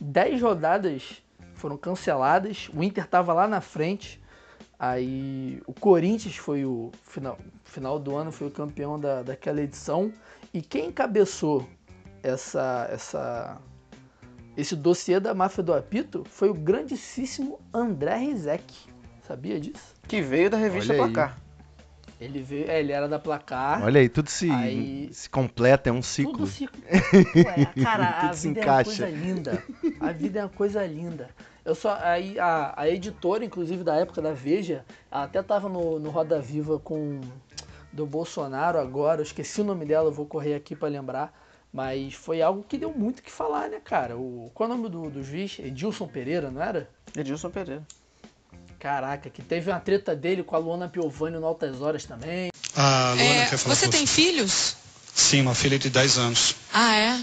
Dez 0.00 0.42
rodadas 0.42 1.22
foram 1.54 1.76
canceladas, 1.76 2.68
o 2.74 2.82
Inter 2.82 3.06
tava 3.06 3.32
lá 3.32 3.46
na 3.46 3.60
frente, 3.60 4.20
aí 4.76 5.62
o 5.64 5.72
Corinthians 5.72 6.36
foi 6.36 6.64
o 6.64 6.90
final, 7.04 7.38
final 7.62 7.98
do 8.00 8.16
ano, 8.16 8.32
foi 8.32 8.48
o 8.48 8.50
campeão 8.50 8.98
da, 8.98 9.22
daquela 9.22 9.62
edição, 9.62 10.12
e 10.52 10.60
quem 10.60 10.88
encabeçou 10.88 11.68
essa, 12.20 12.88
essa, 12.90 13.58
esse 14.56 14.74
dossiê 14.74 15.20
da 15.20 15.32
máfia 15.32 15.62
do 15.62 15.72
apito 15.72 16.24
foi 16.28 16.50
o 16.50 16.54
grandíssimo 16.54 17.60
André 17.72 18.16
Rizek. 18.16 18.92
Sabia 19.22 19.58
disso? 19.60 19.94
Que 20.06 20.20
veio 20.20 20.50
da 20.50 20.56
revista 20.56 20.92
Olha 20.92 21.04
aí. 21.04 21.12
Placar. 21.12 21.43
Ele 22.24 22.42
veio, 22.42 22.70
é, 22.70 22.80
ele 22.80 22.92
era 22.92 23.08
da 23.08 23.18
Placar. 23.18 23.82
Olha 23.84 24.00
aí, 24.00 24.08
tudo 24.08 24.28
se, 24.30 24.50
Aí- 24.50 25.08
se 25.12 25.28
completa, 25.28 25.90
é 25.90 25.92
um 25.92 26.02
ciclo. 26.02 26.32
Tudo 26.32 26.46
ciclo. 26.46 26.80
Ué, 27.36 27.82
cara, 27.82 28.28
a 28.30 28.32
se 28.32 28.48
vida 28.48 28.60
é 28.60 28.64
uma 28.64 28.80
encaixa. 28.80 28.84
coisa 29.04 29.08
linda. 29.10 29.64
A 30.00 30.12
vida 30.12 30.38
é 30.40 30.42
uma 30.42 30.48
coisa 30.48 30.86
linda. 30.86 31.28
Eu 31.64 31.74
só, 31.74 31.98
aí 32.02 32.38
a, 32.38 32.74
a 32.76 32.88
editora, 32.88 33.44
inclusive 33.44 33.82
da 33.84 33.96
época 33.96 34.20
da 34.20 34.32
Veja, 34.32 34.84
ela 35.10 35.24
até 35.24 35.42
tava 35.42 35.68
no, 35.68 35.98
no 35.98 36.10
Roda 36.10 36.40
Viva 36.40 36.78
com 36.78 37.20
do 37.92 38.04
Bolsonaro 38.06 38.78
agora. 38.78 39.20
Eu 39.20 39.24
esqueci 39.24 39.60
o 39.60 39.64
nome 39.64 39.84
dela, 39.86 40.08
eu 40.08 40.12
vou 40.12 40.26
correr 40.26 40.54
aqui 40.54 40.74
pra 40.76 40.88
lembrar. 40.88 41.32
Mas 41.72 42.14
foi 42.14 42.40
algo 42.40 42.62
que 42.68 42.78
deu 42.78 42.92
muito 42.92 43.18
o 43.18 43.22
que 43.22 43.30
falar, 43.32 43.68
né, 43.68 43.80
cara? 43.82 44.16
O, 44.16 44.50
qual 44.54 44.68
é 44.70 44.72
o 44.72 44.76
nome 44.76 44.88
do, 44.88 45.10
do 45.10 45.22
juiz? 45.24 45.58
Edilson 45.58 46.06
Pereira, 46.06 46.50
não 46.50 46.62
era? 46.62 46.88
Edilson 47.16 47.50
Pereira. 47.50 47.82
Caraca, 48.88 49.30
que 49.30 49.40
teve 49.40 49.70
uma 49.70 49.80
treta 49.80 50.14
dele 50.14 50.42
com 50.42 50.54
a 50.54 50.58
Luana 50.58 50.86
Piovani 50.90 51.38
no 51.38 51.46
Altas 51.46 51.80
Horas 51.80 52.04
também. 52.04 52.50
A 52.76 53.14
Luana 53.16 53.22
É, 53.22 53.46
quer 53.46 53.56
falar 53.56 53.74
você 53.74 53.86
com 53.86 53.92
tem 53.92 54.04
filhos? 54.06 54.76
Sim, 55.14 55.40
uma 55.40 55.54
filha 55.54 55.78
de 55.78 55.88
10 55.88 56.18
anos. 56.18 56.54
Ah, 56.70 56.94
é? 56.94 57.18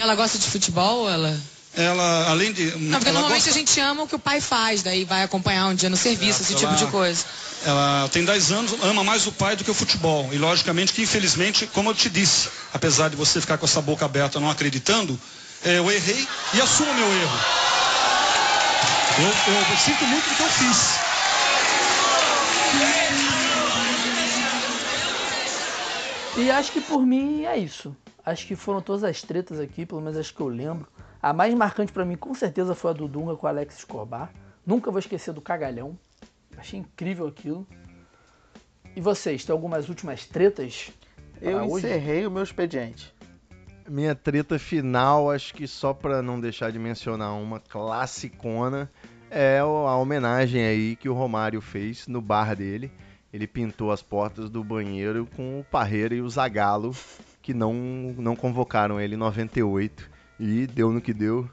Ela 0.00 0.16
gosta 0.16 0.36
de 0.36 0.48
futebol? 0.48 1.08
Ela... 1.08 1.38
Ela, 1.76 2.28
além 2.30 2.52
de. 2.52 2.64
Não, 2.76 2.98
porque 2.98 3.12
normalmente 3.12 3.44
gosta- 3.44 3.50
a 3.50 3.52
gente 3.52 3.78
ama 3.78 4.02
o 4.02 4.08
que 4.08 4.16
o 4.16 4.18
pai 4.18 4.40
faz, 4.40 4.82
daí 4.82 5.04
vai 5.04 5.22
acompanhar 5.22 5.68
um 5.68 5.76
dia 5.76 5.88
no 5.88 5.96
serviço, 5.96 6.40
É, 6.40 6.42
esse 6.42 6.52
ela- 6.54 6.74
tipo 6.74 6.84
de 6.86 6.90
coisa. 6.90 7.24
Ela 7.64 8.08
tem 8.12 8.24
10 8.24 8.50
anos, 8.50 8.74
ama 8.82 9.04
mais 9.04 9.28
o 9.28 9.32
pai 9.32 9.54
do 9.54 9.62
que 9.62 9.70
o 9.70 9.74
futebol. 9.74 10.28
E 10.32 10.38
logicamente 10.38 10.92
que, 10.92 11.02
infelizmente, 11.02 11.68
como 11.68 11.90
eu 11.90 11.94
te 11.94 12.10
disse, 12.10 12.48
apesar 12.74 13.10
de 13.10 13.14
você 13.14 13.40
ficar 13.40 13.58
com 13.58 13.64
essa 13.66 13.80
boca 13.80 14.04
aberta 14.04 14.40
não 14.40 14.50
acreditando, 14.50 15.16
é, 15.64 15.78
eu 15.78 15.88
errei 15.88 16.26
e 16.52 16.60
assumo 16.60 16.92
meu 16.94 17.06
erro. 17.12 17.38
Eu, 19.18 19.24
eu 19.24 19.76
sinto 19.76 20.06
muito 20.06 20.28
do 20.28 20.36
que 20.36 20.42
eu 20.42 20.48
fiz. 20.48 20.98
E 26.36 26.50
acho 26.52 26.70
que 26.70 26.80
por 26.80 27.04
mim 27.04 27.44
é 27.44 27.56
isso. 27.56 27.96
Acho 28.24 28.46
que 28.46 28.54
foram 28.54 28.80
todas 28.80 29.02
as 29.02 29.20
tretas 29.20 29.58
aqui, 29.58 29.84
pelo 29.84 30.00
menos 30.00 30.16
as 30.16 30.30
que 30.30 30.40
eu 30.40 30.46
lembro. 30.46 30.86
A 31.20 31.32
mais 31.32 31.52
marcante 31.52 31.90
pra 31.90 32.04
mim, 32.04 32.16
com 32.16 32.32
certeza, 32.32 32.76
foi 32.76 32.92
a 32.92 32.94
do 32.94 33.08
Dunga 33.08 33.34
com 33.34 33.46
o 33.46 33.48
Alex 33.48 33.78
Escobar. 33.78 34.30
Nunca 34.64 34.90
vou 34.92 35.00
esquecer 35.00 35.34
do 35.34 35.40
cagalhão. 35.40 35.98
Achei 36.56 36.78
incrível 36.78 37.26
aquilo. 37.26 37.66
E 38.94 39.00
vocês, 39.00 39.44
tem 39.44 39.52
algumas 39.52 39.88
últimas 39.88 40.26
tretas? 40.26 40.92
Eu 41.40 41.52
pra 41.52 41.64
hoje? 41.64 41.86
encerrei 41.86 42.24
o 42.24 42.30
meu 42.30 42.44
expediente. 42.44 43.12
Minha 43.88 44.14
treta 44.14 44.58
final, 44.58 45.30
acho 45.30 45.54
que 45.54 45.66
só 45.66 45.94
pra 45.94 46.20
não 46.20 46.38
deixar 46.38 46.70
de 46.70 46.78
mencionar 46.78 47.32
uma 47.34 47.58
classicona, 47.58 48.90
é 49.30 49.58
a 49.60 49.96
homenagem 49.96 50.62
aí 50.62 50.96
que 50.96 51.08
o 51.08 51.14
Romário 51.14 51.60
fez 51.60 52.06
no 52.06 52.20
bar 52.20 52.54
dele. 52.54 52.90
Ele 53.32 53.46
pintou 53.46 53.90
as 53.90 54.02
portas 54.02 54.48
do 54.50 54.62
banheiro 54.62 55.26
com 55.36 55.60
o 55.60 55.64
Parreira 55.64 56.14
e 56.14 56.20
o 56.20 56.28
Zagalo, 56.28 56.94
que 57.42 57.52
não, 57.54 57.72
não 58.18 58.36
convocaram 58.36 59.00
ele 59.00 59.14
em 59.14 59.18
98. 59.18 60.10
E 60.38 60.66
deu 60.66 60.92
no 60.92 61.00
que 61.00 61.12
deu. 61.12 61.48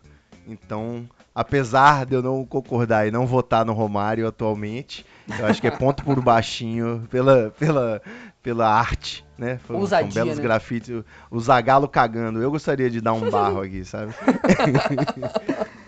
Então, 0.47 1.09
apesar 1.35 2.05
de 2.05 2.15
eu 2.15 2.23
não 2.23 2.45
concordar 2.45 3.05
e 3.05 3.11
não 3.11 3.27
votar 3.27 3.65
no 3.65 3.73
Romário 3.73 4.25
atualmente, 4.25 5.05
eu 5.37 5.45
acho 5.45 5.59
que 5.59 5.67
é 5.67 5.71
ponto 5.71 6.01
por 6.05 6.21
baixinho 6.21 7.05
pela, 7.11 7.51
pela, 7.59 8.01
pela 8.41 8.73
arte, 8.73 9.25
né? 9.37 9.59
São 9.67 9.75
Ousadia, 9.75 10.23
belos 10.23 10.37
né? 10.37 10.43
grafites. 10.43 11.03
O 11.29 11.39
Zagalo 11.41 11.89
cagando. 11.89 12.41
Eu 12.41 12.49
gostaria 12.49 12.89
de 12.89 13.01
dar 13.01 13.13
um 13.13 13.29
barro 13.29 13.61
aqui, 13.61 13.83
sabe? 13.83 14.13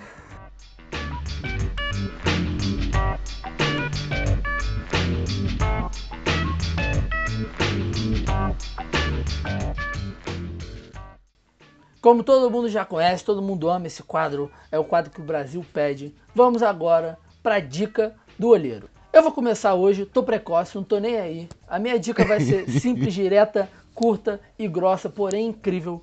Como 12.08 12.24
todo 12.24 12.50
mundo 12.50 12.70
já 12.70 12.86
conhece, 12.86 13.26
todo 13.26 13.42
mundo 13.42 13.70
ama 13.70 13.86
esse 13.86 14.02
quadro, 14.02 14.50
é 14.72 14.80
o 14.80 14.84
quadro 14.86 15.12
que 15.12 15.20
o 15.20 15.26
Brasil 15.26 15.66
pede. 15.74 16.16
Vamos 16.34 16.64
agora 16.64 17.20
pra 17.44 17.60
dica 17.60 18.16
do 18.40 18.48
olheiro. 18.48 18.90
Eu 19.12 19.22
vou 19.22 19.34
começar 19.34 19.74
hoje, 19.74 20.06
tô 20.06 20.24
precoce, 20.24 20.78
não 20.78 20.86
tô 20.86 21.00
nem 21.00 21.18
aí. 21.18 21.50
A 21.68 21.78
minha 21.78 22.00
dica 22.00 22.24
vai 22.24 22.40
ser 22.40 22.66
simples, 22.80 23.14
direta, 23.14 23.70
curta 23.94 24.40
e 24.58 24.70
grossa, 24.70 25.10
porém 25.10 25.48
incrível. 25.48 26.02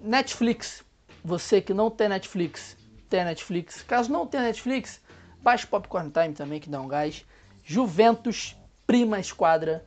Netflix. 0.00 0.84
Você 1.24 1.60
que 1.60 1.72
não 1.72 1.88
tem 1.88 2.08
Netflix, 2.08 2.76
tem 3.08 3.24
Netflix. 3.24 3.80
Caso 3.84 4.10
não 4.10 4.26
tenha 4.26 4.42
Netflix, 4.42 5.00
baixe 5.40 5.68
Popcorn 5.68 6.10
Time 6.10 6.34
também, 6.34 6.58
que 6.58 6.68
dá 6.68 6.80
um 6.80 6.88
gás. 6.88 7.24
Juventus 7.62 8.56
Prima 8.88 9.20
Esquadra. 9.20 9.84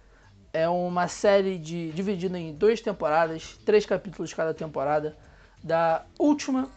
É 0.54 0.70
uma 0.70 1.10
série 1.10 1.58
de, 1.58 1.92
dividida 1.92 2.40
em 2.40 2.54
duas 2.54 2.80
temporadas, 2.80 3.60
três 3.66 3.86
capítulos 3.86 4.34
cada 4.34 4.54
temporada, 4.54 5.18
da 5.64 6.06
última 6.18 6.70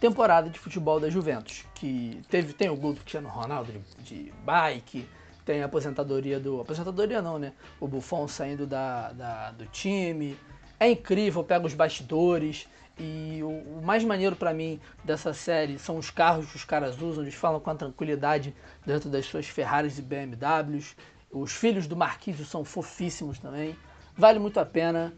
temporada 0.00 0.48
de 0.50 0.58
futebol 0.58 1.00
da 1.00 1.08
Juventus. 1.10 1.64
Que 1.74 2.20
teve, 2.28 2.52
tem 2.52 2.68
o 2.70 2.76
gol 2.76 2.92
do 2.92 3.00
Cristiano 3.00 3.28
Ronaldo 3.28 3.72
de, 3.98 4.24
de 4.24 4.32
bike, 4.44 5.08
tem 5.44 5.62
a 5.62 5.66
aposentadoria 5.66 6.38
do. 6.40 6.60
Aposentadoria 6.60 7.22
não, 7.22 7.38
né? 7.38 7.52
O 7.80 7.86
Buffon 7.88 8.26
saindo 8.28 8.66
da, 8.66 9.12
da- 9.12 9.50
do 9.52 9.66
time. 9.66 10.36
É 10.78 10.90
incrível, 10.90 11.42
pega 11.44 11.66
os 11.66 11.74
bastidores. 11.74 12.68
E 12.98 13.40
o, 13.42 13.78
o 13.78 13.82
mais 13.84 14.02
maneiro 14.04 14.34
pra 14.34 14.54
mim 14.54 14.80
dessa 15.04 15.34
série 15.34 15.78
são 15.78 15.98
os 15.98 16.08
carros 16.10 16.46
que 16.50 16.56
os 16.56 16.64
caras 16.64 16.98
usam, 17.00 17.22
eles 17.22 17.34
falam 17.34 17.60
com 17.60 17.68
a 17.68 17.74
tranquilidade 17.74 18.54
dentro 18.86 19.10
das 19.10 19.26
suas 19.26 19.46
Ferraris 19.46 19.98
e 19.98 20.02
BMWs. 20.02 20.96
Os 21.30 21.52
filhos 21.52 21.86
do 21.86 21.94
Marquísio 21.94 22.46
são 22.46 22.64
fofíssimos 22.64 23.38
também. 23.38 23.76
Vale 24.16 24.38
muito 24.38 24.58
a 24.58 24.64
pena. 24.64 25.12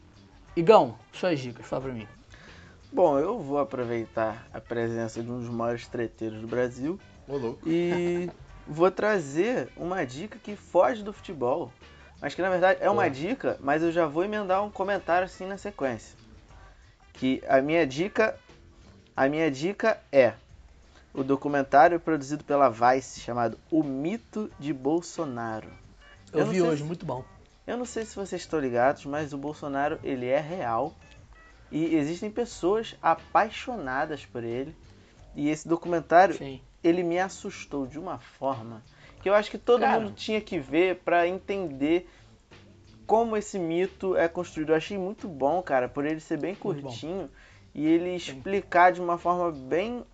Igão, 0.56 0.98
suas 1.12 1.38
dicas, 1.38 1.64
fala 1.66 1.82
pra 1.82 1.92
mim. 1.92 2.08
Bom, 2.92 3.18
eu 3.18 3.38
vou 3.40 3.58
aproveitar 3.58 4.46
a 4.52 4.60
presença 4.60 5.22
de 5.22 5.30
um 5.30 5.38
dos 5.40 5.48
maiores 5.48 5.86
treteiros 5.86 6.40
do 6.40 6.46
Brasil 6.46 6.98
e 7.64 8.30
vou 8.66 8.90
trazer 8.90 9.70
uma 9.76 10.04
dica 10.06 10.38
que 10.38 10.56
foge 10.56 11.02
do 11.02 11.12
futebol, 11.12 11.70
mas 12.20 12.34
que 12.34 12.42
na 12.42 12.48
verdade 12.50 12.80
é 12.82 12.88
uma 12.88 13.02
Boa. 13.02 13.10
dica, 13.10 13.56
mas 13.60 13.82
eu 13.82 13.92
já 13.92 14.06
vou 14.06 14.24
emendar 14.24 14.64
um 14.64 14.70
comentário 14.70 15.26
assim 15.26 15.46
na 15.46 15.58
sequência. 15.58 16.16
Que 17.12 17.42
a 17.46 17.60
minha 17.60 17.86
dica, 17.86 18.38
a 19.16 19.28
minha 19.28 19.50
dica 19.50 20.00
é 20.10 20.34
o 21.12 21.22
documentário 21.22 21.98
produzido 22.00 22.42
pela 22.44 22.68
Vice 22.70 23.20
chamado 23.20 23.58
O 23.70 23.82
Mito 23.82 24.50
de 24.58 24.72
Bolsonaro. 24.72 25.68
Eu, 26.32 26.44
não 26.46 26.52
vi 26.52 26.62
hoje, 26.62 26.82
se- 26.82 26.86
muito 26.86 27.04
bom. 27.04 27.24
eu 27.66 27.76
não 27.76 27.84
sei 27.84 28.04
se 28.06 28.14
vocês 28.16 28.40
estão 28.42 28.58
ligados, 28.60 29.04
mas 29.04 29.32
o 29.32 29.38
Bolsonaro 29.38 29.98
ele 30.02 30.26
é 30.26 30.38
real 30.40 30.94
e 31.70 31.94
existem 31.94 32.30
pessoas 32.30 32.96
apaixonadas 33.02 34.24
por 34.24 34.42
ele. 34.42 34.74
E 35.34 35.48
esse 35.50 35.68
documentário 35.68 36.34
Sim. 36.34 36.60
ele 36.82 37.02
me 37.02 37.18
assustou 37.18 37.86
de 37.86 37.98
uma 37.98 38.18
forma 38.18 38.82
que 39.20 39.28
eu 39.28 39.34
acho 39.34 39.50
que 39.50 39.58
todo 39.58 39.80
Cara. 39.80 40.00
mundo 40.00 40.12
tinha 40.12 40.40
que 40.40 40.58
ver 40.58 40.96
para 40.96 41.26
entender 41.26 42.08
como 43.06 43.36
esse 43.36 43.58
mito 43.58 44.16
é 44.16 44.28
construído. 44.28 44.70
Eu 44.70 44.76
achei 44.76 44.98
muito 44.98 45.28
bom, 45.28 45.62
cara, 45.62 45.88
por 45.88 46.04
ele 46.04 46.20
ser 46.20 46.38
bem 46.38 46.54
curtinho 46.54 47.30
e 47.74 47.86
ele 47.86 48.14
explicar 48.14 48.92
de 48.92 49.00
uma 49.00 49.18
forma 49.18 49.50
bem 49.50 50.04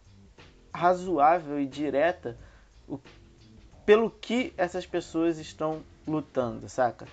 razoável 0.73 1.61
e 1.61 1.67
direta 1.67 2.37
o, 2.89 2.99
pelo 3.87 4.11
que 4.11 4.53
essas 4.57 4.87
pessoas 4.87 5.39
estão 5.39 5.83
lutando, 6.07 6.69
saca? 6.69 7.07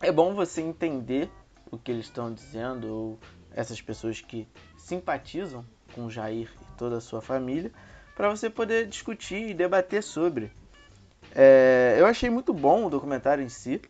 É 0.00 0.10
bom 0.10 0.34
você 0.34 0.60
entender 0.60 1.30
o 1.70 1.78
que 1.78 1.90
eles 1.90 2.06
estão 2.06 2.32
dizendo, 2.32 2.88
ou 2.88 3.18
essas 3.54 3.80
pessoas 3.80 4.20
que 4.20 4.46
simpatizam 4.76 5.64
com 5.94 6.06
o 6.06 6.10
Jair 6.10 6.50
e 6.60 6.76
toda 6.76 6.98
a 6.98 7.00
sua 7.00 7.20
família, 7.20 7.70
para 8.16 8.28
você 8.28 8.50
poder 8.50 8.86
discutir 8.86 9.50
e 9.50 9.54
debater 9.54 10.02
sobre. 10.02 10.50
É, 11.34 11.96
eu 11.98 12.06
achei 12.06 12.28
muito 12.28 12.52
bom 12.52 12.86
o 12.86 12.90
documentário 12.90 13.42
em 13.42 13.48
si, 13.48 13.80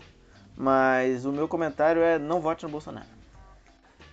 mas 0.57 1.25
o 1.25 1.33
meu 1.33 1.49
comentário 1.49 2.03
é 2.03 2.19
não 2.19 2.41
vote 2.41 2.65
no 2.65 2.69
Bolsonaro. 2.71 3.07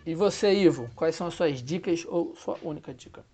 E 0.06 0.16
você, 0.16 0.54
Ivo, 0.54 0.90
quais 0.96 1.16
são 1.16 1.28
as 1.28 1.34
suas 1.34 1.62
dicas 1.62 2.06
ou 2.08 2.34
sua 2.36 2.58
única 2.64 2.94
dica? 2.94 3.26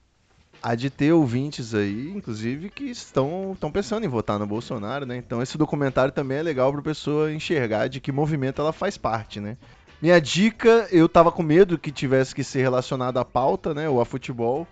Há 0.61 0.75
de 0.75 0.89
ter 0.89 1.11
ouvintes 1.11 1.75
aí, 1.75 2.09
inclusive, 2.09 2.69
que 2.69 2.85
estão, 2.85 3.51
estão 3.53 3.71
pensando 3.71 4.05
em 4.05 4.09
votar 4.09 4.39
no 4.39 4.47
Bolsonaro, 4.47 5.05
né? 5.05 5.17
Então 5.17 5.41
esse 5.41 5.57
documentário 5.57 6.13
também 6.13 6.37
é 6.37 6.41
legal 6.41 6.71
para 6.71 6.79
a 6.79 6.83
pessoa 6.83 7.31
enxergar 7.31 7.89
de 7.89 7.99
que 7.99 8.11
movimento 8.11 8.61
ela 8.61 8.73
faz 8.73 8.97
parte, 8.97 9.39
né? 9.39 9.57
Minha 10.03 10.19
dica, 10.19 10.87
eu 10.91 11.07
tava 11.07 11.31
com 11.31 11.41
medo 11.41 11.79
que 11.79 11.89
tivesse 11.89 12.35
que 12.35 12.43
ser 12.43 12.61
relacionado 12.61 13.19
à 13.19 13.23
pauta, 13.23 13.73
né? 13.73 13.87
Ou 13.87 14.01
a 14.01 14.05
futebol, 14.05 14.67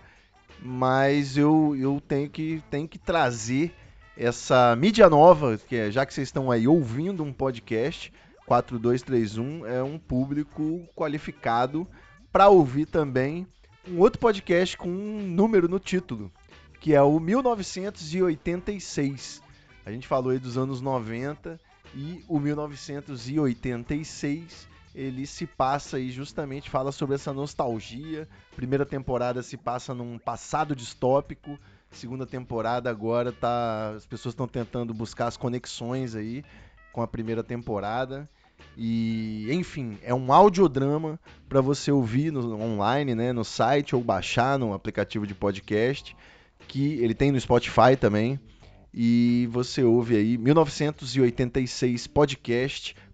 mas 0.61 1.37
eu, 1.37 1.73
eu 1.79 2.03
tenho, 2.05 2.29
que, 2.29 2.61
tenho 2.69 2.85
que 2.85 2.99
trazer 2.99 3.73
essa 4.17 4.75
mídia 4.75 5.09
nova, 5.09 5.57
que 5.57 5.77
é, 5.77 5.89
já 5.89 6.05
que 6.05 6.13
vocês 6.13 6.27
estão 6.27 6.51
aí 6.51 6.67
ouvindo 6.67 7.23
um 7.23 7.31
podcast, 7.31 8.11
4231 8.45 9.65
é 9.65 9.81
um 9.81 9.97
público 9.97 10.85
qualificado 10.93 11.87
para 12.29 12.49
ouvir 12.49 12.85
também 12.85 13.47
um 13.87 13.99
outro 13.99 14.19
podcast 14.19 14.75
com 14.75 14.89
um 14.89 15.21
número 15.21 15.69
no 15.69 15.79
título, 15.79 16.29
que 16.77 16.93
é 16.93 17.01
o 17.01 17.21
1986. 17.21 19.41
A 19.85 19.91
gente 19.93 20.09
falou 20.09 20.31
aí 20.31 20.39
dos 20.39 20.57
anos 20.57 20.81
90 20.81 21.57
e 21.95 22.21
o 22.27 22.37
1986 22.37 24.69
ele 24.93 25.25
se 25.25 25.45
passa 25.45 25.97
aí 25.97 26.11
justamente 26.11 26.69
fala 26.69 26.91
sobre 26.91 27.15
essa 27.15 27.33
nostalgia. 27.33 28.27
Primeira 28.55 28.85
temporada 28.85 29.41
se 29.41 29.57
passa 29.57 29.93
num 29.93 30.17
passado 30.17 30.75
distópico. 30.75 31.57
Segunda 31.89 32.25
temporada 32.25 32.89
agora 32.89 33.31
tá 33.31 33.93
as 33.95 34.05
pessoas 34.05 34.33
estão 34.33 34.47
tentando 34.47 34.93
buscar 34.93 35.27
as 35.27 35.37
conexões 35.37 36.15
aí 36.15 36.43
com 36.91 37.01
a 37.01 37.07
primeira 37.07 37.43
temporada. 37.43 38.29
E, 38.77 39.47
enfim, 39.51 39.97
é 40.03 40.13
um 40.13 40.31
audiodrama 40.31 41.19
para 41.49 41.61
você 41.61 41.91
ouvir 41.91 42.31
no, 42.31 42.59
online, 42.61 43.15
né, 43.15 43.33
no 43.33 43.43
site 43.43 43.95
ou 43.95 44.03
baixar 44.03 44.57
no 44.57 44.73
aplicativo 44.73 45.25
de 45.25 45.33
podcast, 45.33 46.15
que 46.67 46.93
ele 47.01 47.13
tem 47.13 47.31
no 47.31 47.39
Spotify 47.39 47.95
também. 47.99 48.39
E 48.93 49.47
você 49.51 49.83
ouve 49.83 50.17
aí 50.17 50.37
1986 50.37 52.07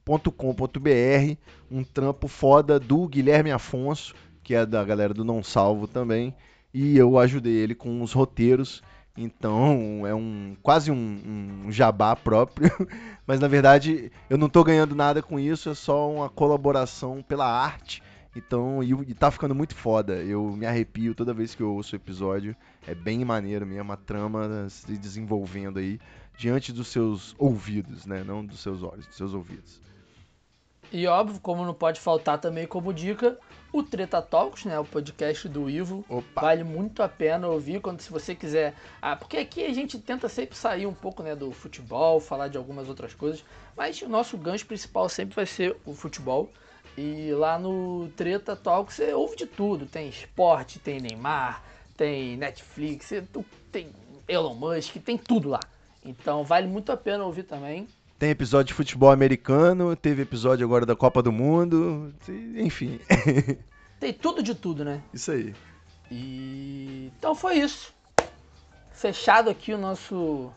podcast.com.br, 0.07 1.37
um 1.69 1.83
trampo 1.83 2.29
foda 2.29 2.79
do 2.79 3.05
Guilherme 3.09 3.51
Afonso, 3.51 4.15
que 4.41 4.55
é 4.55 4.65
da 4.65 4.81
galera 4.85 5.13
do 5.13 5.25
Não 5.25 5.43
Salvo 5.43 5.85
também, 5.85 6.33
e 6.73 6.97
eu 6.97 7.19
ajudei 7.19 7.53
ele 7.53 7.75
com 7.75 8.01
os 8.01 8.13
roteiros. 8.13 8.81
Então 9.17 10.07
é 10.07 10.15
um 10.15 10.55
quase 10.61 10.91
um, 10.91 11.65
um 11.65 11.71
jabá 11.71 12.15
próprio, 12.15 12.71
mas 13.27 13.39
na 13.39 13.47
verdade 13.47 14.11
eu 14.29 14.37
não 14.37 14.47
estou 14.47 14.63
ganhando 14.63 14.95
nada 14.95 15.21
com 15.21 15.37
isso, 15.37 15.69
é 15.69 15.75
só 15.75 16.09
uma 16.09 16.29
colaboração 16.29 17.21
pela 17.21 17.45
arte. 17.45 18.01
Então, 18.35 18.83
e, 18.83 18.91
e 18.91 19.13
tá 19.15 19.31
ficando 19.31 19.55
muito 19.55 19.75
foda. 19.75 20.13
Eu 20.23 20.51
me 20.51 20.67
arrepio 20.67 21.15
toda 21.15 21.33
vez 21.33 21.55
que 21.55 21.63
eu 21.63 21.73
ouço 21.73 21.95
o 21.95 21.97
episódio. 21.97 22.55
É 22.85 22.93
bem 22.93 23.25
maneiro 23.25 23.65
mesmo, 23.65 23.91
a 23.91 23.97
trama 23.97 24.69
se 24.69 24.95
desenvolvendo 24.95 25.79
aí 25.79 25.99
diante 26.37 26.71
dos 26.71 26.89
seus 26.89 27.35
ouvidos, 27.39 28.05
né? 28.05 28.23
Não 28.23 28.45
dos 28.45 28.59
seus 28.59 28.83
olhos, 28.83 29.07
dos 29.07 29.17
seus 29.17 29.33
ouvidos. 29.33 29.86
E 30.91 31.05
óbvio, 31.05 31.39
como 31.41 31.65
não 31.65 31.73
pode 31.73 31.99
faltar 31.99 32.39
também 32.39 32.65
como 32.65 32.93
dica, 32.93 33.37
o 33.73 33.83
Treta 33.83 34.21
Talks, 34.21 34.63
né, 34.65 34.79
o 34.79 34.85
podcast 34.85 35.47
do 35.49 35.69
Ivo. 35.69 36.05
Opa. 36.07 36.41
Vale 36.41 36.63
muito 36.63 37.03
a 37.03 37.09
pena 37.09 37.47
ouvir 37.47 37.81
quando 37.81 37.99
se 37.99 38.09
você 38.09 38.33
quiser. 38.33 38.73
Ah, 39.01 39.15
porque 39.15 39.37
aqui 39.37 39.65
a 39.65 39.73
gente 39.73 39.99
tenta 39.99 40.29
sempre 40.29 40.57
sair 40.57 40.85
um 40.85 40.93
pouco, 40.93 41.21
né, 41.21 41.35
do 41.35 41.51
futebol, 41.51 42.19
falar 42.19 42.47
de 42.47 42.57
algumas 42.57 42.87
outras 42.87 43.13
coisas, 43.13 43.43
mas 43.75 44.01
o 44.01 44.07
nosso 44.07 44.37
gancho 44.37 44.65
principal 44.65 45.09
sempre 45.09 45.35
vai 45.35 45.45
ser 45.45 45.75
o 45.85 45.93
futebol. 45.93 46.49
E 46.97 47.31
lá 47.33 47.59
no 47.59 48.09
Treta 48.15 48.55
Talks 48.55 48.95
você 48.95 49.13
ouve 49.13 49.35
de 49.35 49.45
tudo, 49.45 49.85
tem 49.85 50.07
esporte, 50.07 50.79
tem 50.79 50.99
Neymar, 50.99 51.61
tem 51.95 52.37
Netflix, 52.37 53.11
tem 53.71 53.91
Elon 54.27 54.55
Musk, 54.55 54.95
tem 55.03 55.17
tudo 55.17 55.49
lá. 55.49 55.59
Então 56.03 56.43
vale 56.43 56.67
muito 56.67 56.91
a 56.91 56.97
pena 56.97 57.25
ouvir 57.25 57.43
também. 57.43 57.87
Tem 58.19 58.31
episódio 58.31 58.69
de 58.69 58.73
futebol 58.73 59.11
americano, 59.11 59.95
teve 59.95 60.23
episódio 60.23 60.65
agora 60.65 60.87
da 60.87 60.95
Copa 60.95 61.21
do 61.21 61.31
Mundo, 61.31 62.11
enfim. 62.55 62.99
Tem 63.99 64.11
tudo 64.11 64.41
de 64.41 64.55
tudo, 64.55 64.83
né? 64.83 65.03
Isso 65.13 65.31
aí. 65.31 65.53
E 66.09 67.11
então 67.15 67.35
foi 67.35 67.59
isso. 67.59 67.93
Fechado 68.89 69.51
aqui 69.51 69.71
o 69.71 69.77
nosso 69.77 70.51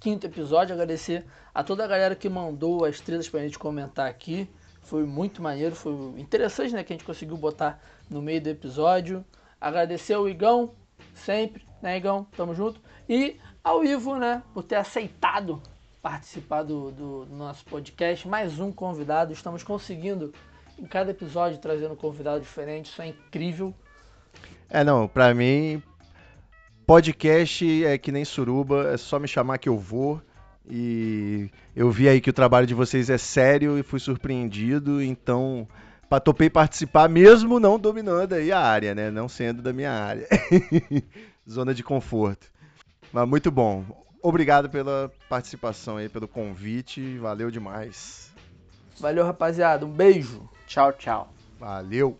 15 0.00 0.26
episódio. 0.26 0.74
Agradecer 0.74 1.24
a 1.54 1.64
toda 1.64 1.82
a 1.82 1.88
galera 1.88 2.14
que 2.14 2.28
mandou 2.28 2.84
as 2.84 3.00
trilhas 3.00 3.26
pra 3.26 3.40
gente 3.40 3.58
comentar 3.58 4.06
aqui. 4.06 4.46
Foi 4.82 5.04
muito 5.04 5.40
maneiro, 5.40 5.74
foi 5.74 5.94
interessante, 6.20 6.74
né? 6.74 6.84
Que 6.84 6.92
a 6.92 6.96
gente 6.96 7.06
conseguiu 7.06 7.38
botar 7.38 7.82
no 8.10 8.20
meio 8.20 8.42
do 8.42 8.50
episódio. 8.50 9.24
Agradecer 9.58 10.12
ao 10.12 10.28
Igão, 10.28 10.74
sempre, 11.14 11.66
né, 11.80 11.96
Igão? 11.96 12.26
Tamo 12.36 12.54
junto. 12.54 12.82
E 13.08 13.38
ao 13.64 13.82
Ivo, 13.82 14.16
né? 14.16 14.42
Por 14.52 14.62
ter 14.62 14.76
aceitado 14.76 15.62
participar 16.02 16.62
do, 16.62 16.90
do, 16.90 17.24
do 17.26 17.36
nosso 17.36 17.64
podcast. 17.64 18.26
Mais 18.26 18.58
um 18.60 18.72
convidado. 18.72 19.32
Estamos 19.32 19.62
conseguindo, 19.62 20.32
em 20.78 20.86
cada 20.86 21.10
episódio, 21.10 21.58
trazendo 21.58 21.94
um 21.94 21.96
convidado 21.96 22.40
diferente. 22.40 22.86
Isso 22.86 23.02
é 23.02 23.08
incrível. 23.08 23.74
É, 24.70 24.84
não, 24.84 25.08
pra 25.08 25.34
mim, 25.34 25.82
podcast 26.86 27.84
é 27.84 27.98
que 27.98 28.12
nem 28.12 28.24
suruba, 28.24 28.92
é 28.92 28.96
só 28.96 29.18
me 29.18 29.28
chamar 29.28 29.58
que 29.58 29.68
eu 29.68 29.78
vou. 29.78 30.22
E 30.70 31.50
eu 31.74 31.90
vi 31.90 32.08
aí 32.08 32.20
que 32.20 32.30
o 32.30 32.32
trabalho 32.32 32.66
de 32.66 32.74
vocês 32.74 33.08
é 33.08 33.16
sério 33.16 33.78
e 33.78 33.82
fui 33.82 33.98
surpreendido, 33.98 35.02
então 35.02 35.66
topei 36.22 36.48
participar 36.48 37.08
mesmo 37.08 37.58
não 37.58 37.78
dominando 37.78 38.34
aí 38.34 38.52
a 38.52 38.60
área, 38.60 38.94
né? 38.94 39.10
Não 39.10 39.28
sendo 39.28 39.62
da 39.62 39.72
minha 39.72 39.90
área. 39.90 40.26
Zona 41.48 41.74
de 41.74 41.82
conforto. 41.82 42.46
Mas 43.12 43.26
muito 43.26 43.50
bom. 43.50 43.84
Obrigado 44.22 44.68
pela 44.68 45.10
participação 45.28 45.96
aí, 45.96 46.08
pelo 46.08 46.26
convite. 46.26 47.18
Valeu 47.18 47.50
demais. 47.50 48.32
Valeu, 48.98 49.24
rapaziada. 49.24 49.86
Um 49.86 49.90
beijo. 49.90 50.48
Tchau, 50.66 50.92
tchau. 50.92 51.32
Valeu. 51.58 52.18